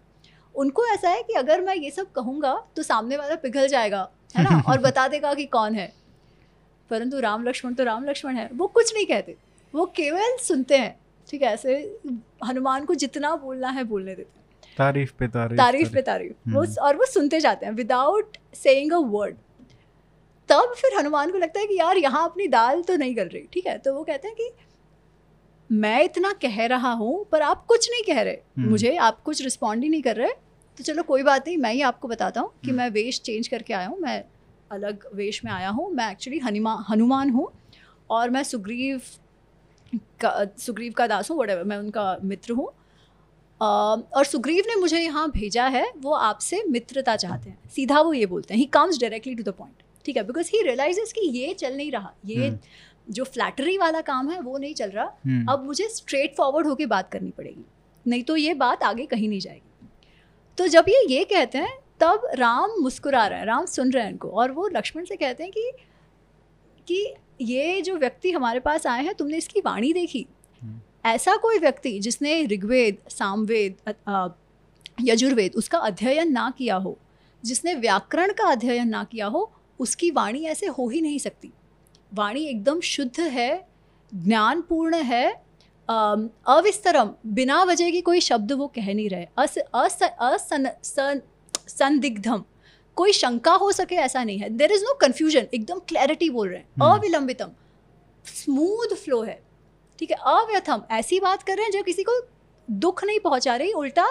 [0.54, 4.42] उनको ऐसा है कि अगर मैं ये सब कहूँगा तो सामने वाला पिघल जाएगा है
[4.44, 4.62] ना?
[4.68, 5.92] और बता देगा कि कौन है।
[6.90, 9.36] परंतु राम लक्ष्मण तो राम लक्ष्मण है। वो कुछ नहीं कहते।
[9.74, 10.98] वो केवल सुनते हैं
[11.28, 11.52] ठीक है?
[11.54, 12.00] ऐसे
[12.46, 16.60] हनुमान को जितना बोलना है बोलने देते हैं। तारीफ़ पे तारीफ़ तारीफ़ पे तारीफ़। वो
[16.60, 19.36] हम्म। और वो सुनते जाते हैं विदाउट सेइंग अ वर्ड
[20.48, 23.46] तब फिर हनुमान को लगता है कि यार यहाँ अपनी दाल तो नहीं गल रही
[23.52, 23.76] ठीक है?
[23.78, 24.50] तो वो कहते हैं कि
[25.70, 29.42] मैं इतना कह रहा हूँ पर आप कुछ नहीं कह रहे। हम्म। मुझे आप कुछ
[29.42, 30.32] रिस्पॉन्ड ही नहीं कर रहे।
[30.78, 33.48] तो चलो कोई बात नहीं मैं ही आपको बताता हूँ कि हम्म। मैं वेश चेंज
[33.48, 34.22] करके आया हूँ। मैं
[34.70, 37.48] अलग वेश में आया हूँ। मैं एक्चुअली हनुमा हनुमान हूँ
[38.10, 39.00] और मैं सुग्रीव
[40.20, 42.68] का सुग्रीव का दास हूँ whatever मैं उनका मित्र हूँ।
[43.60, 48.26] और सुग्रीव ने मुझे यहाँ भेजा है वो आपसे मित्रता चाहते हैं। सीधा वो ये
[48.26, 50.22] बोलते हैं he comes directly to the point ठीक है?
[50.22, 52.58] बिकॉज़ ही रियलाइजेस कि ये चल नहीं रहा ये हम्म।
[53.08, 56.86] जो फ्लैटरी वाला काम है वो नहीं चल रहा। हम्म, अब मुझे स्ट्रेट फॉरवर्ड होके
[56.86, 57.64] बात करनी पड़ेगी।
[58.06, 59.88] नहीं तो ये बात आगे कहीं नहीं जाएगी।
[60.58, 64.10] तो जब ये ये कहते हैं तब राम मुस्कुरा रहे हैं राम सुन रहे हैं
[64.10, 65.70] इनको और वो लक्ष्मण से कहते हैं कि
[66.86, 70.26] कि ये जो व्यक्ति हमारे पास आए हैं तुमने इसकी वाणी देखी?
[70.62, 74.34] हम्म। ऐसा कोई व्यक्ति जिसने ऋग्वेद सामवेद
[75.00, 76.98] यजुर्वेद उसका अध्ययन ना किया हो
[77.44, 79.50] जिसने व्याकरण का अध्ययन ना किया हो
[79.80, 81.52] उसकी वाणी ऐसे हो ही नहीं सकती।
[82.12, 83.50] वाणी एकदम शुद्ध है
[84.12, 85.26] ज्ञानपूर्ण है
[85.88, 91.20] अविस्तरम बिना वजह की कोई शब्द वो कह नहीं रहे। अस अस असन सन
[91.68, 92.44] संदिग्धम
[92.96, 96.58] कोई शंका हो सके ऐसा नहीं है। देर इज़ नो कन्फ्यूज़न एकदम क्लैरिटी बोल रहे
[96.58, 97.50] हैं। हम्म। अविलंबितम
[98.24, 99.40] स्मूथ फ्लो है।
[99.98, 102.20] ठीक है अव्यथम ऐसी बात कर रहे हैं जो किसी को
[102.68, 104.06] दुख नहीं पहुँचा रही उल्टा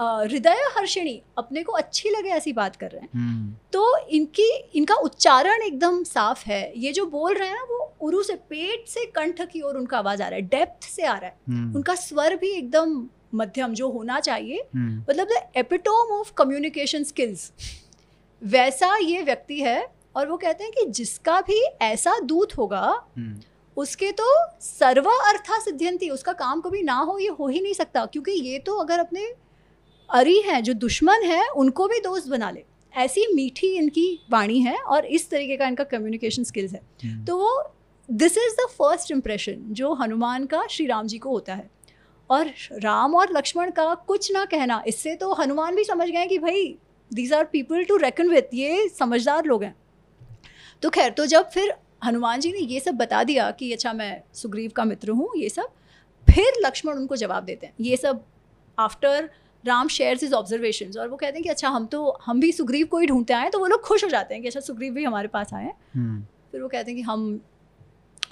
[0.00, 4.94] हृदय हर्षिणी अपने को अच्छी लगे ऐसी बात कर रहे हैं। हम्म, तो इनकी इनका
[4.94, 9.04] उच्चारण एकदम साफ़ है। ये जो बोल रहे हैं ना वो उरु से पेट से
[9.06, 11.94] कंठ की ओर उनका आवाज़ आ रहा है डेप्थ से आ रहा है। हम्म, उनका
[11.96, 17.52] स्वर भी एकदम मध्यम जो होना चाहिए। हम्म, मतलब the epitome of communication skills
[18.42, 19.86] वैसा ये व्यक्ति है
[20.16, 22.82] और वो कहते हैं कि जिसका भी ऐसा दूत होगा
[23.76, 24.24] उसके तो
[24.60, 28.58] सर्व अर्था सिद्ध्यंती उसका काम कभी ना हो ये हो ही नहीं सकता। क्योंकि ये
[28.58, 29.26] तो अगर अपने
[30.10, 34.76] अरी हैं जो दुश्मन हैं उनको भी दोस्त बना ले। ऐसी मीठी इनकी वाणी है
[34.76, 37.72] और इस तरीके का इनका कम्युनिकेशन स्किल्स है। हम्म, तो वो
[38.08, 41.68] this is the first impression जो हनुमान का श्री राम जी को होता है।
[42.30, 46.38] और राम और लक्ष्मण का कुछ ना कहना इससे तो हनुमान भी समझ गए कि
[46.38, 46.66] भाई
[47.10, 49.74] these are people to reckon with ये समझदार लोग हैं।
[50.82, 51.74] तो खैर तो जब फिर
[52.04, 55.48] हनुमान जी ने ये सब बता दिया कि अच्छा मैं सुग्रीव का मित्र हूँ ये
[55.48, 55.72] सब
[56.28, 58.24] फिर लक्ष्मण उनको जवाब देते हैं। ये सब
[58.78, 59.30] after
[59.64, 62.86] Ram shares his observation और वो कहते हैं कि अच्छा हम तो हम भी सुग्रीव
[62.90, 65.04] को ही ढूंढते आए तो वो लोग खुश हो जाते हैं कि अच्छा सुग्रीव भी
[65.04, 66.20] हमारे पास आए हम्म,
[66.52, 67.40] फिर वो कहते हैं कि हम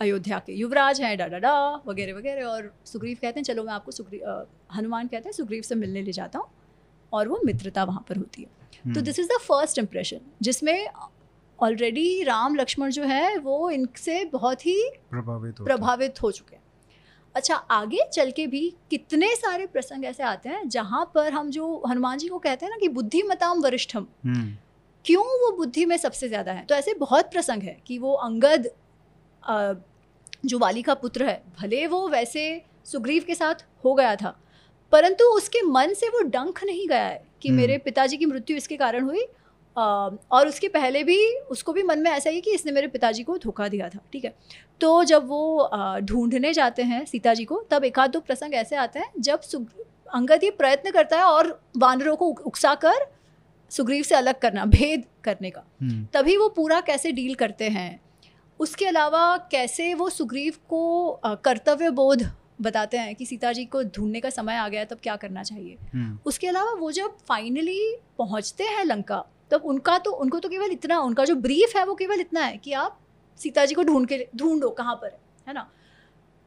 [0.00, 1.52] अयोध्या के युवराज हैं डा डा डा
[1.86, 5.74] वगैरह वगैरह और सुग्रीव कहते हैं चलो मैं आपको सुग्रीव हनुमान कहते हैं सुग्रीव से
[5.74, 6.48] मिलने ले जाता हूँ
[7.12, 10.88] और वो मित्रता वहाँ पर होती है। तो हम्म, this is the first impression जिसमें
[11.58, 14.76] ऑलरेडी राम लक्ष्मण जो है वो इनसे बहुत ही
[15.10, 16.57] प्रभावित प्रभावित हो चुके हैं।
[17.38, 21.66] अच्छा आगे चल के भी कितने सारे प्रसंग ऐसे आते हैं जहाँ पर हम जो
[21.88, 24.52] हनुमान जी को कहते हैं ना कि बुद्धिमताम वरिष्ठम हम्म,
[25.04, 26.64] क्यों वो बुद्धि में सबसे ज़्यादा है?
[26.64, 28.70] तो ऐसे बहुत प्रसंग है कि वो अंगद
[30.46, 32.44] जो वाली का पुत्र है भले वो वैसे
[32.84, 34.36] सुग्रीव के साथ हो गया था
[34.92, 38.56] परंतु उसके मन से वो डंक नहीं गया है कि हम्म। मेरे पिताजी की मृत्यु
[38.56, 39.24] इसके कारण हुई
[39.76, 41.18] और उसके पहले भी
[41.50, 44.24] उसको भी मन में ऐसा ही कि इसने मेरे पिताजी को धोखा दिया था ठीक
[44.24, 44.34] है?
[44.80, 45.70] तो जब वो
[46.00, 49.40] ढूँढने जाते हैं सीता जी को तब एक आध दो प्रसंग ऐसे आते हैं जब
[50.14, 53.06] अंगद ये प्रयत्न करता है और वानरों को उकसा कर
[53.70, 58.00] सुग्रीव से अलग करना भेद करने का। हम्म, तभी वो पूरा कैसे डील करते हैं?
[58.60, 62.22] उसके अलावा कैसे वो सुग्रीव को कर्तव्य बोध
[62.60, 65.76] बताते हैं कि सीता जी को ढूँढने का समय आ गया तब क्या करना चाहिए?
[65.94, 70.70] हम्म, उसके अलावा वो जब फाइनली पहुँचते हैं लंका तब उनका तो उनको तो केवल
[70.70, 72.98] इतना, उनका जो ब्रीफ है वो केवल इतना है कि आप
[73.40, 75.70] सीता जी को ढूंढ के, ढूंढो कहाँ पर है है ना?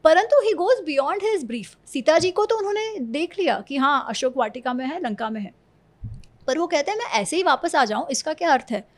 [0.04, 4.04] परंतु he goes beyond his brief Sita ji को तो उन्होंने देख लिया कि हाँ
[4.08, 5.52] अशोक वाटिका में है, लंका में है।
[6.46, 8.88] पर वो कहते हैं, मैं ऐसे ही वापस आ जाऊँ, इसका क्या अर्थ है?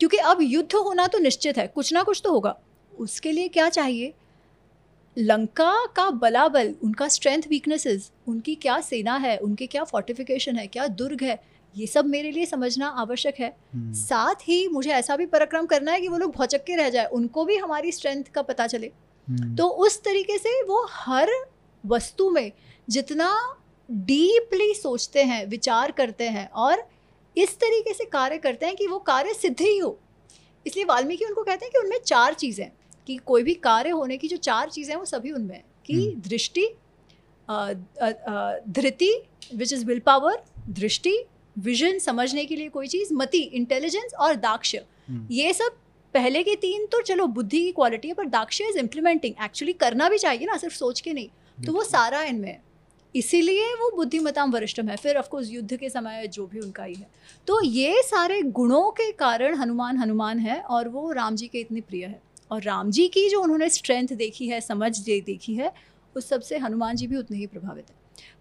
[0.00, 2.56] क्योंकि अब युद्ध होना तो निश्चित है, कुछ ना कुछ तो होगा।
[2.92, 4.14] उसके लिए क्या चाहिए?
[5.16, 10.86] लंका का बलाबल, उनका स्ट्रेंथ वीकनेसेस उनकी क्या सेना है, उनके क्या फोर्टिफिकेशन है, क्या
[10.86, 15.26] दुर्ग है ये सब मेरे लिए समझना आवश्यक है। हम्म, साथ ही मुझे ऐसा भी
[15.26, 18.42] पराक्रम करना है कि वो लोग भौचक के रह जाए उनको भी हमारी स्ट्रेंथ का
[18.42, 18.90] पता चले।
[19.28, 21.30] हम्म, तो उस तरीके से वो हर
[21.84, 22.52] वस्तु में
[22.88, 23.32] जितना
[23.88, 26.84] डीपली सोचते हैं विचार करते हैं और
[27.36, 29.98] इस तरीके से कार्य करते हैं कि वो कार्य सिद्ध ही हो।
[30.66, 32.70] इसलिए वाल्मीकि उनको कहते हैं कि उनमें चार चीज़ें
[33.06, 35.94] कि कोई भी कार्य होने की जो चार चीज़ें हैं वो सभी उनमें हैं कि
[35.94, 36.66] हम्म। दृष्टि
[38.70, 39.12] धृति
[39.54, 41.16] विच इज़ विल पावर दृष्टि
[41.58, 45.76] विजन समझने के लिए कोई चीज़ मति इंटेलिजेंस और दाक्ष्य। हम्म, ये सब
[46.14, 50.08] पहले के तीन तो चलो बुद्धि की क्वालिटी है पर दाक्ष्य इज़ इम्प्लीमेंटिंग एक्चुअली करना
[50.08, 51.28] भी चाहिए ना सिर्फ़ सोच के नहीं।
[51.66, 52.62] तो वो सारा इनमें है।
[53.16, 57.06] इसीलिए वो बुद्धिमताम वरिष्ठम है। फिर ऑफकोर्स युद्ध के समय जो भी उनका ही है।
[57.46, 61.80] तो ये सारे गुणों के कारण हनुमान हनुमान है और वो राम जी के इतने
[61.80, 65.72] प्रिय है। और राम जी की जो उन्होंने स्ट्रेंथ देखी है समझ देखी है
[66.16, 67.96] उस सबसे हनुमान जी भी उतने ही प्रभावित है।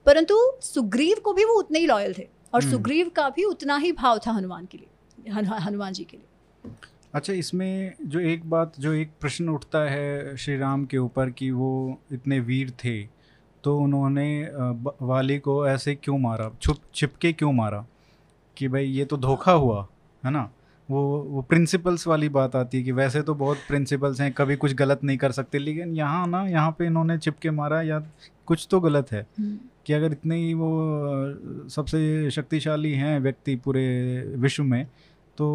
[0.05, 3.77] परंतु सुग्रीव को भी वो उतने ही लॉयल थे। और हम्म। सुग्रीव का भी उतना
[3.77, 4.87] ही भाव था हनुमान के लिए
[5.31, 6.71] हनुमान जी के लिए।
[7.13, 11.49] अच्छा इसमें जो एक बात जो एक प्रश्न उठता है श्री राम के ऊपर कि
[11.51, 11.71] वो
[12.11, 13.01] इतने वीर थे
[13.63, 14.27] तो उन्होंने
[15.01, 16.49] वाली को ऐसे क्यों मारा?
[16.61, 17.85] छुप छिपके क्यों मारा?
[18.57, 19.87] कि भाई ये तो धोखा हुआ
[20.23, 20.49] है ना?
[20.91, 24.73] वो वो प्रिंसिपल्स वाली बात आती है कि वैसे तो बहुत प्रिंसिपल्स हैं कभी कुछ
[24.73, 27.99] गलत नहीं कर सकते लेकिन यहाँ ना यहाँ पे इन्होंने छिपके मारा या
[28.45, 29.27] कुछ तो गलत है
[29.85, 30.69] कि अगर इतने ही वो
[31.69, 33.85] सबसे शक्तिशाली हैं व्यक्ति पूरे
[34.37, 34.85] विश्व में
[35.37, 35.47] तो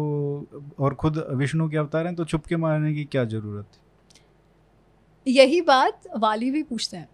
[0.79, 3.65] और खुद विष्णु के अवतार हैं तो छुप के मारने की क्या ज़रूरत?
[3.65, 7.09] है यही बात वाली भी पूछते हैं।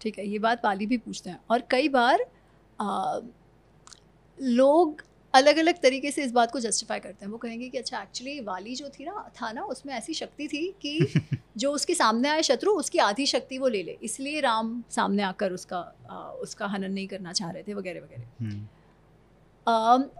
[0.00, 2.26] ठीक है ये बात वाली भी पूछते हैं। और कई बार
[2.80, 3.18] आ,
[4.42, 5.02] लोग
[5.34, 8.40] अलग अलग तरीके से इस बात को जस्टिफाई करते हैं। वो कहेंगे कि अच्छा एक्चुअली
[8.40, 10.98] वाली जो थी ना था ना उसमें ऐसी शक्ति थी कि
[11.56, 15.52] जो उसके सामने आए शत्रु उसकी आधी शक्ति वो ले ले। इसलिए राम सामने आकर
[15.52, 15.78] उसका
[16.10, 18.66] आ, उसका हनन नहीं करना चाह रहे थे वगैरह वगैरह। हम्म,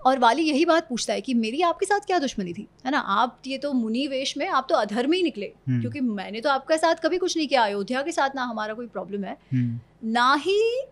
[0.06, 2.66] और वाली यही बात पूछता है कि मेरी आपके साथ क्या दुश्मनी थी?
[2.86, 2.98] है ना?
[2.98, 6.50] आप ये तो मुनि वेश में आप तो अधर्म ही निकले। हम्म, क्योंकि मैंने तो
[6.50, 9.80] आपके साथ कभी कुछ नहीं किया। अयोध्या के साथ ना हमारा कोई प्रॉब्लम है। हम्म,
[10.04, 10.82] ना ही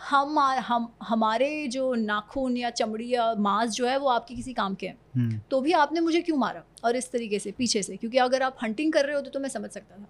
[0.00, 4.74] हम हम हमारे जो नाखून या चमड़ी या मांस जो है वो आपके किसी काम
[4.74, 6.62] के हैं। हम्म, तो भी आपने मुझे क्यों मारा?
[6.84, 9.48] और इस तरीके से पीछे से क्योंकि अगर आप हंटिंग कर रहे हो तो मैं
[9.48, 10.08] समझ सकता था।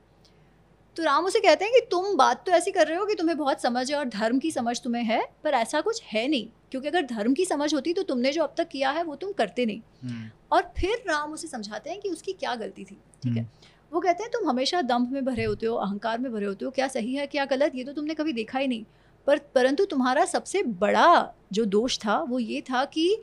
[0.96, 3.36] तो राम उसे कहते हैं कि तुम बात तो ऐसी कर रहे हो कि तुम्हें
[3.38, 6.88] बहुत समझ है और धर्म की समझ तुम्हें है पर ऐसा कुछ है नहीं। क्योंकि
[6.88, 9.66] अगर धर्म की समझ होती तो तुमने जो अब तक किया है वो तुम करते
[9.66, 13.40] नहीं। हम्म, और फिर राम उसे समझाते हैं कि उसकी क्या गलती थी ठीक है?
[13.40, 13.46] हम्म,
[13.92, 16.70] वो कहते हैं तुम हमेशा दम्भ में भरे होते हो अहंकार में भरे होते हो
[16.70, 17.72] क्या सही है क्या गलत?
[17.74, 18.84] ये तो तुमने कभी देखा ही नहीं।
[19.30, 23.22] पर परंतु तुम्हारा सबसे बड़ा जो दोष था वो ये था कि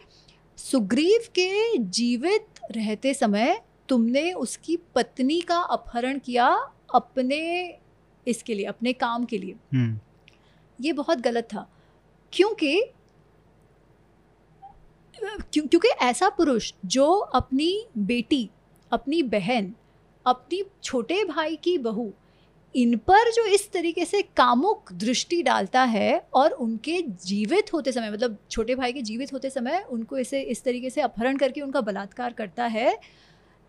[0.57, 6.47] सुग्रीव के जीवित रहते समय तुमने उसकी पत्नी का अपहरण किया
[6.95, 7.39] अपने
[8.27, 9.99] इसके लिए अपने काम के लिए। हम्म,
[10.79, 11.67] ये बहुत गलत था
[12.33, 12.81] क्योंकि
[15.53, 18.49] क्यों, क्योंकि ऐसा पुरुष जो अपनी बेटी
[18.91, 19.73] अपनी बहन
[20.25, 22.11] अपनी छोटे भाई की बहू
[22.75, 28.11] इन पर जो इस तरीके से कामुक दृष्टि डालता है और उनके जीवित होते समय
[28.11, 31.81] मतलब छोटे भाई के जीवित होते समय उनको इसे इस तरीके से अपहरण करके उनका
[31.81, 32.97] बलात्कार करता है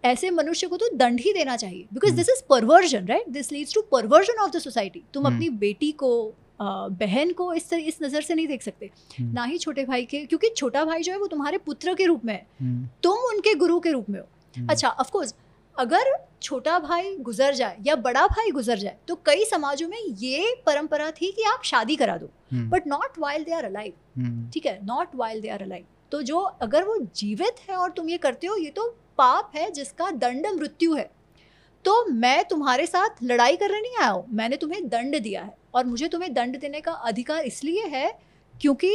[0.05, 2.15] ऐसे मनुष्य को तो दंड ही देना चाहिए। Because.
[2.15, 5.91] This is perversion right this leads to perversion of the society तुम हम्म। अपनी बेटी
[5.93, 6.12] को
[6.61, 10.25] बहन को इस इस नज़र से नहीं देख सकते। हम्म, ना ही छोटे भाई के
[10.27, 13.55] क्योंकि छोटा भाई जो है वो तुम्हारे पुत्र के रूप में है। हम्म, तुम उनके
[13.55, 14.27] गुरु के रूप में हो।
[14.70, 15.35] अच्छा ऑफ़ कोर्स
[15.79, 20.55] अगर छोटा भाई गुजर जाए या बड़ा भाई गुजर जाए तो कई समाजों में ये
[20.67, 22.31] परंपरा थी कि आप शादी करा दो।
[22.69, 24.79] But not while they are alive ठीक है?
[24.87, 28.47] Not while they are alive तो जो अगर वो जीवित है और तुम ये करते
[28.47, 28.89] हो ये तो
[29.19, 31.11] पाप है जिसका दंड मृत्यु है।
[31.85, 35.85] तो मैं तुम्हारे साथ लड़ाई करने नहीं आया हूँ। मैंने तुम्हें दंड दिया है। और
[35.87, 38.11] मुझे तुम्हें दंड देने का अधिकार इसलिए है
[38.55, 38.95] क्योंकि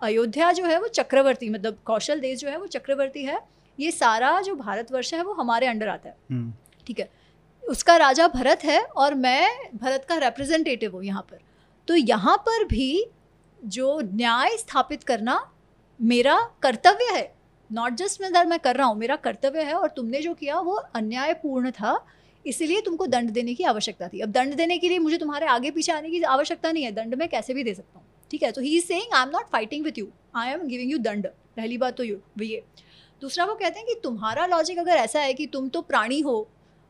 [0.00, 3.38] अयोध्या जो है वो चक्रवर्ती मतलब कौशल देश जो है वो चक्रवर्ती है।
[3.78, 6.52] ये सारा जो भारतवर्ष है वो हमारे अंडर आता है। हम्म,
[6.86, 7.08] ठीक है?
[7.62, 11.40] उसका राजा भरत है और मैं भरत का रिप्रेजेंटेटिव हूँ यहाँ पर।
[11.88, 13.04] तो यहाँ पर भी
[13.60, 15.40] जो न्याय स्थापित करना
[16.00, 17.32] मेरा कर्तव्य है
[17.70, 20.74] नॉट जस्ट मैं मैं कर रहा हूँ मेरा कर्तव्य है और तुमने जो किया वो
[20.94, 21.98] अन्यायपूर्ण था
[22.44, 25.70] इसीलिए तुमको दंड देने की आवश्यकता थी। अब दंड देने के लिए मुझे तुम्हारे आगे
[25.70, 28.50] पीछे आने की आवश्यकता नहीं है दंड मैं कैसे भी दे सकता हूँ। ठीक है?
[28.52, 31.26] तो he is saying I am not fighting with you I am giving you दंड।
[31.26, 32.62] पहली बात तो यू ये
[33.22, 36.48] दूसरा वो कहते हैं कि तुम्हारा लॉजिक अगर ऐसा है कि तुम तो प्राणी हो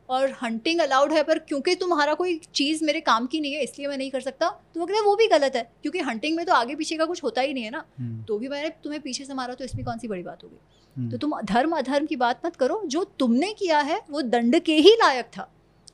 [0.09, 3.87] और हंटिंग अलाउड है पर क्योंकि तुम्हारा कोई चीज़ मेरे काम की नहीं है इसलिए
[3.87, 6.45] मैं नहीं कर सकता तो वो कहते हैं वो भी गलत है क्योंकि हंटिंग में
[6.45, 9.01] तो आगे पीछे का कुछ होता ही नहीं है ना। हम्म, तो भी मैंने तुम्हें
[9.01, 10.57] पीछे से मारा तो इसमें कौन सी बड़ी बात होगी?
[10.95, 14.59] हम्म, तो तुम धर्म अधर्म की बात मत करो जो तुमने किया है वो दंड
[14.61, 15.49] के ही लायक था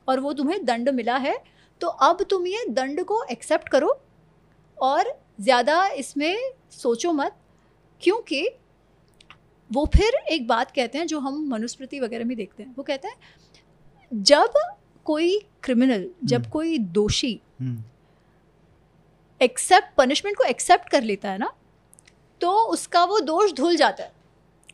[0.08, 1.38] और वो तुम्हें दंड मिला है।
[1.82, 3.98] तो अब तुम ये दंड को एक्सेप्ट करो
[4.78, 7.36] और ज़्यादा इसमें सोचो मत
[8.02, 8.48] क्योंकि
[9.70, 13.08] वो फिर एक बात कहते हैं जो हम मनुस्मृति वगैरह में देखते हैं। वो कहते
[13.08, 14.54] हैं जब
[15.06, 17.84] कोई क्रिमिनल जब हम्म। कोई दोषी हम्म,
[19.42, 21.52] एक्सेप्ट पनिशमेंट को एक्सेप्ट कर लेता है ना
[22.42, 24.12] तो उसका वो दोष धुल जाता है।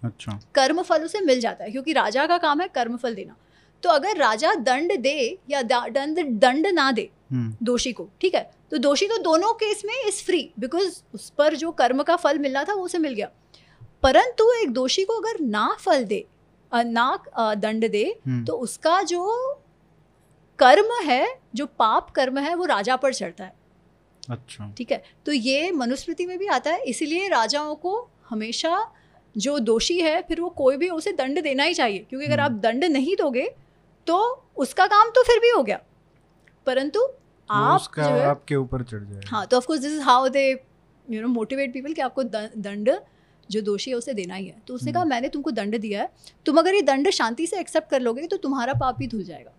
[0.03, 3.35] अच्छा। कर्म फल उसे मिल जाता है क्योंकि राजा का काम है कर्म फल देना।
[3.83, 8.51] तो अगर राजा दंड दे या दंड दंड ना दे हम्म, दोषी को ठीक है?
[8.71, 12.39] तो दोषी तो दोनों केस में इज़ फ्री बिकॉज़ उस पर जो कर्म का फल
[12.39, 13.29] मिलना था वो उसे मिल गया।
[14.03, 16.25] परंतु एक दोषी को अगर ना फल दे
[16.71, 17.17] ना
[17.55, 19.59] दंड दे हम्म, तो उसका जो
[20.59, 21.25] कर्म है
[21.55, 23.53] जो पाप कर्म है वो राजा पर चढ़ता है।
[24.29, 25.01] अच्छा। ठीक है?
[25.25, 27.95] तो ये मनुस्मृति में भी आता है इसीलिए राजाओं को
[28.29, 28.85] हमेशा
[29.35, 32.51] जो दोषी है फिर वो कोई भी उसे दंड देना ही चाहिए क्योंकि अगर आप
[32.51, 33.49] हम्म। दंड नहीं दोगे
[34.07, 34.19] तो
[34.57, 35.79] उसका काम तो फिर भी हो गया।
[36.67, 37.07] परंतु
[37.49, 40.49] आप जो है आपके ऊपर चढ़ जाएगा। हाँ तो of course this is how they
[41.05, 42.89] you know motivate people कि आपको दंड
[43.49, 46.01] जो दोषी है उसे देना ही है। तो उसने कहा हम्म। मैंने तुमको दंड दिया
[46.01, 46.09] है।
[46.45, 49.51] तुम अगर ये दंड शांति से एक्सेप्ट कर लोगे तो तुम्हारा पाप भी धुल जाएगा।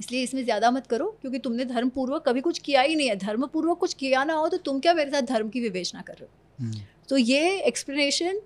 [0.00, 3.16] इसलिए इसमें ज़्यादा मत करो क्योंकि तुमने धर्म पूर्वक कभी कुछ किया ही नहीं है।
[3.18, 6.12] धर्म पूर्वक कुछ किया ना हो तो तुम क्या मेरे साथ धर्म की विवेचना कर
[6.12, 6.30] रहे हो?
[6.58, 8.40] हम्म, तो ये एक्सप्लेनेशन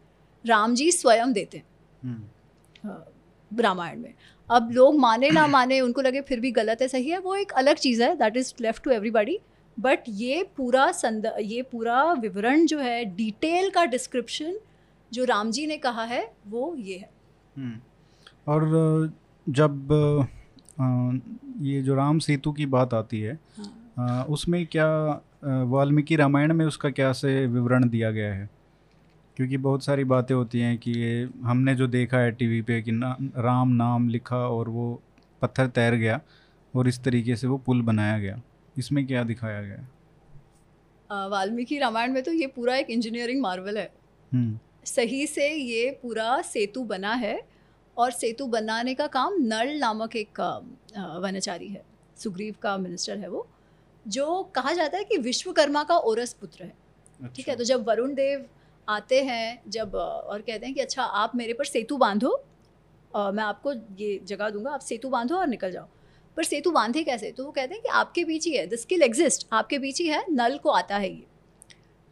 [0.44, 1.64] राम जी स्वयं देते हैं।
[2.02, 2.98] हम्म,
[3.50, 4.12] रामायण में।
[4.48, 7.52] अब लोग माने ना माने उनको लगे फिर भी गलत है सही है। वो एक
[7.54, 9.38] अलग चीज़ है that is left to everybody
[9.76, 14.56] but ये पूरा संद ये पूरा विवरण जो है डिटेल का डिस्क्रिप्शन
[15.12, 17.10] जो राम जी ने कहा है वो ये है
[17.56, 17.78] हम्म।
[18.46, 19.12] और
[19.46, 19.88] जब
[21.62, 23.38] ये जो राम सेतु की बात आती है
[23.98, 24.88] हाँ। उसमें क्या
[25.44, 28.48] वाल्मीकि रामायण में उसका क्या से विवरण दिया गया है
[29.36, 32.92] क्योंकि बहुत सारी बातें होती हैं कि ये हमने जो देखा है टीवी पे कि
[32.92, 35.00] ना, राम नाम लिखा और वो
[35.42, 36.20] पत्थर तैर गया
[36.74, 38.40] और इस तरीके से वो पुल बनाया गया
[38.76, 41.26] इसमें क्या दिखाया गया?
[41.28, 43.90] वाल्मीकि रामायण में तो ये पूरा एक इंजीनियरिंग मार्वल है।
[44.32, 47.40] हम्म, सही से ये पूरा सेतु बना है
[47.96, 50.40] और सेतु बनाने का काम नल नामक एक
[51.22, 51.82] वनचारी है
[52.16, 53.46] सुग्रीव का मिनिस्टर है वो
[54.06, 57.64] जो कहा जाता है कि विश्वकर्मा का ओरस पुत्र है। अच्छा। ठीक है अच्छा, तो
[57.64, 58.46] जब वरुण देव
[58.88, 62.36] आते हैं जब और कहते हैं कि अच्छा आप मेरे पर सेतु बांधो
[63.16, 65.88] मैं आपको ये जगह दूँगा आप सेतु बांधो और निकल जाओ।
[66.36, 67.30] पर सेतु बांधे कैसे?
[67.30, 70.06] तो वो कहते हैं कि आपके बीच ही है द स्किल एग्जिस्ट आपके बीच ही
[70.06, 71.24] है नल को आता है ये।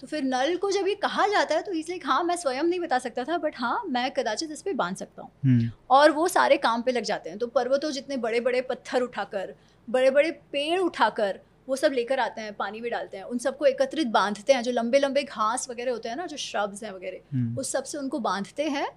[0.01, 2.81] तो फिर नल को जब ये कहा जाता है तो इसलिए हाँ मैं स्वयं नहीं
[2.81, 6.27] बता सकता था बट हाँ मैं कदाचित इस पर बाँध सकता हूँ। हम्म, और वो
[6.29, 9.55] सारे काम पे लग जाते हैं। तो पर्वतों जितने बड़े बड़े पत्थर उठाकर
[9.89, 13.67] बड़े बड़े पेड़ उठाकर वो सब लेकर आते हैं पानी में डालते हैं। उन सबको
[13.67, 17.19] एकत्रित बांधते हैं जो लंबे लंबे घास वगैरह होते हैं ना जो श्रब्स हैं वगैरह
[17.35, 18.89] हम्म, उस सबसे उनको बांधते हैं।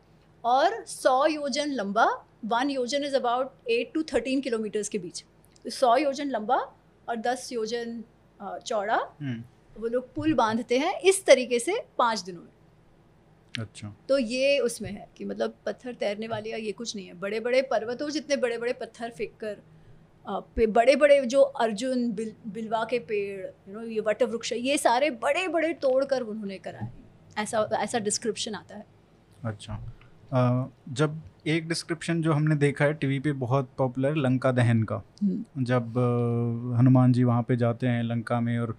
[0.43, 2.05] और सौ योजन लंबा
[2.43, 5.23] वन योजन is about eight to thirteen kilometers के बीच।
[5.65, 6.57] तो सौ योजन लंबा
[7.09, 8.03] और दस योजन
[8.41, 9.43] चौड़ा। हम्म,
[9.75, 12.49] वो लोग पुल बांधते हैं इस तरीके से पाँच दिनों में।
[13.59, 17.13] अच्छा। तो ये उसमें है कि मतलब पत्थर तैरने वाले या ये कुछ नहीं है।
[17.13, 19.61] बड़े बड़े पर्वतों जितने बड़े बड़े पत्थर फेंक कर
[20.25, 25.09] बड़े बड़े जो अर्जुन बिल बिलवा के पेड़ यू नो ये वट वृक्ष ये सारे
[25.09, 26.91] बड़े बड़े तोड़ कर उन्होंने करा है
[27.37, 28.85] ऐसा ऐसा डिस्क्रिप्शन आता है।
[29.45, 29.73] अच्छा।
[30.33, 34.95] अ, जब एक डिस्क्रिप्शन जो हमने देखा है टीवी पे बहुत पॉपुलर लंका दहन का।
[35.23, 35.97] हम्म, जब
[36.77, 38.75] हनुमान जी वहाँ पे जाते हैं लंका में और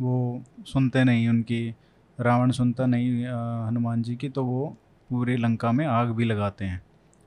[0.00, 1.74] वो सुनते नहीं उनकी
[2.18, 3.24] रावण सुनता नहीं
[3.66, 4.76] हनुमान जी की तो वो
[5.10, 6.80] पूरे लंका में आग भी लगाते हैं।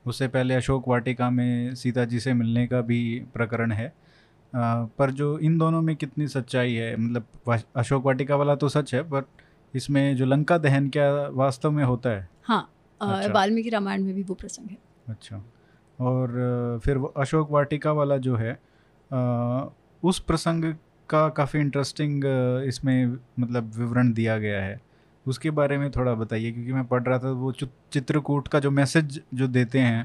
[0.06, 3.00] उससे पहले अशोक वाटिका में सीता जी से मिलने का भी
[3.34, 3.94] प्रकरण है। अ,
[4.98, 9.02] पर जो इन दोनों में कितनी सच्चाई है मतलब अशोक वाटिका वाला तो सच है
[9.02, 9.28] पर
[9.74, 12.28] इसमें जो लंका दहन क्या वास्तव में होता है?
[12.44, 12.68] हाँ
[13.00, 14.78] अच्छा। वाल्मीकि रामायण में भी वो प्रसंग है।
[15.08, 15.42] अच्छा।
[15.98, 18.52] और फिर अशोक वाटिका वाला जो है
[20.02, 20.64] उस प्रसंग
[21.08, 22.24] का काफ़ी इंटरेस्टिंग
[22.68, 24.80] इसमें मतलब विवरण दिया गया है।
[25.26, 27.52] उसके बारे में थोड़ा बताइए क्योंकि मैं पढ़ रहा था वो
[27.92, 30.02] चित्रकूट का जो मैसेज जो देते हैं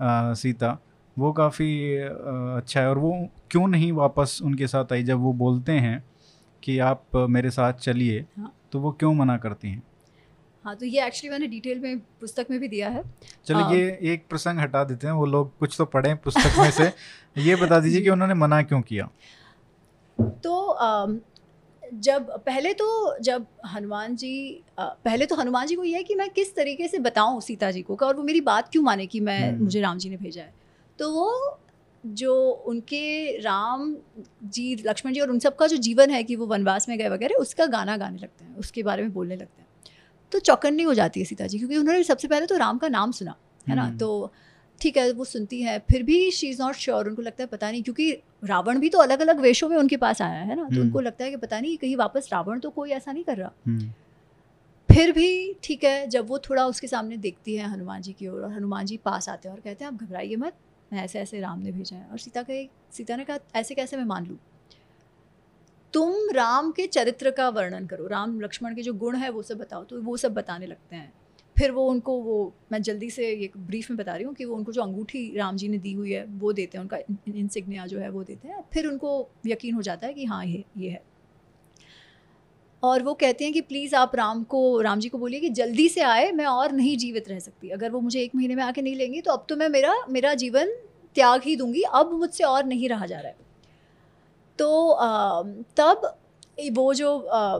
[0.00, 0.78] अ, सीता
[1.16, 1.68] वो काफ़ी
[1.98, 3.12] अच्छा है। और वो
[3.50, 5.02] क्यों नहीं वापस उनके साथ आई?
[5.02, 6.02] जब वो बोलते हैं
[6.62, 9.82] कि आप मेरे साथ चलिए हाँ। तो वो क्यों मना करती हैं?
[10.64, 13.02] हाँ तो ये एक्चुअली मैंने डिटेल में पुस्तक में भी दिया है
[13.46, 16.70] चलिए हाँ। ये एक प्रसंग हटा देते हैं वो लोग कुछ तो पढ़े पुस्तक में
[16.72, 16.92] से
[17.40, 19.08] ये बता दीजिए कि उन्होंने मना क्यों किया
[20.44, 21.18] तो अम,
[21.94, 22.86] जब पहले तो
[23.20, 24.32] जब हनुमान जी
[24.78, 27.70] अ, पहले तो हनुमान जी को ये है कि मैं किस तरीके से बताऊँ सीता
[27.70, 30.16] जी को और वो मेरी बात क्यों माने कि मैं हम्म। मुझे राम जी ने
[30.16, 30.52] भेजा है
[30.98, 31.58] तो वो
[32.04, 32.34] जो
[32.68, 33.04] उनके
[33.40, 33.94] राम
[34.46, 37.08] जी लक्ष्मण जी और उन सब का जो जीवन है कि वो वनवास में गए
[37.08, 39.63] वगैरह उसका गाना गाने लगते हैं उसके बारे में बोलने लगते हैं
[40.34, 43.12] तो चौकन्नी हो जाती है सीता जी क्योंकि उन्होंने सबसे पहले तो राम का नाम
[43.12, 43.34] सुना
[43.66, 43.82] है ना?
[43.82, 44.32] हम्म। तो
[44.80, 47.70] ठीक है वो सुनती है फिर भी शी इज़ नॉट श्योर उनको लगता है पता
[47.70, 48.10] नहीं क्योंकि
[48.44, 50.62] रावण भी तो अलग अलग वेशों में उनके पास आया है ना?
[50.62, 53.24] तो हम्म। उनको लगता है कि पता नहीं कहीं वापस रावण तो कोई ऐसा नहीं
[53.24, 53.90] कर रहा। हम्म,
[54.88, 58.42] फिर भी ठीक है जब वो थोड़ा उसके सामने देखती है हनुमान जी की ओर
[58.42, 60.56] और हनुमान जी पास आते हैं और कहते हैं आप घबराइए मत
[60.92, 63.96] मैं ऐसे ऐसे राम ने भेजा है। और सीता कहे सीता ने कहा ऐसे कैसे
[63.96, 64.36] मैं मान लूँ?
[65.94, 69.58] तुम राम के चरित्र का वर्णन करो। राम, लक्ष्मण के जो गुण है, वो सब
[69.58, 71.12] बताओ। तो वो सब बताने लगते हैं।
[71.58, 74.56] फिर वो उनको वो, मैं जल्दी से ये ब्रीफ में बता रही हूँ कि वो
[74.56, 76.98] उनको जो अंगूठी राम जी ने दी हुई है, वो देते हैं। उनका
[77.34, 80.64] इंसिग्निया जो है, वो देते हैं। फिर उनको यकीन हो जाता है कि हाँ ये
[80.76, 81.02] ये है।
[82.82, 85.88] और वो कहते हैं कि प्लीज़ आप राम को, राम जी को बोलिए कि जल्दी
[85.88, 88.82] से आए, मैं और नहीं जीवित रह सकती। अगर वो मुझे एक महीने में आके
[88.82, 90.66] नहीं लेंगे तो अब तो मैं मेरा मेरा जीवन
[91.14, 93.43] त्याग ही दूँगी। अब मुझसे और नहीं रहा जा रहा है।
[94.58, 95.42] तो अ,
[95.76, 96.12] तब
[96.72, 97.58] वो जो आ,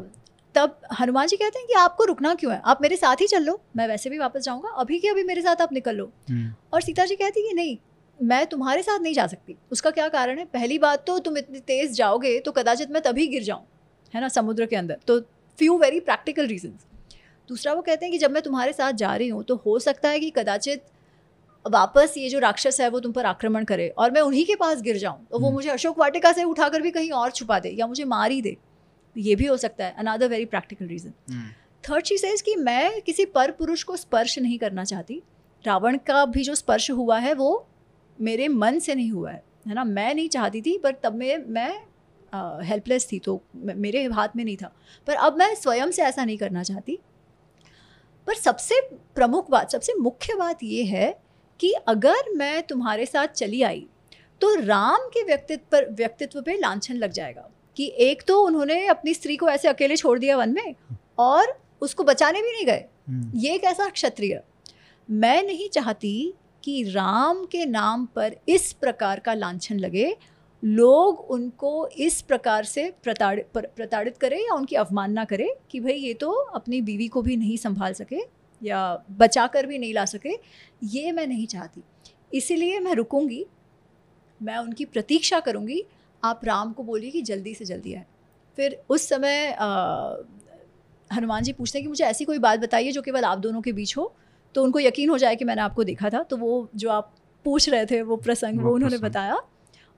[0.54, 2.60] तब हनुमान जी कहते हैं कि आपको रुकना क्यों है?
[2.64, 5.42] आप मेरे साथ ही चल लो मैं वैसे भी वापस जाऊँगा अभी के अभी मेरे
[5.42, 7.76] साथ आप निकल लो। हम्म, और सीता जी कहती है कि नहीं
[8.18, 10.44] मैं तुम्हारे साथ नहीं जा सकती। उसका क्या कारण है?
[10.44, 13.64] पहली बात तो तुम इतनी तेज जाओगे तो कदाचित मैं तभी गिर जाऊँ
[14.12, 15.20] है ना समुद्र के अंदर। तो
[15.58, 16.86] फ्यू वेरी प्रैक्टिकल रीजंस
[17.50, 20.08] दूसरा वो कहते हैं कि जब मैं तुम्हारे साथ जा रही हूँ तो हो सकता
[20.08, 20.84] है कि कदाचित
[21.66, 24.80] वापस ये जो राक्षस है वो तुम पर आक्रमण करे और मैं उन्हीं के पास
[24.82, 27.70] गिर जाऊँ तो वो हम्म। मुझे अशोक वाटिका से उठाकर भी कहीं और छुपा दे
[27.70, 28.56] या मुझे मार ही दे।
[29.16, 31.12] ये भी हो सकता है another very practical reason
[31.84, 35.22] third चीज़ है कि मैं किसी पर पुरुष को स्पर्श नहीं करना चाहती।
[35.64, 37.66] रावण का भी जो स्पर्श हुआ है वो
[38.18, 39.84] मेरे मन से नहीं हुआ है है ना?
[39.84, 41.72] मैं नहीं चाहती थी पर तब में मैं
[42.64, 44.72] हेल्पलेस थी तो मेरे हाथ में नहीं था।
[45.06, 46.98] पर अब मैं स्वयं से ऐसा नहीं करना चाहती।
[48.26, 48.80] पर सबसे
[49.14, 51.12] प्रमुख बात सबसे मुख्य बात ये है
[51.60, 53.86] कि अगर मैं तुम्हारे साथ चली आई
[54.40, 59.14] तो राम के व्यक्तित्व पर व्यक्तित्व पे लांछन लग जाएगा कि एक तो उन्होंने अपनी
[59.14, 60.74] स्त्री को ऐसे अकेले छोड़ दिया वन में
[61.18, 64.42] और उसको बचाने भी नहीं गए। हम्म, ये एक ऐसा क्षत्रिय?
[65.08, 70.16] मैं नहीं चाहती कि राम के नाम पर इस प्रकार का लांछन लगे।
[70.62, 76.14] लोग उनको इस प्रकार से प्रताड़ित प्रताड़ित करें या उनकी अवमानना करें कि भाई ये
[76.14, 78.20] तो अपनी बीवी को भी नहीं संभाल सके।
[78.64, 80.34] या बचा कर भी नहीं ला सके
[80.84, 81.82] ये मैं नहीं चाहती।
[82.34, 83.46] इसीलिए मैं रुकूँगी
[84.40, 85.82] मैं उनकी प्रतीक्षा करूँगी
[86.22, 88.04] आप राम को बोलिए कि जल्दी से जल्दी आए।
[88.56, 89.56] फिर उस समय
[91.10, 93.72] हनुमान जी पूछते हैं कि मुझे ऐसी कोई बात बताइए जो केवल आप दोनों के
[93.72, 94.14] बीच हो।
[94.54, 97.14] तो उनको यकीन हो जाए कि मैंने आपको देखा था। तो वो जो आप
[97.44, 99.40] पूछ रहे थे वो प्रसंग वो, वो उन्होंने। बताया।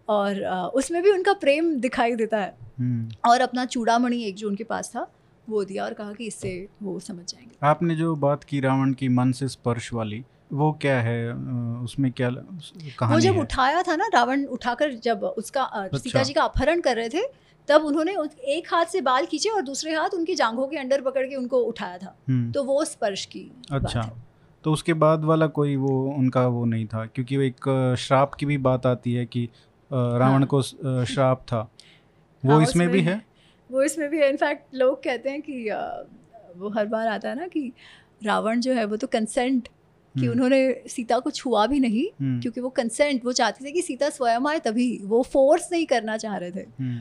[0.09, 0.45] और
[0.75, 4.91] उसमें भी उनका प्रेम दिखाई देता है। हम्म। और अपना चूड़ामणि एक जो उनके पास
[4.91, 5.07] था
[5.49, 9.09] वो दिया और कहा कि इससे वो समझ जाएँगे। आपने जो बात की रावण की
[9.09, 11.33] मन से स्पर्श वाली वो क्या है?
[11.83, 13.41] उसमें क्या वो जब है?
[13.41, 17.23] उठाया था ना रावण उठाकर जब उसका अच्छा। सीता जी का अपहरण कर रहे थे
[17.69, 18.15] तब उन्होंने
[18.49, 21.59] एक हाथ से बाल खींचे और दूसरे हाथ उनकी जांघों के अंडर पकड़ के उनको
[21.61, 24.11] उठाया था। हम्म, तो वो स्पर्श की अच्छा।
[24.65, 28.47] तो उसके बाद वाला कोई वो उनका वो नहीं था क्योंकि वो एक श्राप की
[28.47, 29.49] भी बात आती है कि
[29.91, 30.63] रावण हाँ। को
[31.05, 31.61] श्राप था।
[32.43, 33.21] वो हाँ, इसमें भी है?
[33.71, 35.65] वो इसमें भी है इनफैक्ट लोग कहते हैं कि
[36.59, 37.73] वो हर बार आता है ना कि
[38.25, 39.69] रावण जो है वो तो कंसेंट
[40.15, 43.73] कि हम्म, उन्होंने सीता को छुआ भी नहीं हम्म, क्योंकि वो कंसेंट वो चाहते थे
[43.73, 47.01] कि सीता स्वयं आए तभी वो फोर्स नहीं करना चाह रहे थे। हम्म,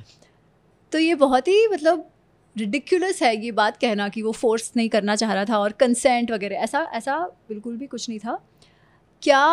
[0.92, 2.10] तो ये बहुत ही मतलब
[2.56, 6.32] रिडिक्यूलस है ये बात कहना कि वो फोर्स नहीं करना चाह रहा था और कंसेंट
[6.32, 7.18] वगैरह ऐसा ऐसा
[7.50, 8.38] बिल्कुल भी कुछ नहीं था।
[9.24, 9.46] क्या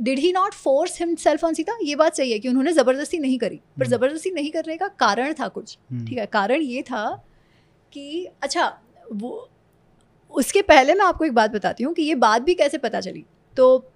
[0.00, 3.38] did he not force himself on Sita ये बात सही है कि उन्होंने ज़बरदस्ती नहीं
[3.38, 6.82] करी। पर हम्म। ज़बरदस्ती नहीं करने का कारण था कुछ। हम्म, ठीक है कारण ये
[6.82, 7.24] था
[7.92, 8.78] कि अच्छा
[9.12, 9.48] वो
[10.30, 13.24] उसके पहले मैं आपको एक बात बताती हूँ कि ये बात भी कैसे पता चली?
[13.56, 13.90] तो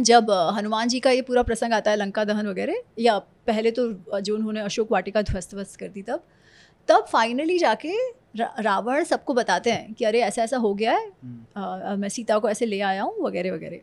[0.00, 3.92] जब हनुमान जी का ये पूरा प्रसंग आता है लंका दहन वगैरह या पहले तो
[4.20, 6.22] जो उन्होंने अशोक वाटिका ध्वस्त वस्त कर दी तब
[6.88, 7.92] तब फाइनली जाके
[8.36, 12.08] रावण सबको बताते हैं कि अरे ऐसा ऐसा हो गया है हम्म, अ, अ, मैं
[12.08, 13.78] सीता को ऐसे ले आया हूँ वगैरह वगैरह।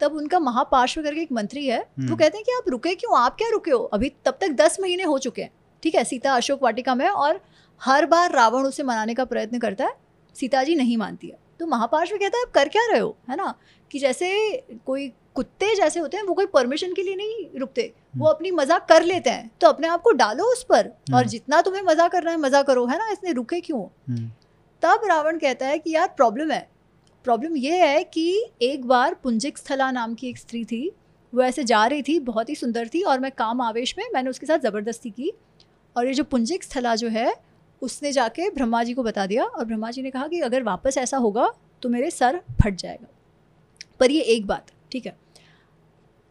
[0.00, 3.18] तब उनका महापार्श्व करके एक मंत्री है वो हम्म। कहते हैं कि आप रुके क्यों?
[3.18, 3.78] आप क्या रुके हो?
[3.78, 5.50] अभी तब तक दस महीने हो चुके हैं।
[5.82, 7.40] ठीक है सीता अशोक वाटिका में और
[7.80, 9.94] हर बार रावण उसे मनाने का प्रयत्न करता है
[10.36, 13.16] सीता जी नहीं मानती है। तो महापार्श्व कहता है आप कर क्या रहे हो?
[13.30, 13.54] है ना?
[13.90, 14.56] कि जैसे
[14.86, 17.82] कोई कुत्ते जैसे होते हैं वो कोई परमिशन के लिए नहीं रुकते।
[18.16, 21.14] वो हम्म। अपनी मज़ा कर लेते हैं। तो अपने आप को डालो उस पर और
[21.14, 23.10] हम्म। जितना तुम्हें मज़ा करना है मज़ा करो। है ना?
[23.12, 23.82] इसने रुके क्यों?
[24.82, 26.68] तब रावण कहता है कि यार प्रॉब्लम है।
[27.24, 30.90] प्रॉब्लम ये है कि एक बार पुंजिक स्थला नाम की एक स्त्री थी,
[31.32, 34.30] वो ऐसे जा रही थी, बहुत ही सुंदर थी और मैं काम आवेश में, मैंने
[34.30, 35.32] उसके साथ ज़बरदस्ती की।
[35.96, 37.34] और ये जो पुंजिक स्थला जो है,
[37.82, 40.98] उसने जाके ब्रह्मा जी को बता दिया और ब्रह्मा जी ने कहा कि अगर वापस
[40.98, 41.52] ऐसा होगा
[41.82, 43.06] तो मेरे सर फट जाएगा।
[44.00, 45.16] पर ये एक बात, ठीक है?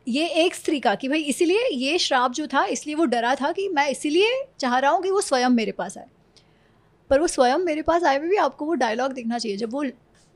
[0.07, 3.51] ये एक स्त्री का कि भाई इसीलिए ये श्राप जो था, इसलिए वो डरा था
[3.51, 6.07] कि मैं इसीलिए चाह रहा हूँ कि वो स्वयं मेरे पास आए।
[7.09, 9.83] पर वो स्वयं मेरे पास आए हुए भी आपको वो डायलॉग देखना चाहिए, जब वो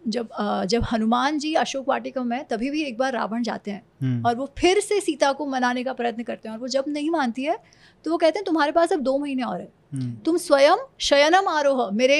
[0.07, 0.29] जब
[0.67, 4.35] जब हनुमान जी अशोक वाटिका में तभी भी एक बार रावण जाते हैं। हम्म, और
[4.35, 7.43] वो फिर से सीता को मनाने का प्रयत्न करते हैं। और वो जब नहीं मानती
[7.43, 7.57] है
[8.05, 11.47] तो वो कहते हैं तुम्हारे पास अब दो महीने और है। हम्म, तुम स्वयं शयनम
[11.47, 12.17] आरोह मेरे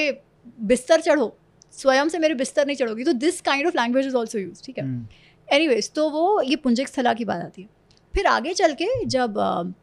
[0.62, 1.36] बिस्तर चढ़ो।
[1.74, 4.78] स्वयं से मेरे बिस्तर नहीं चढ़ोगी। तो this kind of language is also use ठीक
[4.78, 4.84] है?
[4.84, 5.06] हम्म,
[5.48, 7.68] एनीवेज तो वो ये पुंजिक स्थला की बात आती है।
[8.14, 9.74] फिर आगे चल के जब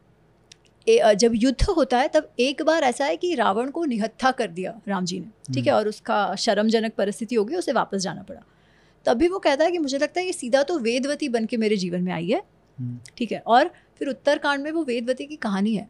[0.88, 4.80] जब युद्ध होता है तब एक बार ऐसा है कि रावण को निहत्था कर दिया
[4.88, 8.42] राम जी ने ठीक है और उसका शर्मजनक परिस्थिति हो गई उसे वापस जाना पड़ा।
[9.06, 11.78] तभी वो कहता है कि मुझे लगता है ये सीधा तो वेदवती बन के मेरे
[11.78, 12.42] जीवन में आई है
[12.80, 15.88] हम्म, ठीक है और फिर उत्तरकांड में वो वेदवती की कहानी है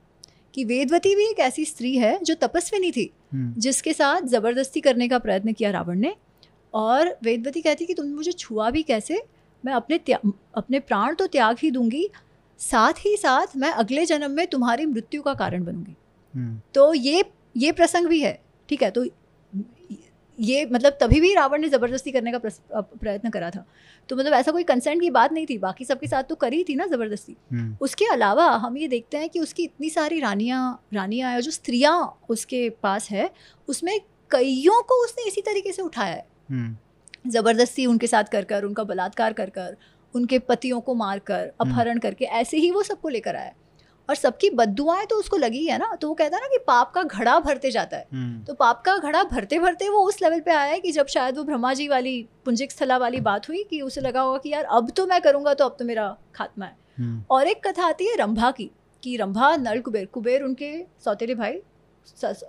[0.54, 5.08] कि वेदवती भी एक ऐसी स्त्री है जो तपस्विनी थी हम्म, जिसके साथ ज़बरदस्ती करने
[5.08, 6.16] का प्रयत्न किया रावण ने
[6.74, 9.22] और वेदवती कहती कि तुमने मुझे छुआ भी कैसे?
[9.64, 10.00] मैं अपने
[10.56, 12.10] अपने प्राण तो त्याग ही दूँगी
[12.62, 15.96] साथ ही साथ मैं अगले जन्म में तुम्हारी मृत्यु का कारण बनूँगी।
[16.34, 17.24] हम्म, तो ये
[17.56, 18.40] ये प्रसंग भी है
[18.70, 18.92] ठीक है?
[18.92, 19.06] तो
[20.40, 22.40] ये मतलब तभी भी रावण ने ज़बरदस्ती करने का
[22.74, 23.66] प्रयत्न करा था।
[24.10, 26.76] तो मतलब ऐसा कोई कंसेंट की बात नहीं थी बाकी सबके साथ तो करी थी
[26.76, 30.62] ना ज़बरदस्ती। हम्म, उसके अलावा हम ये देखते हैं कि उसकी इतनी सारी रानियाँ
[30.94, 31.96] रानियाँ जो स्त्रियाँ
[32.30, 33.30] उसके पास है
[33.68, 34.00] उसमें
[34.32, 36.76] कईयों को उसने इसी तरीके से उठाया है। हम्म,
[37.30, 39.76] ज़बरदस्ती उनके साथ कर कर उनका बलात्कार कर कर
[40.14, 43.54] उनके पतियों को मार कर अपहरण करके ऐसे ही वो सबको लेकर आया।
[44.10, 46.92] और सबकी बदुआएँ तो उसको लगी है ना तो वो कहता है ना कि पाप
[46.92, 50.40] का घड़ा भरते जाता है। हम्म, तो पाप का घड़ा भरते भरते वो उस लेवल
[50.40, 53.64] पे आया है कि जब शायद वो ब्रह्मा जी वाली पुंजिक स्थला वाली बात हुई
[53.64, 56.66] कि उसे लगा होगा कि यार अब तो मैं करूँगा तो अब तो मेरा खात्मा
[56.66, 58.70] है। हम्म, और एक कथा आती है रंभा की
[59.04, 60.76] कि रंभा नल कुबेर कुबेर उनके
[61.06, 61.62] सौतेले भाई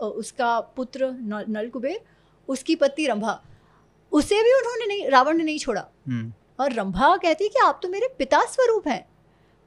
[0.03, 1.11] उसका पुत्र
[1.49, 2.01] नल कुबेर
[2.49, 3.41] उसकी पत्नी रंभा
[4.13, 6.33] उसे भी उन्होंने नहीं रावण ने नहीं छोड़ा। हम्म,
[6.63, 9.05] और रंभा कहती है कि आप तो मेरे पिता स्वरूप हैं।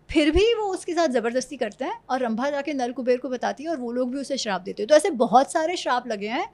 [0.09, 3.63] फिर भी वो उसके साथ ज़बरदस्ती करते हैं और रंभा जाके नल कुबेर को बताती
[3.63, 6.27] है और वो लोग भी उसे श्राप देते हैं। तो ऐसे बहुत सारे श्राप लगे
[6.27, 6.49] हैं।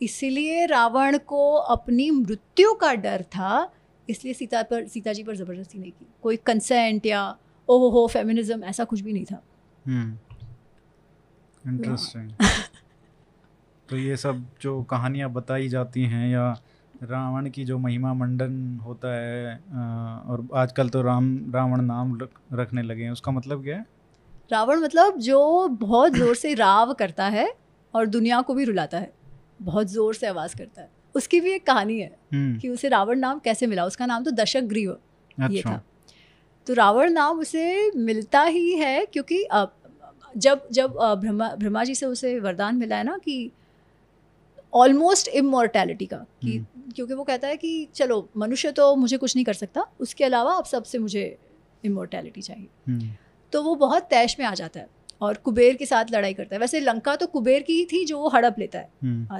[0.00, 3.72] इसीलिए रावण को अपनी मृत्यु का डर था
[4.08, 7.38] इसलिए सीता पर सीता जी पर ज़बरदस्ती नहीं की। कोई कंसेंट या
[7.68, 9.42] ओहो हो फेमिनिज्म ऐसा कुछ भी नहीं था।
[9.86, 10.18] हम्म।
[11.64, 12.30] इंटरेस्टिंग
[13.88, 16.52] तो ये सब जो कहानियाँ बताई जाती हैं या
[17.02, 19.54] रावण की जो महिमा मंडन होता है
[20.26, 23.86] और आजकल तो राम रावण नाम रख, रखने लगे हैं उसका मतलब क्या है?
[24.52, 27.52] रावण मतलब जो बहुत ज़ोर से राव करता है
[27.94, 29.12] और दुनिया को भी रुलाता है
[29.62, 33.18] बहुत ज़ोर से आवाज़ करता है। उसकी भी एक कहानी है हम्म, कि उसे रावण
[33.18, 35.82] नाम कैसे मिला उसका नाम तो दशक ग्रीव अच्छा। ये था।
[36.66, 39.44] तो रावण नाम उसे मिलता ही है क्योंकि
[40.36, 43.52] जब जब ब्रह्मा ब्रह्मा जी से उसे वरदान मिला है ना कि
[44.72, 46.58] ऑलमोस्ट इमोर्टैलिटी का कि
[46.96, 50.54] क्योंकि वो कहता है कि चलो मनुष्य तो मुझे कुछ नहीं कर सकता उसके अलावा
[50.54, 51.24] अब सबसे मुझे
[51.84, 53.10] इमोर्टैलिटी चाहिए। हम्म,
[53.52, 54.88] तो वो बहुत तैश में आ जाता है
[55.20, 58.18] और कुबेर के साथ लड़ाई करता है। वैसे लंका तो कुबेर की ही थी जो
[58.18, 59.38] वो हड़प लेता है। हम्म,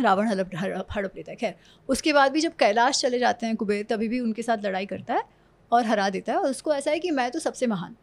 [0.00, 1.54] रावण हड़प हड़प हड़प लेता है खैर।
[1.88, 5.14] उसके बाद भी जब कैलाश चले जाते हैं कुबेर तभी भी उनके साथ लड़ाई करता
[5.14, 5.24] है
[5.72, 7.96] और हरा देता है। और उसको ऐसा है कि मैं तो सबसे महान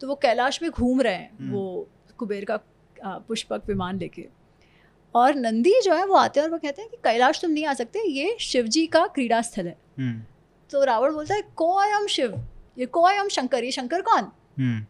[0.00, 2.60] तो वो कैलाश में घूम रहे हैं। वो कुबेर का
[2.98, 4.26] पुष्पक विमान लेके।
[5.16, 7.64] और नंदी जो है वो आते हैं और वो कहते हैं कि कैलाश तुम नहीं
[7.66, 10.20] आ सकते ये शिव जी का क्रीड़ा स्थल है। हम्म,
[10.70, 12.34] तो रावण बोलता है को शिव?
[12.78, 13.64] ये को शंकर?
[13.64, 14.30] ये शंकर कौन?
[14.58, 14.84] हम्म,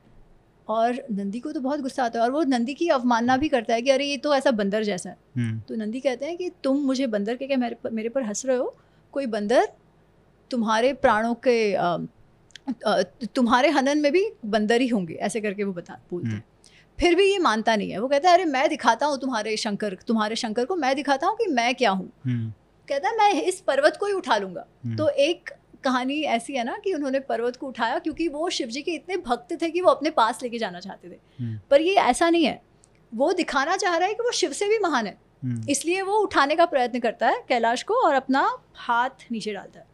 [0.69, 3.74] और नंदी को तो बहुत गुस्सा आता है और वो नंदी की अवमानना भी करता
[3.74, 6.51] है कि अरे ये तो ऐसा बंदर जैसा है। हम्म, तो नंदी कहते हैं कि
[6.65, 8.74] तुम मुझे बंदर के क्या मेरे पर मेरे पर हंस रहे हो?
[9.15, 9.69] कोई बंदर
[10.51, 11.57] तुम्हारे प्राणों के
[13.27, 16.44] तुम्हारे हनन में भी बंदर ही होंगे। ऐसे करके वो बता बोलते हैं।
[16.98, 19.97] फिर भी ये मानता नहीं है। वो कहता है अरे मैं दिखाता हूँ तुम्हारे शंकर
[20.06, 22.52] तुम्हारे शंकर को मैं दिखाता हूँ कि मैं क्या हूँ। हम्म,
[22.89, 25.51] कहता है मैं इस पर्वत को ही उठा लूँगा। हम्म, तो एक
[25.85, 29.16] कहानी ऐसी है ना कि उन्होंने पर्वत को उठाया क्योंकि वो शिव जी के इतने
[29.16, 32.44] भक्त थे कि वो अपने पास लेके जाना चाहते थे। हम्म, पर ये ऐसा नहीं
[32.44, 32.60] है।
[33.14, 35.18] वो दिखाना चाह रहा है कि वो शिव से भी महान है।
[35.70, 39.86] इसलिए वो उठाने का प्रयत्न करता है कैलाश को और अपना हाथ नीचे डालता है।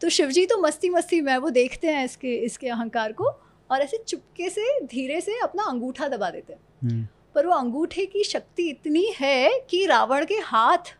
[0.00, 3.30] तो शिवजी तो मस्ती मस्ती में वो देखते हैं इसके इसके अहंकार को।
[3.70, 8.04] और ऐसे चुपके से धीरे से अपना अंगूठा दबा देते हैं। हम्म, पर वो अंगूठे
[8.06, 10.94] की शक्ति इतनी है कि रावण के हाथ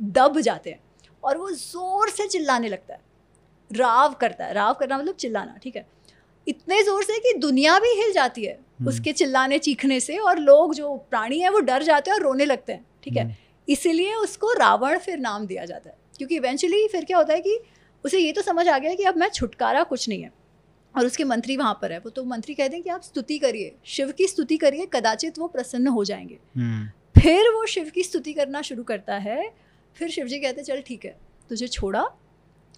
[0.00, 0.80] दब जाते हैं
[1.22, 3.00] और वो ज़ोर से चिल्लाने लगता है।
[3.70, 5.86] राव करता है। राव करना मतलब चिल्लाना ठीक है?
[6.46, 10.38] इतने ज़ोर से कि दुनिया भी हिल जाती है हम्म। उसके चिल्लाने चीखने से और
[10.38, 13.22] लोग जो प्राणी हैं वो डर जाते हैं और रोने लगते हैं ठीक है?
[13.24, 13.34] हम्म,
[13.68, 17.58] इसीलिए उसको रावण फिर नाम दिया जाता है। क्योंकि इवेंचुअली फिर क्या होता है कि
[18.04, 20.32] उसे ये तो समझ आ गया कि अब मैं छुटकारा कुछ नहीं है।
[20.94, 23.74] और उसके मंत्री वहाँ पर है। वो तो मंत्री कहते हैं कि आप स्तुति करिए
[23.86, 28.32] शिव की स्तुति करिए कदाचित वो प्रसन्न हो जाएँगे। हम्म, फिर वो शिव की स्तुति
[28.32, 29.52] करना शुरू करता है
[29.96, 31.16] फिर शिव जी कहते चल ठीक है
[31.48, 32.02] तुझे छोड़ा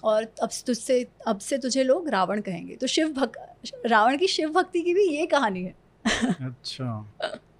[0.04, 4.50] और अब तुझसे अब से तुझे लोग रावण कहेंगे। तो शिव भक्त रावण की शिव
[4.50, 5.74] भक्ति की भी ये कहानी है।
[6.40, 7.14] अच्छा।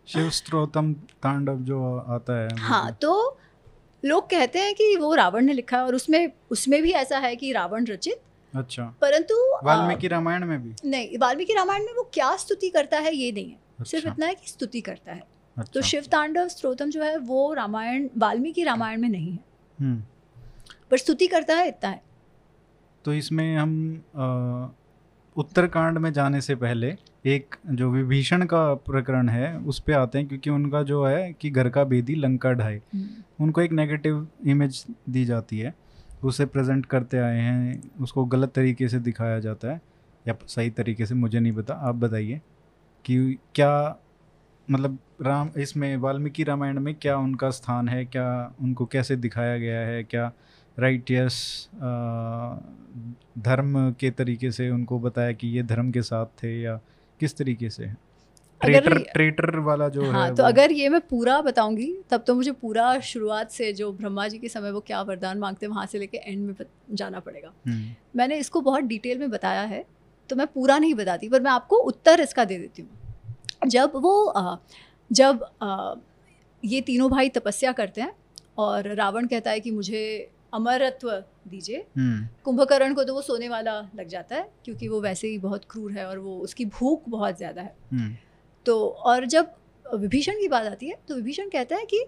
[0.08, 0.92] शिव स्त्रोतम
[1.22, 3.38] तांडव जो आता है। हाँ तो
[4.02, 7.34] लोग कहते हैं कि वो रावण ने लिखा है और उसमें उसमें भी ऐसा है
[7.36, 8.20] कि रावण रचित
[8.54, 9.34] अच्छा। परंतु
[9.64, 10.74] वाल्मीकि रामायण में भी?
[10.84, 14.26] नहीं वाल्मीकि रामायण में वो क्या स्तुति करता है ये नहीं है। अच्छा। सिर्फ़ इतना
[14.26, 15.22] है कि स्तुति करता है।
[15.56, 19.38] अच्छा। तो शिव तांडव स्त्रोतम जो है वो रामायण वाल्मीकि रामायण में नहीं है।
[19.78, 20.02] हम्म,
[20.90, 22.02] पर स्तुति करता है इतना है।
[23.04, 23.72] तो इसमें हम
[25.36, 26.94] उत्तरकांड में जाने से पहले
[27.26, 31.50] एक जो विभीषण का प्रकरण है उस पे आते हैं क्योंकि उनका जो है कि
[31.50, 32.80] घर का बेदी लंका ढाए
[33.40, 35.74] उनको एक नेगेटिव इमेज दी जाती है।
[36.23, 39.81] उसे प्रेजेंट करते आए हैं, उसको गलत तरीके से दिखाया जाता है,
[40.28, 42.40] या सही तरीके से, मुझे नहीं पता, आप बताइए
[43.05, 43.99] कि क्या
[44.70, 49.81] मतलब राम, इसमें, वाल्मीकि रामायण में क्या उनका स्थान है, क्या उनको कैसे दिखाया गया
[49.81, 50.32] है, क्या
[50.78, 51.69] राइटियस
[53.39, 56.81] धर्म के तरीके से उनको बताया कि ये धर्म के साथ थे, या
[57.20, 57.97] किस तरीके से है?
[58.62, 62.52] ट्रेटर ट्रेटर वाला जो हाँ, है तो अगर ये मैं पूरा बताऊँगी तब तो मुझे
[62.55, 65.98] पूरा शुरुआत से जो ब्रह्मा जी के समय वो क्या वरदान मांगते हैं वहाँ से
[65.98, 69.84] लेके एंड में जाना पड़ेगा हम्म। मैंने इसको बहुत डिटेल में बताया है
[70.30, 74.14] तो मैं पूरा नहीं बताती पर मैं आपको उत्तर इसका दे देती हूँ जब वो
[75.10, 75.44] जब
[76.62, 78.12] ये तीनों भाई तपस्या करते हैं
[78.59, 80.02] और रावण कहता है कि मुझे
[80.55, 81.10] अमरत्व
[81.48, 85.39] दीजिए हम्म। कुंभकर्ण को तो वो सोने वाला लग जाता है क्योंकि वो वैसे ही
[85.39, 88.14] बहुत क्रूर है और वो उसकी भूख बहुत ज़्यादा है हम्म।
[88.66, 89.55] तो और जब
[89.94, 92.05] विभीषण की बात आती है तो विभीषण कहता है कि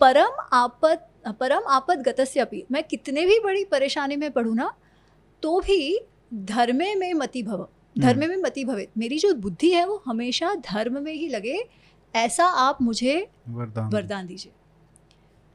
[0.00, 0.98] परम आपद
[1.40, 4.74] परम आपद गतस्यपि मैं कितने भी बड़ी परेशानी में पढ़ूँ ना
[5.42, 6.00] तो भी
[6.34, 11.02] धर्मे में मति भव धर्म में मति भवे मेरी जो बुद्धि है वो हमेशा धर्म
[11.02, 11.68] में ही लगे
[12.14, 14.52] ऐसा आप मुझे वरदान वरदान दीजिए।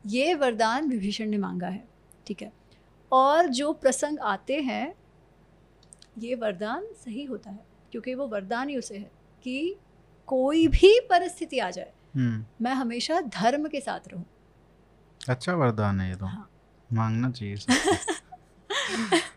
[0.05, 1.87] ये वरदान विभीषण ने मांगा है
[2.27, 2.51] ठीक है?
[3.11, 4.93] और जो प्रसंग आते हैं
[6.17, 9.11] ये वरदान सही होता है क्योंकि वो वरदान ही उसे है
[9.43, 9.75] कि
[10.27, 14.25] कोई भी परिस्थिति आ जाए हम्म। मैं हमेशा धर्म के साथ रहूँ
[15.21, 16.49] अच्छा वरदान है ये तो हाँ।
[16.89, 17.55] मांगना चाहिए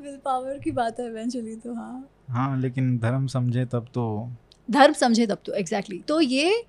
[0.00, 4.04] विल पावर की बात है इवेंचुअली तो हाँ हाँ लेकिन धर्म समझे तब तो
[4.68, 6.08] धर्म समझे तब तो एग्जैक्टली exactly.
[6.08, 6.64] तो ये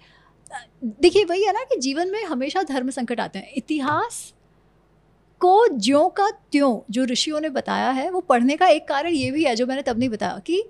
[1.01, 4.33] देखिए वही है ना कि जीवन में हमेशा धर्म संकट आते हैं इतिहास
[5.41, 9.31] को ज्यों का त्यों जो ऋषियों ने बताया है वो पढ़ने का एक कारण ये
[9.31, 10.63] भी है जो मैंने तब नहीं बताया कि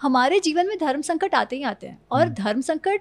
[0.00, 3.00] हमारे जीवन में धर्म संकट आते ही आते हैं और हम्म। धर्म संकट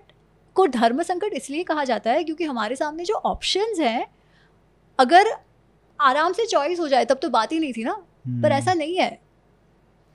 [0.56, 4.06] को धर्म संकट इसलिए कहा जाता है क्योंकि हमारे सामने जो ऑप्शंस हैं
[5.00, 5.32] अगर
[6.00, 7.94] आराम से चॉइस हो जाए तब तो बात ही नहीं थी ना।
[8.28, 9.20] पर ऐसा हम्म। नहीं है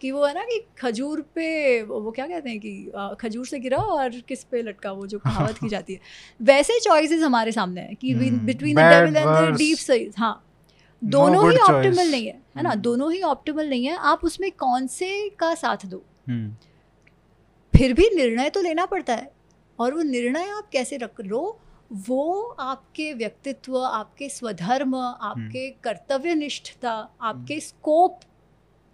[0.00, 3.78] कि वो है ना कि खजूर पे वो क्या कहते हैं कि खजूर से गिरा
[3.78, 6.00] और किस पे लटका वो जो कहावत की जाती है।
[6.40, 10.34] वैसे चॉइसेस हमारे सामने है कि between the devil and the deep size हाँ
[11.02, 12.70] दोनों ही ऑप्टिमल नहीं है है ना?
[12.70, 16.02] हम्म। दोनों ही ऑप्टिमल नहीं है। आप उसमें कौन से का साथ दो?
[16.28, 16.69] हम्म।
[17.74, 19.30] फिर भी निर्णय तो लेना पड़ता है
[19.78, 21.58] और वो निर्णय आप कैसे रख लो
[22.00, 26.92] वो आपके व्यक्तित्व आपके स्वधर्म आपके हम्म। कर्तव्य निष्ठता
[27.22, 28.20] आपके scope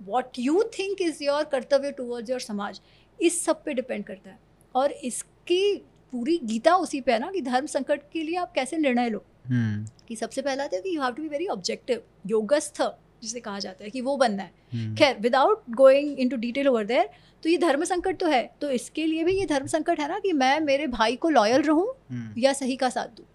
[0.00, 2.80] what you think is your kartavya towards your samaj
[3.18, 4.38] इस सब पे डिपेंड करता है
[4.74, 5.76] और इसकी
[6.12, 9.18] पूरी गीता उसी पे है ना कि धर्म संकट के लिए आप कैसे निर्णय लो
[9.18, 10.06] hmm.
[10.08, 12.80] कि सबसे पहला था कि you have to be very objective योगस्थ
[13.22, 14.98] जिसे कहा जाता है कि वो बनना है hmm.
[14.98, 17.08] खैर without going into detail over there
[17.42, 20.18] तो ये धर्म संकट तो है तो इसके लिए भी ये धर्म संकट है ना
[20.18, 22.38] कि मैं मेरे भाई को लॉयल रहूँ hmm.
[22.38, 23.26] या सही का साथ दूँ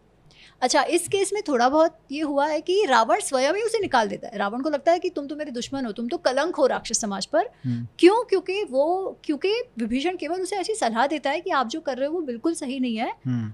[0.62, 4.08] अच्छा इस केस में थोड़ा बहुत ये हुआ है कि रावण स्वयं ही उसे निकाल
[4.08, 6.56] देता है रावण को लगता है कि तुम तो मेरे दुश्मन हो तुम तो कलंक
[6.56, 8.86] हो राक्षस समाज पर हम्म। क्यों क्योंकि वो
[9.24, 12.22] क्योंकि विभीषण केवल उसे ऐसी सलाह देता है कि आप जो कर रहे हो वो
[12.22, 13.52] बिल्कुल सही नहीं है हम्म।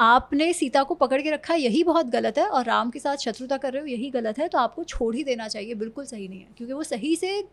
[0.00, 3.16] आपने सीता को पकड़ के रखा है यही बहुत गलत है और राम के साथ
[3.16, 6.28] शत्रुता कर रहे हो यही गलत है तो आपको छोड़ ही देना चाहिए बिल्कुल सही
[6.28, 7.44] नहीं है। क्योंकि वो सही से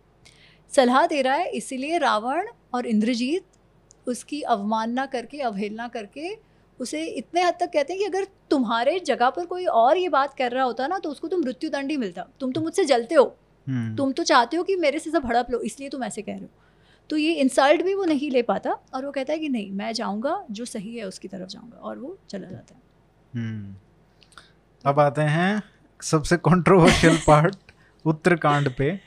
[0.72, 3.44] सलाह दे रहा है इसीलिए रावण और इंद्रजीत
[4.08, 6.30] उसकी अवमानना करके अवहेलना करके
[6.80, 10.34] उसे इतने हद तक कहते हैं कि अगर तुम्हारे जगह पर कोई और ये बात
[10.34, 13.24] कर रहा होता ना तो उसको तुम मृत्युदंड ही मिलता। तुम तो मुझसे जलते हो।
[13.68, 16.32] हम्म। तुम तो चाहते हो कि मेरे से सब हड़प लो इसलिए तुम ऐसे कह
[16.32, 16.50] रहे हो।
[17.10, 19.94] तो ये इंसल्ट भी वो नहीं ले पाता और वो कहता है कि नहीं मैं
[19.94, 22.82] जाऊँगा जो सही है उसकी तरफ़ जाऊँगा और वो चला जाता है।
[23.36, 23.76] हम्म।
[24.86, 25.64] अब आते हैं
[26.02, 27.56] सबसे कंट्रोवर्शियल पार्ट
[28.06, 29.00] उत्तरकांड पे।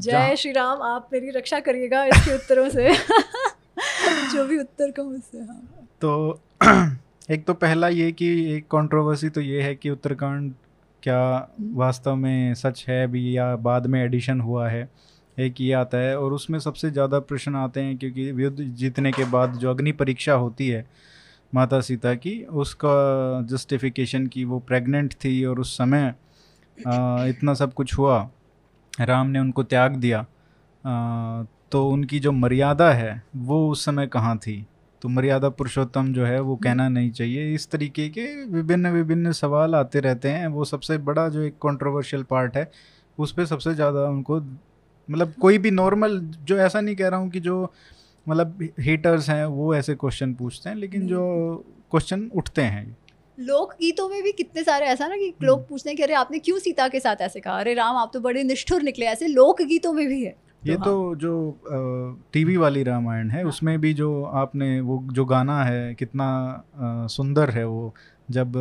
[0.00, 2.94] जय श्री राम आप मेरी रक्षा करिएगा इसके उत्तरों से।
[4.32, 6.40] जो भी उत्तर का मुझसे हाँ। तो
[7.30, 10.54] एक तो पहला ये कि एक कंट्रोवर्सी तो ये है कि उत्तरकांड
[11.02, 14.90] क्या वास्तव में सच है भी या बाद में एडिशन हुआ है।
[15.38, 19.24] एक ये आता है और उसमें सबसे ज़्यादा प्रश्न आते हैं क्योंकि युद्ध जीतने के
[19.24, 20.84] बाद जो अग्नि परीक्षा होती है
[21.52, 22.90] माता सीता की उसका
[23.46, 26.14] जस्टिफिकेशन की वो प्रेग्नेंट थी और उस समय
[26.78, 28.18] आ, इतना सब कुछ हुआ।
[29.00, 30.20] राम ने उनको त्याग दिया।
[30.84, 34.64] आ, तो उनकी जो मर्यादा है वो उस समय कहाँ थी?
[35.02, 39.74] तो मर्यादा पुरुषोत्तम जो है वो कहना। नहीं चाहिए। इस तरीके के विभिन्न विभिन्न सवाल
[39.74, 42.70] आते रहते हैं। वो सबसे बड़ा जो एक कंट्रोवर्शियल पार्ट है
[43.18, 44.40] उस पर सबसे ज़्यादा उनको
[45.10, 47.62] मतलब कोई भी नॉर्मल जो ऐसा नहीं कह रहा हूँ कि जो
[48.26, 51.22] मतलब हेटर्स हैं वो ऐसे क्वेश्चन पूछते हैं लेकिन जो
[51.90, 52.84] क्वेश्चन उठते हैं
[53.38, 56.14] लोक गीतों में भी कितने सारे ऐसा ना कि लोग हम्म। पूछते हैं कि अरे
[56.14, 59.26] आपने क्यों सीता के साथ ऐसे कहा अरे राम आप तो बड़े निष्ठुर निकले ऐसे
[59.28, 60.34] लोक गीतों में भी है
[60.66, 65.24] ये तो, तो जो टीवी वाली रामायण है हाँ। उसमें भी जो आपने वो जो
[65.24, 67.94] गाना है कितना सुंदर है वो
[68.30, 68.52] जब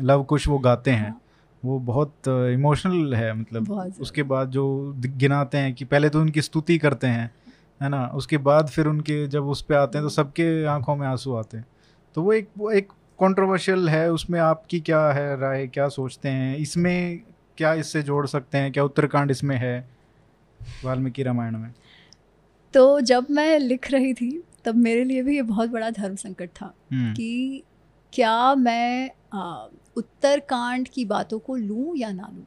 [0.00, 1.20] लव कुश वो गाते हैं हाँ।
[1.64, 3.70] वो बहुत इमोशनल है मतलब।
[4.00, 4.64] उसके बाद जो
[4.96, 7.30] गिनाते हैं कि पहले तो उनकी स्तुति करते हैं
[7.80, 8.06] है ना?
[8.14, 11.56] उसके बाद फिर उनके जब उस पर आते हैं तो सबके आँखों में आँसू आते
[11.56, 11.66] हैं।
[12.14, 12.88] तो वो एक वो एक
[13.20, 16.56] कंट्रोवर्शियल है उसमें आपकी क्या है राय क्या सोचते हैं?
[16.56, 17.20] इसमें
[17.58, 18.72] क्या इससे जोड़ सकते हैं?
[18.72, 19.88] क्या उत्तराखंड इसमें है
[20.84, 21.70] वाल्मीकि रामायण में?
[22.74, 24.30] तो जब मैं लिख रही थी
[24.64, 27.62] तब मेरे लिए भी ये बहुत बड़ा धर्म संकट था हम्म, कि
[28.12, 29.66] क्या मैं आ,
[29.96, 32.44] उत्तरकांड की बातों को लूँ या ना लूँ।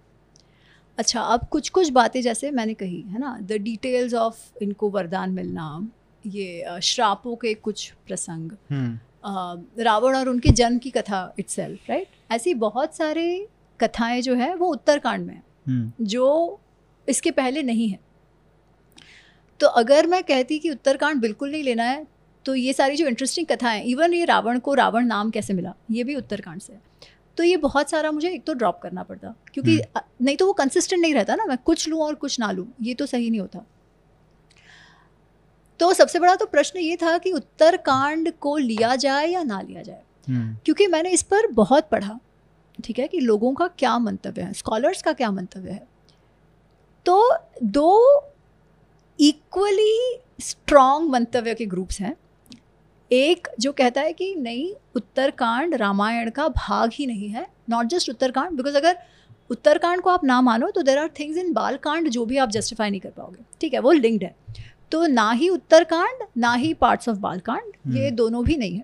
[0.97, 3.37] अच्छा अब कुछ कुछ बातें जैसे मैंने कही है ना?
[3.41, 5.87] द डिटेल्स ऑफ़ इनको वरदान मिलना
[6.23, 12.53] ये श्रापों के कुछ प्रसंग हम्म, रावण और उनके जन्म की कथा इट्सेल्फ राइट ऐसी
[12.53, 13.25] बहुत सारे
[13.79, 16.59] कथाएँ जो है वो उत्तरकांड में है हम्म, जो
[17.07, 17.99] इसके पहले नहीं है।
[19.59, 22.05] तो अगर मैं कहती कि उत्तरकांड बिल्कुल नहीं लेना है
[22.45, 26.03] तो ये सारी जो इंटरेस्टिंग कथाएँ इवन ये रावण को रावण नाम कैसे मिला ये
[26.03, 26.81] भी उत्तरकांड से है।
[27.37, 30.53] तो ये बहुत सारा मुझे एक तो ड्रॉप करना पड़ता क्योंकि अ, नहीं तो वो
[30.53, 33.39] कंसिस्टेंट नहीं रहता ना मैं कुछ लूँ और कुछ ना लूँ ये तो सही नहीं
[33.39, 33.65] होता।
[35.79, 39.81] तो सबसे बड़ा तो प्रश्न ये था कि उत्तरकांड को लिया जाए या ना लिया
[39.81, 42.19] जाए। हम्म, क्योंकि मैंने इस पर बहुत पढ़ा
[42.83, 45.87] ठीक है कि लोगों का क्या मंतव्य है स्कॉलर्स का क्या मंतव्य है।
[47.05, 47.31] तो
[47.63, 48.31] दो
[49.19, 52.15] इक्वली स्ट्रॉन्ग मंतव्य के ग्रुप्स हैं
[53.11, 58.09] एक जो कहता है कि नहीं उत्तरकांड रामायण का भाग ही नहीं है नॉट जस्ट
[58.09, 58.97] उत्तरकांड बिकॉज़ अगर
[59.49, 62.89] उत्तरकांड को आप ना मानो तो there are things in Balkand जो भी आप जस्टिफाई
[62.89, 64.35] नहीं कर पाओगे। ठीक है वो लिंक्ड है।
[64.91, 68.83] तो ना ही उत्तरकांड ना ही पार्ट्स ऑफ़ बालकांड ये हम्म। दोनों भी नहीं है।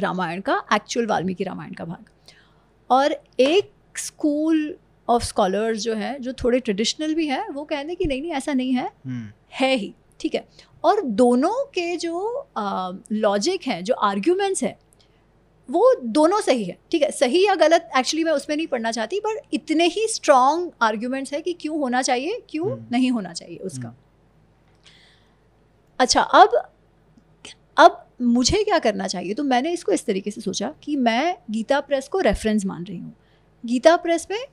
[0.00, 2.10] रामायण का एक्चुअल वाल्मीकि रामायण का भाग।
[2.90, 4.74] और एक स्कूल
[5.08, 8.32] ऑफ़ स्कॉलर्स जो है जो थोड़े ट्रेडिशनल भी है वो कहते हैं कि नहीं नहीं
[8.32, 10.44] ऐसा नहीं है। हम्म, है ही। ठीक है।
[10.84, 12.48] और दोनों के जो
[13.12, 14.76] लॉजिक हैं जो आर्ग्यूमेंट्स हैं
[15.68, 19.20] वो दोनों सही है। ठीक है सही या गलत एक्चुअली मैं उसमें नहीं पढ़ना चाहती
[19.20, 23.56] पर इतने ही स्ट्रॉन्ग आर्ग्यूमेंट्स है कि क्यों होना चाहिए क्यों हम्म। नहीं होना चाहिए
[23.56, 23.96] उसका। हम्म।
[26.00, 26.62] अच्छा अब
[27.76, 29.34] अब मुझे क्या करना चाहिए?
[29.34, 32.98] तो मैंने इसको इस तरीके से सोचा कि मैं गीता प्रेस को रेफरेंस मान रही
[32.98, 33.14] हूँ।
[33.64, 34.44] गीता प्रेस में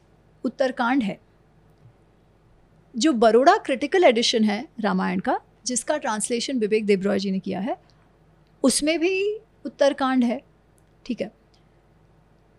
[0.44, 1.20] उत्तरकांड है।
[2.95, 7.75] जो बड़ोड़ा क्रिटिकल एडिशन है रामायण का जिसका ट्रांसलेशन विवेक देबरॉय जी ने किया है
[8.63, 9.13] उसमें भी
[9.65, 10.41] उत्तरकांड है
[11.05, 11.31] ठीक है।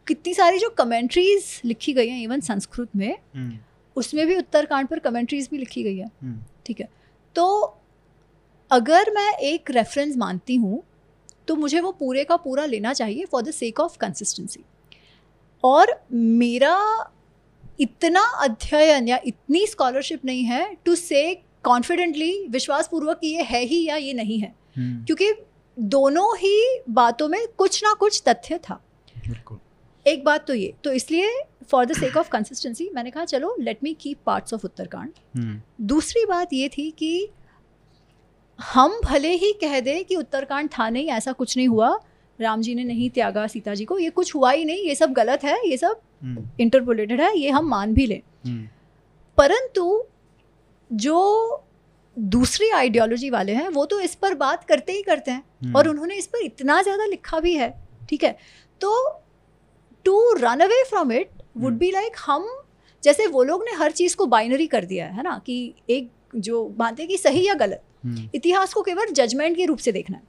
[0.07, 3.59] कितनी सारी जो कमेंट्रीज लिखी गई हैं इवन संस्कृत में हम्म,
[3.97, 6.89] उसमें भी उत्तरकांड पर कमेंट्रीज भी लिखी गई है हम्म, ठीक है।
[7.37, 7.77] तो
[8.71, 10.83] अगर मैं एक रेफरेंस मानती हूँ
[11.49, 14.65] तो मुझे वो पूरे का पूरा लेना चाहिए for the sake of consistency
[15.65, 16.77] और मेरा
[17.81, 21.23] इतना अध्ययन या इतनी स्कॉलरशिप नहीं है टू से
[21.65, 25.33] कॉन्फिडेंटली विश्वासपूर्वक कि ये है ही या ये नहीं है। हम्म, क्योंकि
[25.77, 26.57] दोनों ही
[26.91, 28.81] बातों में कुछ ना कुछ तथ्य था।
[30.07, 31.33] एक बात तो ये तो इसलिए
[31.71, 35.61] for the sake of consistency मैंने कहा चलो let me keep parts of Uttarkand हम्म,
[35.87, 37.29] दूसरी बात ये थी कि
[38.59, 41.99] हम भले ही कह दें कि उत्तरकांड था नहीं ऐसा कुछ नहीं हुआ।
[42.39, 45.13] राम जी ने नहीं त्यागा सीता जी को। ये कुछ हुआ ही नहीं ये सब
[45.13, 48.67] गलत है ये सब हम्म, इंटरपोलेटेड है ये हम मान भी लें। हम्म,
[49.39, 50.05] परंतु
[50.93, 51.65] जो
[52.17, 55.89] दूसरी आइडियोलॉजी वाले हैं वो तो इस पर बात करते ही करते हैं। हम्म, और
[55.89, 57.73] उन्होंने इस पर इतना ज़्यादा लिखा भी है
[58.09, 58.37] ठीक है?
[58.81, 59.21] तो
[60.05, 61.79] to run away from it would.
[61.79, 62.49] Be like हम
[63.03, 65.41] जैसे वो लोग ने हर चीज़ को बाइनरी कर दिया है है ना?
[65.47, 69.65] कि एक जो मानते हैं कि सही या गलत। हम्म, इतिहास को केवल जजमेंट के
[69.67, 70.23] रूप से देखना है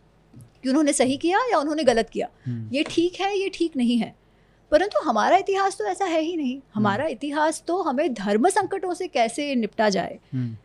[0.64, 3.98] कि उन्होंने सही किया या उन्होंने गलत किया। हम्म, ये ठीक है ये ठीक नहीं
[3.98, 4.15] है।
[4.73, 9.07] परंतु हमारा इतिहास तो ऐसा है ही नहीं। हमारा इतिहास तो हमें धर्म संकटों से
[9.07, 10.17] कैसे निपटा जाए?
[10.33, 10.55] हम्म,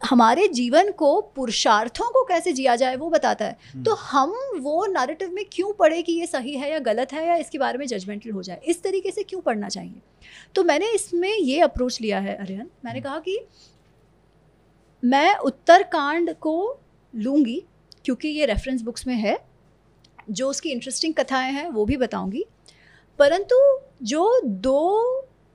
[0.00, 4.86] हमारे जीवन को पुरुषार्थों को कैसे जिया जाए वो बताता है। हम्म, तो हम वो
[4.86, 7.86] नैरेटिव में क्यों पढ़े कि ये सही है या गलत है या इसके बारे में
[7.86, 8.60] जजमेंटल हो जाए?
[8.64, 10.00] इस तरीके से क्यों पढ़ना चाहिए?
[10.54, 13.38] तो मैंने इसमें ये अप्रोच लिया है अरियन मैंने कहा कि
[15.02, 16.80] मैं उत्तरकांड को
[17.14, 17.62] लूँगी
[18.04, 19.38] क्योंकि ये रेफरेंस बुक्स में है।
[20.30, 22.44] जो उसकी इंटरेस्टिंग कथाएँ हैं वो भी बताऊँगी।
[23.20, 23.56] परंतु
[24.04, 24.80] जो दो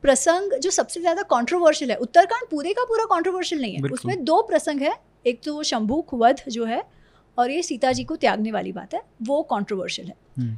[0.04, 4.42] प्रसंग जो सबसे ज़्यादा कंट्रोवर्शियल है उत्तरकांड पूरे का पूरा कंट्रोवर्शियल नहीं है। उसमें दो
[4.44, 4.94] प्रसंग है।
[5.26, 6.84] एक तो वो शंभूक वध जो है
[7.38, 10.58] और ये सीता जी को त्यागने वाली बात है वो कंट्रोवर्शियल है। हम्म,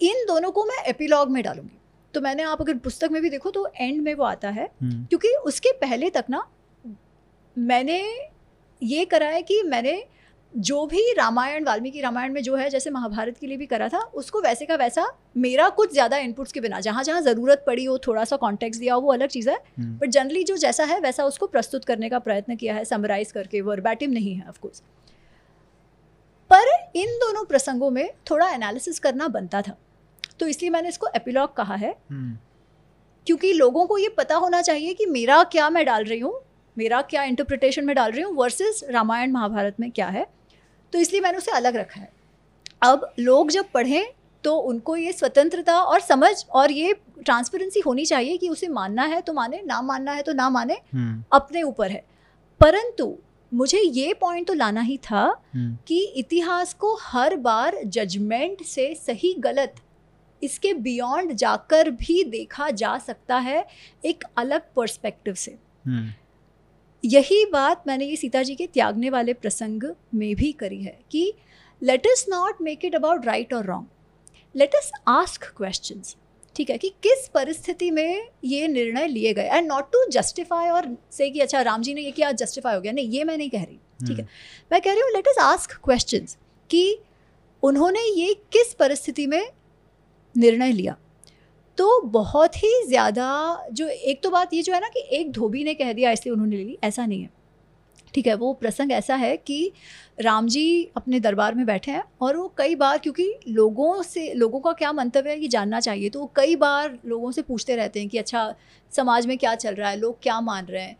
[0.00, 1.78] इन दोनों को मैं एपिलॉग में डालूँगी।
[2.14, 5.04] तो मैंने आप अगर पुस्तक में भी देखो तो एंड में वो आता है हम्म,
[5.04, 6.42] क्योंकि उसके पहले तक ना
[7.56, 8.02] मैंने
[8.82, 9.92] ये करा है कि मैंने
[10.54, 13.98] जो भी रामायण वाल्मीकि रामायण में जो है जैसे महाभारत के लिए भी करा था
[14.14, 15.06] उसको वैसे का वैसा
[15.36, 18.94] मेरा कुछ ज़्यादा इनपुट्स के बिना जहाँ जहाँ ज़रूरत पड़ी हो थोड़ा सा कॉन्टेक्स्ट दिया
[18.94, 22.08] हो वो अलग चीज़ है। हम्म, बट जनरली जो जैसा है वैसा उसको प्रस्तुत करने
[22.08, 24.82] का प्रयत्न किया है समराइज करके वर्बैटिम नहीं है ऑफकोर्स
[26.50, 29.76] पर इन दोनों प्रसंगों में थोड़ा एनालिसिस करना बनता था।
[30.40, 32.36] तो इसलिए मैंने इसको एपिलॉग कहा है। हम्म,
[33.26, 36.40] क्योंकि लोगों को ये पता होना चाहिए कि मेरा क्या मैं डाल रही हूँ
[36.76, 40.26] मेरा क्या इंटरप्रिटेशन में डाल रही हूँ वर्सेस रामायण महाभारत में क्या है।
[40.94, 42.08] तो इसलिए मैंने उसे अलग रखा है।
[42.82, 44.04] अब लोग जब पढ़ें
[44.44, 46.92] तो उनको ये स्वतंत्रता और समझ और ये
[47.24, 50.74] ट्रांसपेरेंसी होनी चाहिए कि उसे मानना है तो माने ना मानना है तो ना माने
[50.94, 52.02] हम्म, अपने ऊपर है।
[52.60, 53.14] परंतु
[53.52, 55.22] मुझे ये पॉइंट तो लाना ही था
[55.54, 59.74] हम्म, कि इतिहास को हर बार जजमेंट से सही गलत
[60.42, 63.64] इसके बियॉन्ड जाकर भी देखा जा सकता है
[64.04, 66.08] एक अलग पर्सपेक्टिव से। हम्म,
[67.04, 69.82] यही बात मैंने ये सीता जी के त्यागने वाले प्रसंग
[70.14, 71.32] में भी करी है कि
[71.82, 73.86] let us not make it about right और wrong
[74.56, 76.16] let us ask questions
[76.56, 79.42] ठीक है कि किस परिस्थिति में ये निर्णय लिए गए?
[79.42, 82.80] एंड नॉट टू जस्टिफाई और से कि अच्छा राम जी ने ये किया जस्टिफाई हो
[82.80, 84.28] गया। नहीं ये मैं नहीं कह रही। ठीक है?
[84.72, 86.36] मैं कह रही हूँ लेट अस आस्क क्वेश्चंस
[86.70, 86.98] कि
[87.62, 89.50] उन्होंने ये किस परिस्थिति में
[90.36, 90.96] निर्णय लिया?
[91.78, 95.64] तो बहुत ही ज़्यादा जो एक तो बात ये जो है ना कि एक धोबी
[95.64, 97.30] ने कह दिया, इसलिए उन्होंने ले ली, ऐसा नहीं है।
[98.14, 99.72] ठीक है, वो प्रसंग ऐसा है कि
[100.20, 104.60] राम जी अपने दरबार में बैठे हैं और वो कई बार, क्योंकि लोगों से, लोगों
[104.60, 108.00] का क्या मंतव्य है ये जानना चाहिए तो वो कई बार लोगों से पूछते रहते
[108.00, 108.54] हैं कि अच्छा
[108.92, 109.96] समाज में क्या चल रहा है?
[109.96, 110.96] लोग क्या मान रहे हैं?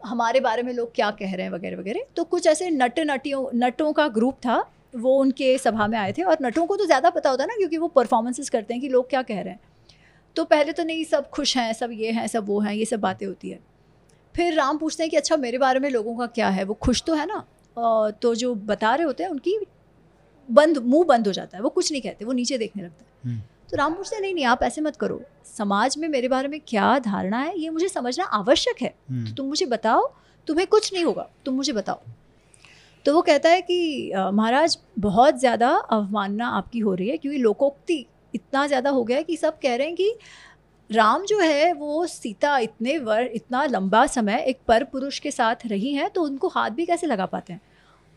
[0.00, 1.52] हमारे बारे में लोग क्या कह रहे हैं?
[1.52, 4.64] वगैरह वगैरह। तो कुछ ऐसे नट नटियों, नटों का ग्रुप था,
[4.96, 7.56] वो उनके सभा में आए थे और नटों को तो ज़्यादा पता होता है ना,
[7.56, 9.60] क्योंकि वो परफॉर्मेंसेस करते हैं कि लोग क्या कह रहे हैं।
[10.36, 13.00] तो पहले तो नहीं सब खुश हैं सब ये हैं सब वो हैं ये सब
[13.00, 13.58] बातें होती है।
[14.34, 16.64] फिर राम पूछते हैं कि अच्छा मेरे बारे में लोगों का क्या है?
[16.64, 17.44] वो खुश तो है ना?
[18.12, 19.58] तो जो बता रहे होते हैं उनकी
[20.48, 23.30] बंद मुँह बंद हो जाता है वो कुछ नहीं कहते वो नीचे देखने लगता है।
[23.30, 23.40] हम्म।
[23.70, 26.58] तो राम पूछते हैं नहीं नहीं आप ऐसे मत करो। समाज में मेरे बारे में
[26.68, 27.58] क्या धारणा है?
[27.58, 30.10] ये मुझे समझना आवश्यक है। तो तुम मुझे बताओ
[30.48, 32.00] तुम्हें कुछ नहीं होगा तुम मुझे बताओ।
[33.06, 38.04] तो वो कहता है कि महाराज बहुत ज़्यादा अवमानना आपकी हो रही है क्योंकि लोकोक्ति
[38.34, 40.14] इतना ज़्यादा हो गया है कि सब कह रहे हैं कि
[40.90, 45.66] राम जो है, वो सीता इतने वर, इतना लंबा समय एक पर पुरुष के साथ
[45.66, 47.60] रही हैं तो उनको हाथ भी कैसे लगा पाते हैं?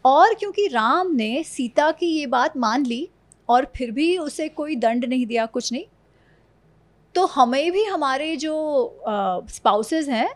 [0.05, 3.07] और क्योंकि राम ने सीता की ये बात मान ली
[3.49, 5.85] और फिर भी उसे कोई दंड नहीं दिया, कुछ नहीं
[7.15, 8.53] तो हमें भी हमारे जो
[9.49, 10.29] स्पाउसेस हैं,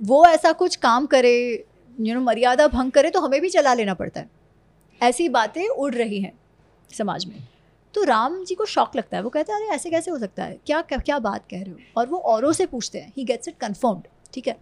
[0.00, 1.64] वो ऐसा कुछ काम करे
[1.98, 4.30] यू नो मर्यादा भंग करे तो हमें भी चला लेना पड़ता है।
[5.00, 6.32] ऐसी बातें उड़ रही हैं
[6.90, 7.36] समाज में।
[7.94, 10.44] तो राम जी को शौक लगता है। वो कहते हैं अरे ऐसे कैसे हो सकता
[10.44, 10.58] है?
[10.66, 11.78] क्या क्या, क्या बात कह रहे हो?
[11.96, 14.56] और वो औरों से पूछते हैं। ही गेट्स इट कन्फर्म्ड ठीक है?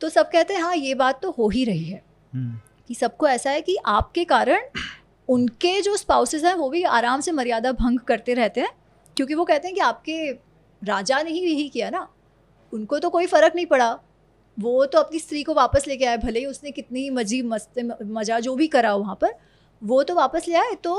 [0.00, 2.02] तो सब कहते हैं हाँ ये बात तो हो ही रही है
[2.32, 4.62] हम्म, कि सबको ऐसा है कि आपके कारण
[5.28, 8.70] उनके जो स्पाउसेस हैं वो भी आराम से मर्यादा भंग करते रहते हैं।
[9.16, 10.30] क्योंकि वो कहते हैं कि आपके
[10.82, 12.08] राजा ने ही यही किया ना।
[12.72, 13.92] उनको तो कोई फ़र्क नहीं पड़ा।
[14.58, 18.38] वो तो अपनी स्त्री को वापस लेके आए भले ही उसने कितनी मजी मस्त मज़ा
[18.40, 19.34] जो भी करा वहाँ पर
[19.82, 20.94] वो तो वापस ले आए तो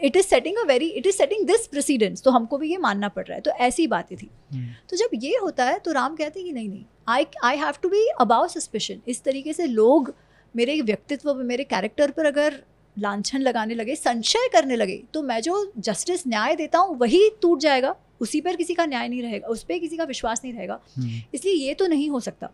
[0.00, 3.08] it is setting a very it is setting this precedence तो हमको भी ये मानना
[3.08, 6.16] पड़ रहा है। तो ऐसी बातें थी। हम्म, तो जब ये होता है तो राम
[6.16, 9.66] कहते हैं कि नहीं नहीं। I I have to be above suspicion इस तरीके से
[9.66, 10.14] लोग
[10.54, 12.62] मेरे व्यक्तित्व पर मेरे कैरेक्टर पर अगर
[12.96, 17.60] लांछन लगाने लगे संशय करने लगे तो मैं जो जस्टिस न्याय देता हूँ वही टूट
[17.60, 20.80] जाएगा। उसी पर किसी का न्याय नहीं रहेगा। उस पर किसी का विश्वास नहीं रहेगा।
[20.96, 22.50] हम्म, इसलिए ये तो नहीं हो सकता।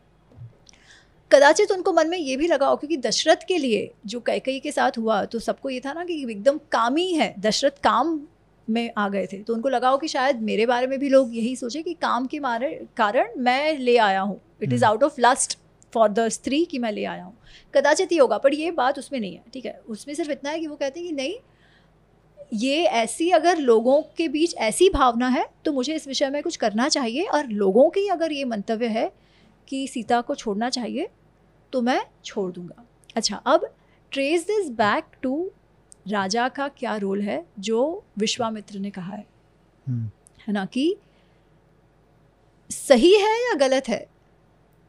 [1.30, 4.72] कदाचित उनको मन में ये भी लगा हो क्योंकि दशरथ के लिए जो कैकई के
[4.72, 8.20] साथ हुआ तो सबको ये था ना कि एकदम काम ही है दशरथ काम
[8.68, 11.34] में आ गए थे। तो उनको लगा हो कि शायद मेरे बारे में भी लोग
[11.36, 14.84] यही सोचे कि काम के मारे कारण मैं ले आया हूँ। It is.
[14.84, 15.58] Out of lust
[15.92, 17.36] for the stri कि मैं ले आया हूँ।
[17.74, 19.80] कदाचित ही होगा पर ये बात उसमें नहीं है ठीक है?
[19.88, 21.34] उसमें सिर्फ़ इतना है कि वो कहते हैं कि नहीं
[22.54, 26.56] ये ऐसी अगर लोगों के बीच ऐसी भावना है तो मुझे इस विषय में कुछ
[26.56, 29.10] करना चाहिए और लोगों की अगर ये मंतव्य है
[29.68, 31.08] कि सीता को छोड़ना चाहिए
[31.72, 32.84] तो मैं छोड़ दूँगा।
[33.16, 33.68] अच्छा अब
[34.12, 35.50] ट्रेस दिस बैक टू
[36.08, 39.24] राजा का क्या रोल है जो विश्वामित्र ने कहा है?
[39.86, 40.10] हम्म,
[40.46, 40.96] है ना कि
[42.70, 44.06] सही है या गलत है?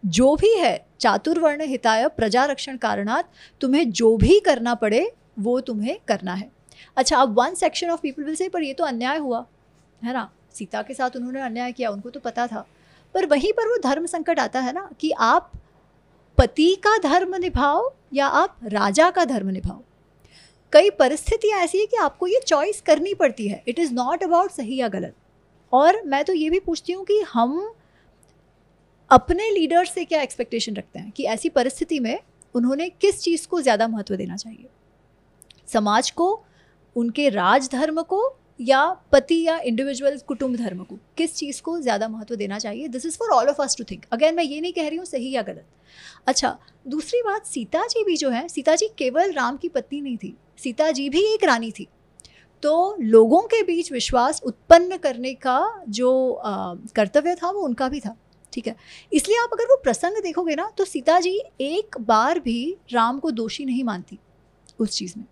[0.03, 3.29] जो भी है चातुर्वर्ण हिताय प्रजा रक्षण कारणात
[3.61, 6.49] तुम्हें जो भी करना पड़े वो तुम्हें करना है।
[6.97, 9.45] अच्छा अब one section of people will say पर ये तो अन्याय हुआ।
[10.03, 10.29] है ना?
[10.53, 12.65] सीता के साथ उन्होंने अन्याय किया उनको तो पता था।
[13.15, 15.51] पर वहीं पर वो धर्म संकट आता है ना, कि आप
[16.37, 19.81] पति का धर्म निभाओ या आप राजा का धर्म निभाओ।
[20.73, 24.51] कई परिस्थितियाँ ऐसी है कि आपको ये चॉइस करनी पड़ती है। इट इज़ नॉट अबाउट
[24.51, 25.15] सही या गलत।
[25.73, 27.73] और मैं तो ये भी पूछती हूँ कि हम
[29.11, 32.19] अपने लीडर से क्या एक्सपेक्टेशन रखते हैं कि ऐसी परिस्थिति में
[32.55, 34.67] उन्होंने किस चीज़ को ज़्यादा महत्व देना चाहिए?
[35.67, 36.43] समाज को,
[36.95, 38.21] उनके राजधर्म को
[38.59, 42.87] या पति या इंडिविजुअल कुटुंब धर्म को, किस चीज़ को ज़्यादा महत्व देना चाहिए?
[42.87, 45.05] This is for all of us to think again मैं ये नहीं कह रही हूँ,
[45.05, 45.65] सही या गलत?
[46.27, 46.57] अच्छा
[46.87, 50.35] दूसरी बात, सीता जी भी जो है, सीता जी केवल राम की पत्नी नहीं थी,
[50.59, 51.87] सीता जी भी एक रानी थी।
[52.63, 56.41] तो लोगों के बीच विश्वास उत्पन्न करने का जो
[56.95, 58.15] कर्तव्य था, वो उनका भी था,
[58.53, 58.75] ठीक है?
[59.11, 63.31] इसलिए आप अगर वो प्रसंग देखोगे ना तो सीता जी एक बार भी राम को
[63.31, 64.19] दोषी नहीं मानती,
[64.79, 65.25] उस चीज़ में।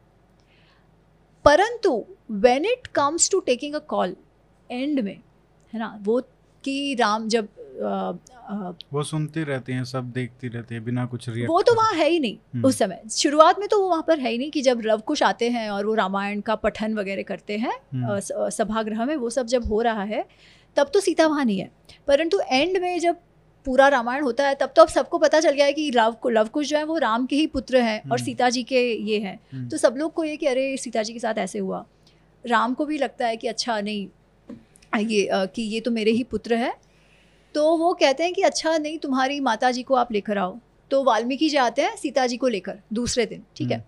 [1.45, 4.15] परंतु when it comes to taking a call
[4.69, 5.17] and में
[5.73, 6.21] है ना वो
[6.63, 7.47] कि राम जब
[7.83, 8.11] आ,
[8.93, 12.19] वो सुनते रहते हैं सब देखते रहते हैं बिना कुछ वो तो वहाँ है ही
[12.19, 14.81] नहीं हम्म। उस समय शुरुआत में तो वो वहाँ पर है ही नहीं कि जब
[14.85, 19.29] लवकुश आते हैं और वो रामायण का पठन वगैरह करते हैं हम्म। सभागृह में वो
[19.29, 20.25] सब जब हो रहा है
[20.77, 21.69] तब तो सीता वहाँ नहीं है
[22.07, 23.17] परंतु एंड में जब
[23.65, 26.67] पूरा रामायण होता है तब तो अब सबको पता चल गया है कि लव लवकुश
[26.67, 29.67] जो है वो राम के ही पुत्र हैं और हम्म। सीता जी के ये हैं।
[29.69, 31.85] तो सब लोग को ये कि अरे सीता जी के साथ ऐसे हुआ
[32.45, 34.07] राम को भी लगता है कि अच्छा नहीं
[35.01, 36.73] ये कि ये तो मेरे ही पुत्र है।
[37.55, 40.57] तो वो कहते हैं कि अच्छा नहीं तुम्हारी माता जी को आप लेकर आओ।
[40.91, 43.83] तो वाल्मीकि जी आते हैं सीता जी को लेकर दूसरे दिन ठीक है?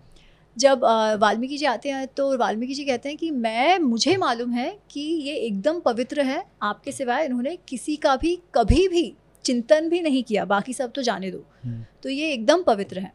[0.56, 0.84] जब
[1.20, 5.00] वाल्मीकि जी आते हैं तो वाल्मीकि जी कहते हैं कि मैं मुझे मालूम है कि
[5.00, 9.12] ये एकदम पवित्र है आपके सिवाय इन्होंने किसी का भी कभी भी
[9.44, 13.12] चिंतन भी नहीं किया बाकी सब तो जाने दो। हम्म। तो ये एकदम पवित्र है।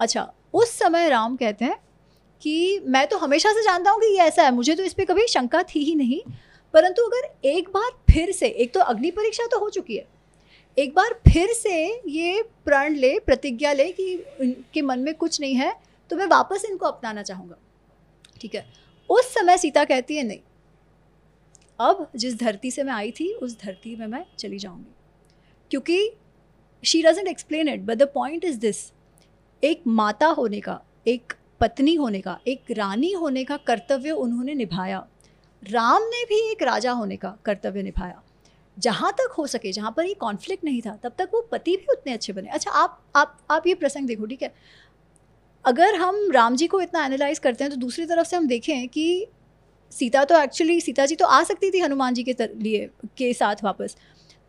[0.00, 1.76] अच्छा उस समय राम कहते हैं
[2.42, 5.04] कि मैं तो हमेशा से जानता हूँ कि ये ऐसा है। मुझे तो इस पर
[5.04, 6.20] कभी शंका थी ही नहीं।
[6.74, 10.06] परंतु अगर एक बार फिर से, एक तो अग्नि परीक्षा तो हो चुकी है।
[10.78, 15.54] एक बार फिर से ये प्रण ले, प्रतिज्ञा ले कि उनके मन में कुछ नहीं
[15.54, 15.74] है
[16.10, 17.56] तो मैं वापस इनको अपनाना चाहूँगा।
[18.40, 18.66] ठीक है?
[19.10, 20.40] उस समय सीता कहती है, नहीं।
[21.80, 24.94] अब जिस धरती से मैं आई थी, उस धरती में मैं चली जाऊँगी।
[25.70, 26.12] क्योंकि
[26.84, 28.76] she doesn't explain it but the point is this
[29.62, 35.06] एक माता होने का, एक पत्नी होने का, एक रानी होने का कर्तव्य उन्होंने निभाया।
[35.62, 38.22] राम ने भी एक राजा होने का कर्तव्य निभाया।
[38.76, 41.92] जहाँ तक हो सके, जहाँ पर ये कॉन्फ्लिक्ट नहीं था, तब तक वो पति भी
[41.92, 44.52] उतने अच्छे बने। अच्छा आप आप आप ये प्रसंग देखो, ठीक है?
[45.64, 48.88] अगर हम राम जी को इतना एनालाइज करते हैं तो दूसरी तरफ़ से हम देखें
[48.88, 49.26] कि
[49.92, 52.88] सीता तो एक्चुअली सीता जी तो आ सकती थी हनुमान जी के लिए,
[53.18, 53.96] के साथ वापस।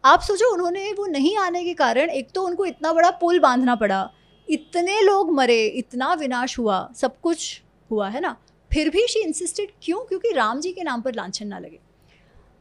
[0.04, 3.76] आप सोचो, उन्होंने वो नहीं आने के कारण एक तो उनको इतना बड़ा पुल बांधना
[3.76, 4.10] पड़ा
[4.50, 7.62] इतने लोग मरे, इतना विनाश हुआ, सब कुछ
[7.92, 8.36] हुआ, है ना?
[8.72, 10.00] फिर भी शी इंसिस्टेड क्यों?
[10.00, 11.80] क्योंकि राम जी के नाम पर लांछन ना लगे।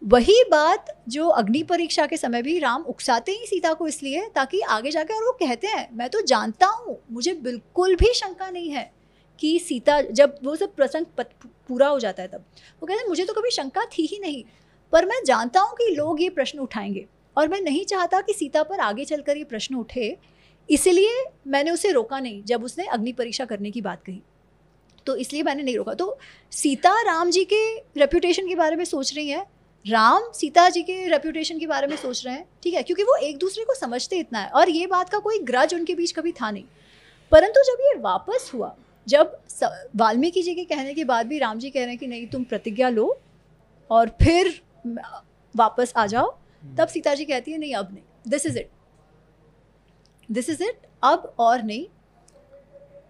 [0.03, 4.61] वही बात जो अग्नि परीक्षा के समय भी राम उकसाते ही सीता को इसलिए, ताकि
[4.61, 8.71] आगे जाके और वो कहते हैं, मैं तो जानता हूँ, मुझे बिल्कुल भी शंका नहीं
[8.71, 8.91] है
[9.39, 11.07] कि सीता जब वो सब प्रसंग
[11.69, 12.45] पूरा हो जाता है तब।
[12.83, 14.45] वो कहते हैं, मुझे तो कभी शंका थी ही नहीं,
[14.93, 17.07] पर मैं जानता हूँ कि लोग ये प्रश्न उठाएँगे,
[17.37, 20.17] और मैं नहीं चाहता कि सीता पर आगे चलकर ये प्रश्न उठे
[20.71, 24.23] इसलिए मैंने उसे रोका नहीं जब उसने अग्नि परीक्षा करने की बात कही।
[25.07, 26.19] तो इसलिए मैंने नहीं रोका। तो
[26.53, 29.45] सीता राम जी के रेपुटेशन के बारे में सोच रही हैं।
[29.85, 32.83] राम सीता जी के रेपुटेशन के बारे में सोच रहे हैं, ठीक है?
[32.83, 35.95] क्योंकि वो एक दूसरे को समझते इतना है और ये बात का कोई ग्रज उनके
[35.95, 36.65] बीच कभी था नहीं।
[37.33, 38.75] परंतु जब ये वापस हुआ,
[39.09, 39.39] जब
[39.97, 42.45] वाल्मीकि जी के कहने के बाद भी राम जी कह रहे हैं कि नहीं, तुम
[42.45, 43.19] प्रतिज्ञा लो
[43.91, 44.61] और फिर
[45.57, 46.37] वापस आ जाओ,
[46.79, 48.69] तब सीता जी कहती है, नहीं, अब नहीं। This is it
[50.29, 51.87] this is it अब और नहीं।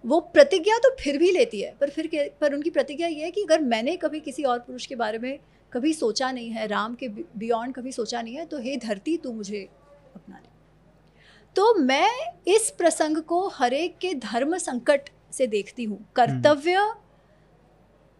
[0.04, 2.08] वो प्रतिज्ञा तो फिर भी लेती है पर फिर
[2.40, 5.38] पर उनकी प्रतिज्ञा ये है कि अगर मैंने कभी किसी और पुरुष के बारे में
[5.72, 9.32] कभी सोचा नहीं है राम के बियॉन्ड कभी सोचा नहीं है तो हे धरती तू
[9.32, 9.62] मुझे
[10.14, 10.54] अपना ले।
[11.56, 12.08] तो मैं
[12.48, 16.86] इस प्रसंग को हरेक के धर्म संकट से देखती हूँ। कर्तव्य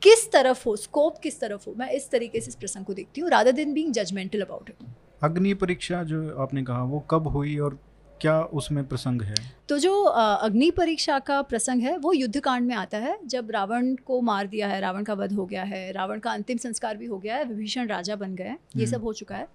[0.03, 3.21] किस तरफ़ हो स्कोप किस तरफ़ हो मैं इस तरीके से इस प्रसंग को देखती
[3.21, 4.87] हूँ। राधा दिन बींग जजमेंटल अबाउट इट
[5.23, 7.79] अग्नि परीक्षा जो आपने कहा वो कब हुई और
[8.21, 9.35] क्या उसमें प्रसंग है?
[9.69, 13.95] तो जो अग्नि परीक्षा का प्रसंग है वो युद्ध कांड में आता है। जब रावण
[13.97, 17.07] को मार दिया है रावण का वध हो गया है रावण का अंतिम संस्कार भी
[17.07, 19.49] हो गया है विभीषण राजा बन गए ये हम्म। सब हो चुका है।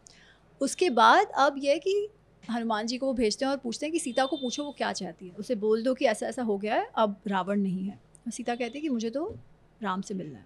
[0.61, 2.07] उसके बाद अब यह कि
[2.43, 4.91] हनुमान जी को वो भेजते हैं और पूछते हैं कि सीता को पूछो वो क्या
[4.93, 7.99] चाहती है। उसे बोल दो कि ऐसा ऐसा हो गया है अब रावण नहीं है।
[8.25, 9.25] और सीता कहती है कि मुझे तो
[9.81, 10.45] राम से मिलना है।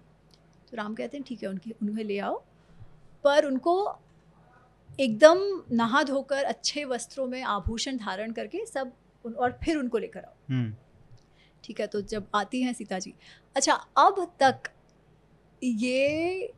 [0.70, 2.42] तो राम कहते हैं ठीक है उनकी उन्हें ले आओ।
[3.24, 3.74] पर उनको
[5.00, 8.92] एकदम नहा धोकर अच्छे वस्त्रों में आभूषण धारण करके सब
[9.24, 10.74] उन, और फिर उनको लेकर आओ। हम्म।
[11.64, 13.14] ठीक है तो जब आती हैं सीता जी।
[13.56, 14.58] अच्छा अब तक
[15.62, 16.52] ये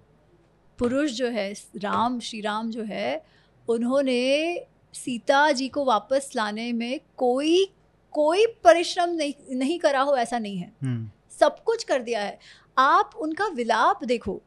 [0.79, 3.27] पुरुष जो है राम श्री राम जो है
[3.69, 4.59] उन्होंने
[4.95, 7.75] सीता जी को वापस लाने में कोई
[8.13, 11.11] कोई परिश्रम नहीं नहीं करा हो ऐसा नहीं है। हम्म।
[11.41, 12.39] सब कुछ कर दिया है।
[12.79, 14.43] आप उनका विलाप देखो।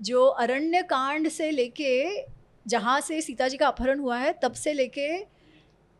[0.00, 2.20] जो अरण्य कांड से लेके
[2.66, 5.08] जहाँ से सीता जी का अपहरण हुआ है तब से लेके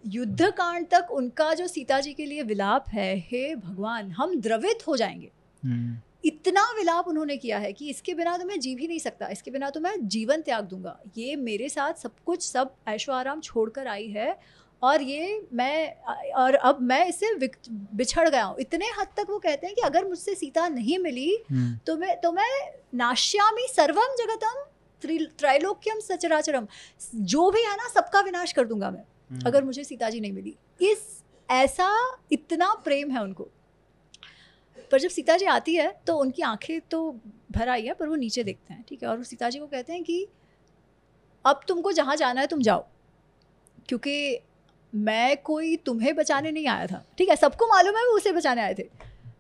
[0.05, 4.87] युद्ध कांड तक उनका जो सीता जी के लिए विलाप है हे भगवान हम द्रवित
[4.89, 5.31] हो जाएँगे।
[5.63, 9.29] हम्म। इतना विलाप उन्होंने किया है कि इसके बिना तो मैं जी भी नहीं सकता
[9.29, 13.41] इसके बिना तो मैं जीवन त्याग दूँगा। ये मेरे साथ सब कुछ सब ऐशो आराम
[13.41, 14.37] छोड़कर आई है
[14.83, 19.67] और ये मैं और अब मैं इससे बिछड़ गया हूँ। इतने हद तक वो कहते
[19.67, 22.51] हैं कि अगर मुझसे सीता नहीं मिली हम्म। तो मैं तो मैं
[22.95, 24.65] नाश्यामी सर्वम जगतम
[25.39, 26.67] त्रैलोक्यम सचराचरम।
[27.15, 30.33] जो भी है ना सबका विनाश कर दूँगा मैं हम्म। अगर मुझे सीता जी नहीं
[30.33, 31.91] मिली। इस ऐसा
[32.33, 33.49] इतना प्रेम है उनको।
[34.93, 37.21] पर जब सीता जी आती है तो उनकी आँखें तो
[37.53, 39.09] भर आई है पर वो नीचे देखते हैं ठीक है?
[39.09, 40.27] और वो सीता जी को कहते हैं कि
[41.45, 42.87] अब तुमको जहाँ जाना है तुम जाओ।
[43.89, 44.39] क्योंकि
[44.93, 47.37] मैं कोई तुम्हें बचाने नहीं आया था। ठीक है?
[47.37, 48.89] सबको मालूम है वो उसे बचाने आए थे।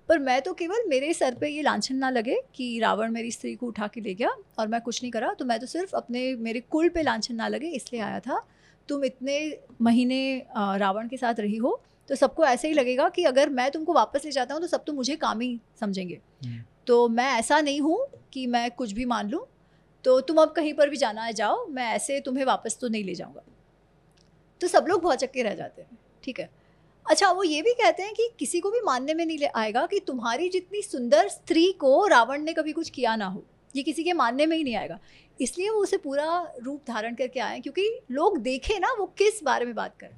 [0.09, 3.55] पर मैं तो केवल मेरे सर पे ये लाछन ना लगे कि रावण मेरी स्त्री
[3.55, 6.35] को उठा के ले गया और मैं कुछ नहीं करा तो मैं तो सिर्फ़ अपने
[6.39, 8.41] मेरे कुल पे लाछन ना लगे इसलिए आया था।
[8.89, 9.37] तुम इतने
[9.83, 10.21] महीने
[10.57, 14.25] रावण के साथ रही हो तो सबको ऐसे ही लगेगा कि अगर मैं तुमको वापस
[14.25, 17.81] ले जाता हूँ तो सब तो मुझे काम ही समझेंगे। हम्म। तो मैं ऐसा नहीं
[17.81, 17.99] हूँ
[18.33, 19.47] कि मैं कुछ भी मान लूँ
[20.05, 23.05] तो तुम अब कहीं पर भी जाना है जाओ मैं ऐसे तुम्हें वापस तो नहीं
[23.05, 23.43] ले जाऊँगा।
[24.61, 26.49] तो सब लोग बहुत चक्के रह जाते हैं ठीक है?
[27.07, 29.85] अच्छा वो ये भी कहते हैं कि किसी को भी मानने में नहीं ले आएगा
[29.87, 33.43] कि तुम्हारी जितनी सुंदर स्त्री को रावण ने कभी कुछ किया ना हो,
[33.75, 34.99] ये किसी के मानने में ही नहीं आएगा।
[35.39, 36.27] इसलिए वो उसे पूरा
[36.63, 40.17] रूप धारण करके आए क्योंकि लोग देखें ना वो किस बारे में बात करें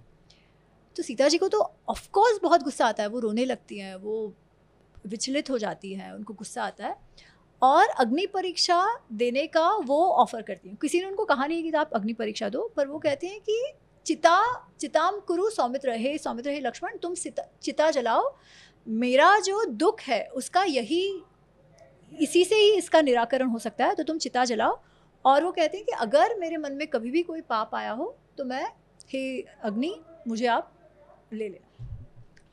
[0.97, 4.33] तो सीता जी को तो ऑफकोर्स बहुत गुस्सा आता है, वो रोने लगती हैं, वो
[5.07, 6.97] विचलित हो जाती हैं, उनको गुस्सा आता है।
[7.63, 8.79] और अग्नि परीक्षा
[9.13, 12.49] देने का वो ऑफ़र करती हैं। किसी ने उनको कहा नहीं कि आप अग्नि परीक्षा
[12.49, 13.61] दो, पर वो कहते हैं कि
[14.07, 14.41] चिता,
[14.81, 18.35] चिताम कुरु, सौमित्र हे सौमित्र हे लक्ष्मण, तुम चिता जलाओ।
[18.87, 21.23] मेरा जो दुख है, उसका यही,
[22.13, 24.79] इसी से ही इसका निराकरण हो सकता है तो तुम चिता जलाओ।
[25.25, 28.17] और वो कहते हैं कि अगर मेरे मन में कभी भी कोई पाप आया हो
[28.39, 28.65] तो मैं,
[29.11, 29.95] हे अग्नि,
[30.29, 30.73] मुझे आप
[31.33, 31.87] ले लेना।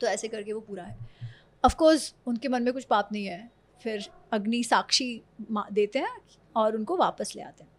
[0.00, 0.96] तो ऐसे करके वो पूरा है।
[1.64, 3.50] ऑफकोर्स उनके मन में कुछ पाप नहीं है।
[3.80, 6.16] फिर अग्नि साक्षी देते हैं
[6.56, 7.70] और उनको वापस ले आते हैं।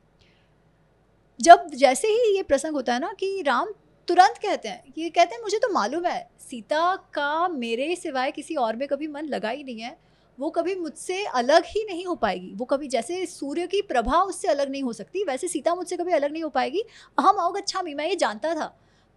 [1.39, 3.73] जब जैसे ही ये प्रसंग होता है ना कि राम
[4.07, 8.55] तुरंत कहते हैं ये कहते हैं मुझे तो मालूम है सीता का मेरे सिवाय किसी
[8.55, 9.97] और में कभी मन लगा ही नहीं है।
[10.37, 14.47] वो कभी मुझसे अलग ही नहीं हो पाएगी। वो कभी जैसे सूर्य की प्रभा उससे
[14.47, 16.83] अलग नहीं हो सकती वैसे सीता मुझसे कभी अलग नहीं हो पाएगी।
[17.19, 18.65] हम आओ अच्छा मी मैं ये जानता था।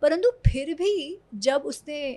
[0.03, 2.13] परंतु फिर भी जब उसने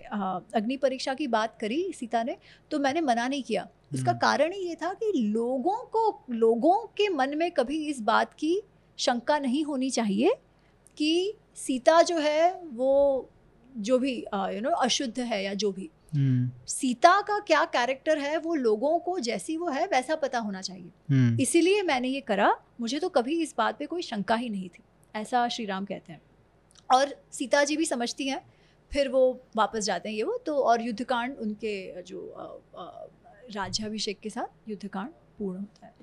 [0.55, 2.37] अग्नि परीक्षा की बात करी सीता ने
[2.71, 6.75] तो मैंने मना नहीं किया। उसका हम्म। कारण ही ये था कि लोगों को लोगों
[6.97, 8.61] के मन में कभी इस बात की
[9.01, 10.33] शंका नहीं होनी चाहिए
[10.97, 13.29] कि सीता जो है वो
[13.77, 16.69] जो भी यू नो अशुद्ध है या जो भी। hmm.
[16.69, 20.91] सीता का क्या कैरेक्टर है वो लोगों को जैसी वो है वैसा पता होना चाहिए।
[21.11, 21.41] hmm.
[21.41, 22.51] इसीलिए मैंने ये करा
[22.81, 24.83] मुझे तो कभी इस बात पे कोई शंका ही नहीं थी।
[25.15, 26.21] ऐसा श्री राम कहते हैं।
[26.89, 28.41] और सीता जी भी समझती हैं
[28.91, 29.21] फिर वो
[29.55, 32.19] वापस जाते हैं ये वो तो और युद्धकांड उनके जो
[33.55, 35.93] राज्याभिषेक के साथ युद्धकांड पूर्ण होता है।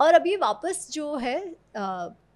[0.00, 1.56] और अब ये वापस जो है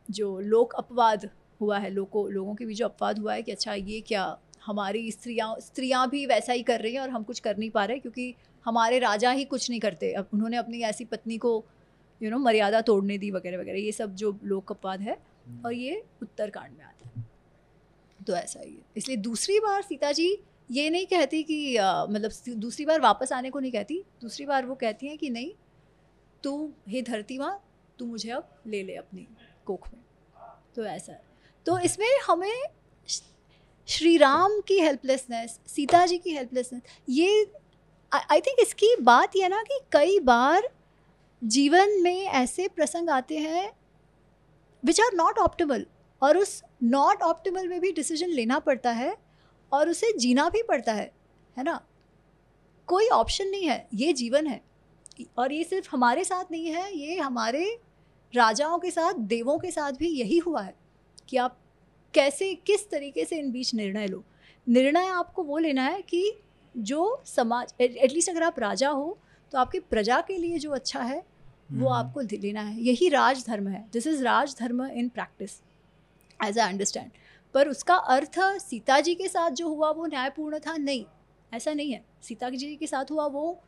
[0.09, 1.28] जो लोक अपवाद
[1.61, 5.11] हुआ है लोगों लोगों के बीच जो अपवाद हुआ है कि अच्छा ये क्या हमारी
[5.12, 7.99] स्त्रियाँ स्त्रियाँ भी वैसा ही कर रही हैं और हम कुछ कर नहीं पा रहे
[7.99, 8.35] क्योंकि
[8.66, 11.53] हमारे राजा ही कुछ नहीं करते। अब उन्होंने अपनी ऐसी पत्नी को
[12.20, 15.12] यू you नो know, मर्यादा तोड़ने दी वगैरह वगैरह। ये सब जो लोक अपवाद है
[15.12, 17.24] हम्म। और ये उत्तरकांड में आता है।
[18.27, 20.37] तो ऐसा ही है। इसलिए दूसरी बार सीता जी
[20.70, 24.74] ये नहीं कहती कि मतलब दूसरी बार वापस आने को नहीं कहती। दूसरी बार वो
[24.74, 25.53] कहती हैं कि नहीं
[26.45, 27.59] तू हे धरती माँ
[27.99, 29.27] तू मुझे अब ले ले अपनी
[29.67, 30.03] कोख में।
[30.77, 31.23] तो ऐसा है।
[31.67, 32.62] तो इसमें हमें
[33.89, 37.53] श्री राम की हेल्पलेसनेस सीता जी की हेल्पलेसनेस ये
[38.12, 40.69] आई थिंक इसकी बात यह ना कि कई बार
[41.43, 43.73] जीवन में ऐसे प्रसंग आते हैं
[44.85, 45.87] विच आर नॉट ऑप्टिमल
[46.23, 49.17] और उस नॉट ऑप्टिमल में भी डिसीज़न लेना पड़ता है
[49.73, 51.11] और उसे जीना भी पड़ता है
[51.57, 51.81] है ना?
[52.87, 54.61] कोई ऑप्शन नहीं है ये जीवन है।
[55.39, 57.65] और ये सिर्फ़ हमारे साथ नहीं है ये हमारे
[58.35, 60.75] राजाओं के साथ देवों के साथ भी यही हुआ है
[61.29, 61.57] कि आप
[62.15, 64.23] कैसे किस तरीके से इन बीच निर्णय लो।
[64.67, 66.33] निर्णय आपको वो लेना है कि
[66.75, 69.19] जो समाज एटलीस्ट अगर आप राजा हो
[69.53, 73.69] तो आपकी प्रजा के लिए जो अच्छा है वो हम्म। आपको लेना है। यही राजधर्म
[73.69, 75.61] है। This is rajdharma in practice
[76.41, 77.11] as I understand
[77.55, 80.77] पर उसका अर्थ सीता जी के साथ जो हुआ वो न्यायपूर्ण था?
[80.77, 81.05] नहीं
[81.53, 83.61] ऐसा नहीं है। सीता जी के साथ हुआ वो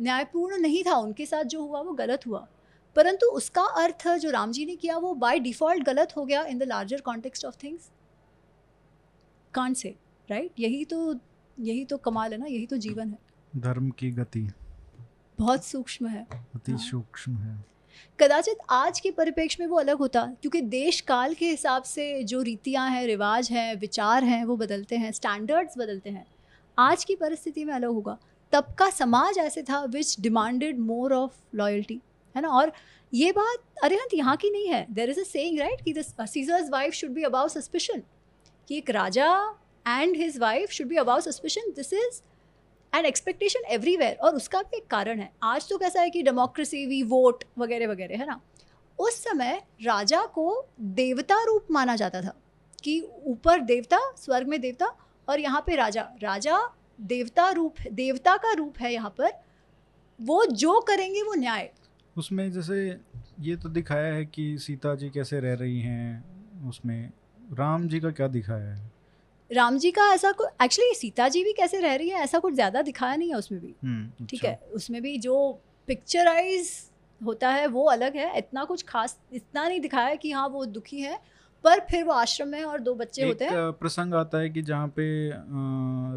[0.00, 2.46] न्यायपूर्ण नहीं था उनके साथ जो हुआ वो गलत हुआ।
[2.96, 6.58] परंतु उसका अर्थ जो राम जी ने किया वो बाय डिफ़ॉल्ट गलत हो गया in
[6.58, 7.90] the larger context of things
[9.54, 9.94] can't say
[10.30, 11.14] right यही तो
[11.58, 13.18] यही तो कमाल है ना यही तो जीवन है।
[13.56, 14.50] धर्म की गति।
[15.38, 17.64] बहुत सूक्ष्म है। अति हाँ। सूक्ष्म है।
[18.20, 22.42] कदाचित आज के परिप्रेक्ष्य में वो अलग होता क्योंकि देश काल के हिसाब से जो
[22.42, 26.26] रीतियाँ हैं रिवाज हैं विचार हैं वो बदलते हैं स्टैंडर्ड्स बदलते हैं।
[26.78, 28.18] आज की परिस्थिति में अलग होगा।
[28.52, 32.00] तब का समाज ऐसे था which demanded more of loyalty
[32.34, 32.48] है ना?
[32.48, 32.72] और
[33.12, 35.94] ये बात, अरे हाँ यहाँ की नहीं है। There is a saying right कि
[36.26, 38.02] Caesar's wife should be above suspicion
[38.68, 39.28] कि एक राजा
[39.86, 42.20] and his wife should be above suspicion this is
[42.92, 46.84] an expectation everywhere और उसका भी एक कारण है। आज तो कैसा है कि डेमोक्रेसी
[46.86, 48.40] वी वोट वगैरह वगैरह, है ना?
[48.98, 52.34] उस समय राजा को देवता रूप माना जाता था
[52.84, 54.86] कि ऊपर देवता, स्वर्ग में देवता
[55.28, 56.58] और यहाँ पे राजा। राजा
[56.98, 59.32] देवता रूप देवता का रूप है यहाँ पर।
[60.18, 61.70] वो जो करेंगे वो न्याय।
[62.16, 62.78] उसमें जैसे
[63.40, 67.10] ये तो दिखाया है कि सीता जी कैसे रह रही हैं उसमें
[67.58, 68.90] राम जी का क्या दिखाया है?
[69.50, 72.54] राम जी का ऐसा कुछ एक्चुअली सीता जी भी कैसे रह रही है ऐसा कुछ
[72.54, 75.36] ज़्यादा दिखाया नहीं है उसमें भी। हम्म, ठीक अच्छा। है उसमें भी जो
[75.88, 76.70] पिक्चराइज
[77.20, 81.00] होता है वो अलग है। इतना कुछ खास इतना नहीं दिखाया कि हाँ वो दुखी
[81.00, 81.18] है।
[81.64, 84.88] पर फिर वो आश्रम में और दो बच्चे होते हैं। प्रसंग आता है कि जहाँ
[84.88, 85.04] पे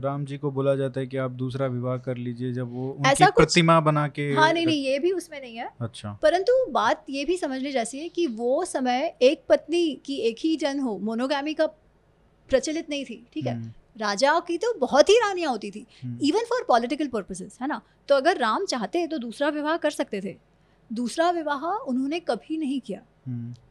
[0.01, 3.29] राम जी को बोला जाता है कि आप दूसरा विवाह कर लीजिए जब वो ऐसा
[3.29, 7.25] प्रतिमा बना के हाँ नहीं नहीं ये भी उसमें नहीं है। अच्छा। परंतु बात ये
[7.25, 11.53] भी समझने जैसी है कि वो समय एक पत्नी की एक ही जन हो मोनोगामी
[11.53, 11.65] का
[12.49, 13.55] प्रचलित नहीं थी ठीक है?
[13.55, 15.85] हम्म, राजा की तो बहुत ही रानियाँ होती थी
[16.23, 17.81] इवन फॉर पॉलिटिकल पर्पसेस है ना?
[18.07, 20.35] तो अगर राम चाहते तो दूसरा विवाह कर सकते थे।
[20.89, 23.01] दूसरा विवाह उन्होंने कभी नहीं किया।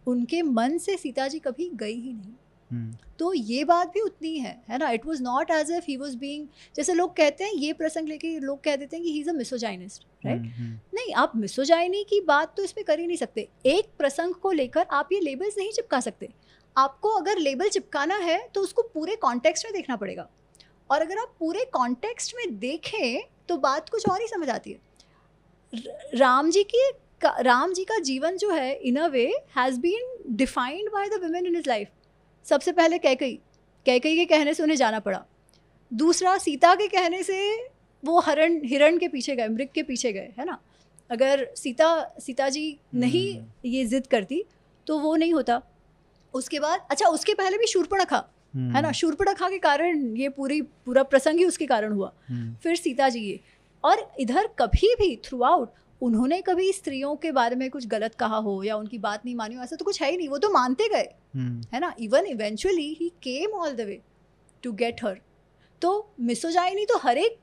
[0.06, 2.32] उनके मन से सीता जी कभी गई ही नहीं।
[2.72, 4.90] हम्म, तो ये बात भी उतनी है है ना?
[4.90, 8.38] It was not as if he was being जैसे लोग कहते हैं ये प्रसंग लेके
[8.38, 12.04] लोग कह देते हैं कि ही इज़ अ मिसोजाइनिस्ट राइट हम्म, हम्म, नहीं आप मिसोजाइनी
[12.04, 15.58] की बात तो इसमें कर ही नहीं सकते। एक प्रसंग को लेकर आप ये लेबल्स
[15.58, 16.28] नहीं चिपका सकते।
[16.76, 20.28] आपको अगर लेबल चिपकाना है तो उसको पूरे कॉन्टेक्स्ट में देखना पड़ेगा।
[20.90, 24.78] और अगर आप पूरे कॉन्टेक्स्ट में देखें तो बात कुछ और ही समझ आती है।
[26.14, 29.24] राम जी का- राम जी का जीवन जो है in a way
[29.56, 31.88] has been defined by the women in his life
[32.46, 33.32] सबसे पहले कैकई
[33.86, 35.24] कैकई के कहने से उन्हें जाना पड़ा।
[35.92, 37.38] दूसरा सीता के कहने से
[38.04, 40.58] वो हरण हिरण के पीछे गए मृग के पीछे गए है ना?
[41.10, 44.44] अगर सीता सीता जी नहीं हम्म। ये जिद करती
[44.86, 45.60] तो वो नहीं होता।
[46.34, 48.78] उसके बाद अच्छा उसके पहले भी शूर्पणखा है ना?
[48.78, 53.08] हम्म, शूर्पणखा के कारण ये पूरी पूरा प्रसंग ही उसके कारण हुआ। हम्म, फिर सीता
[53.08, 53.40] जी ये।
[53.84, 58.36] और इधर कभी भी थ्रू आउट उन्होंने कभी स्त्रियों के बारे में कुछ गलत कहा
[58.36, 59.62] हो या उनकी बात नहीं मानी हो?
[59.62, 61.94] ऐसा तो कुछ है ही नहीं वो तो मानते गए। हम्म, है ना?
[62.00, 64.00] Even eventually he came all the way
[64.62, 65.20] to get her
[65.82, 67.38] तो मिसोजाइनी तो हर एक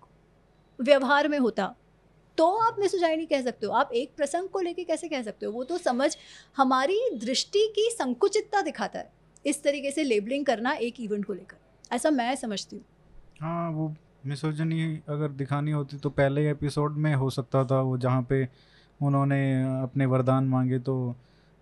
[0.79, 1.75] व्यवहार में होता।
[2.37, 5.51] तो आप मिसोजाइनी कह सकते हो। आप एक प्रसंग को लेके कैसे कह सकते हो?
[5.51, 6.17] वो तो समझ
[6.57, 9.11] हमारी दृष्टि की संकुचितता दिखाता है।
[9.45, 12.85] इस तरीके से लेबलिंग करना एक इवेंट को लेकर। ऐसा मैं समझती हूँ।
[13.41, 13.95] हाँ वो
[14.27, 18.47] मिसोजनी अगर दिखानी होती तो पहले एपिसोड में हो सकता था वो जहाँ पे
[18.99, 19.39] उन्होंने
[19.83, 20.95] अपने वरदान मांगे तो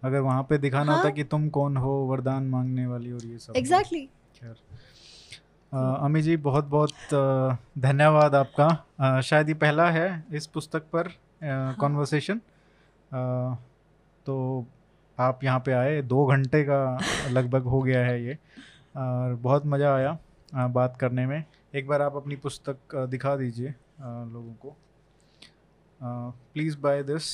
[0.03, 3.37] अगर वहाँ पे दिखाना हाँ। होता कि तुम कौन हो वरदान मांगने वाली और ये
[3.39, 4.05] सब एग्जैक्टली
[4.35, 4.55] खैर।
[6.05, 7.13] अमी जी बहुत बहुत
[7.79, 8.67] धन्यवाद आपका।
[8.99, 11.09] अ, शायद ये पहला है इस पुस्तक पर
[11.79, 12.41] कॉन्वर्सेशन
[13.11, 13.55] हाँ.
[14.25, 14.65] तो
[15.17, 16.79] आप यहाँ पे आए दो घंटे का
[17.31, 18.37] लगभग हो गया है ये
[18.97, 21.43] और बहुत मज़ा आया बात करने में।
[21.75, 23.67] एक बार आप अपनी पुस्तक दिखा दीजिए
[23.99, 24.75] लोगों को।
[26.01, 27.25] Please buy this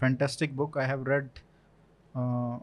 [0.00, 1.28] fantastic book I have read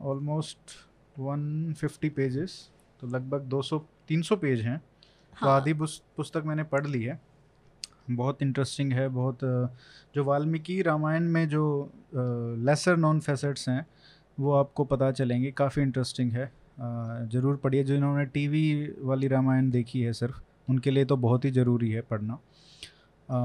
[0.06, 0.74] almost
[1.20, 2.58] 150 pages
[3.02, 3.80] तो लगभग 200
[4.10, 5.40] 300 पेज हैं। हाँ.
[5.40, 7.20] तो हाँ। आधी पुस्तक मैंने पढ़ ली है।
[8.12, 9.40] बहुत इंटरेस्टिंग है बहुत
[10.16, 11.64] जो वाल्मीकि रामायण में जो
[12.16, 13.86] लेसर नॉन फैसेट्स हैं
[14.38, 16.52] वो आपको पता चलेंगे। काफ़ी इंटरेस्टिंग है।
[17.30, 18.66] ज़रूर पढ़िए जिन्होंने टीवी
[19.02, 22.34] वाली रामायण देखी है सिर्फ़। उनके लिए तो बहुत ही ज़रूरी है पढ़ना।
[23.30, 23.36] अ,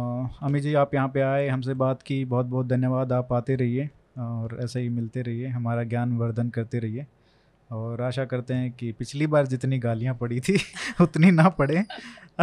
[0.42, 3.88] अमी जी आप यहाँ पे आए हमसे बात की बहुत बहुत धन्यवाद आप आते रहिए
[4.18, 7.06] और ऐसे ही मिलते रहिए हमारा ज्ञान वर्धन करते रहिए।
[7.72, 10.56] और आशा करते हैं कि पिछली बार जितनी गालियाँ पड़ी थी
[11.01, 11.82] उतनी ना पड़े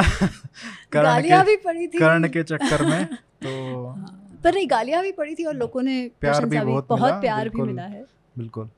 [0.91, 3.05] कर्ण के भी पड़ी थी। कर्ण के चक्कर में
[3.43, 7.01] तो हाँ, पर नहीं गालियाँ भी पड़ी थी और लोगों ने प्यार भी बहुत बहुत
[7.03, 8.05] मिला, प्यार भी मिला है।
[8.37, 8.69] बिल्कुल।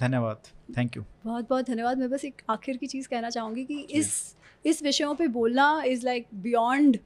[0.00, 0.42] धन्यवाद
[0.78, 4.36] थैंक यू। बहुत बहुत धन्यवाद मैं बस एक आखिर की चीज़ कहना चाहूँगी कि इस
[4.66, 6.98] इस विषयों पे बोलना इज़ लाइक बियॉन्ड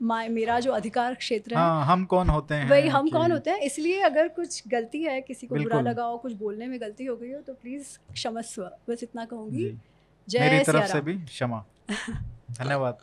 [0.00, 3.50] माय मेरा जो अधिकार क्षेत्र है। हाँ हम कौन होते हैं वही हम कौन होते
[3.50, 3.58] हैं?
[3.58, 7.16] इसलिए अगर कुछ गलती है किसी को बुरा। लगा हो कुछ बोलने में गलती हो
[7.16, 9.70] गई हो तो प्लीज़ क्षमस्व बस इतना कहूँगी।
[10.28, 11.64] जय मेरी तरफ़ से भी क्षमा।
[12.50, 12.98] धन्यवाद।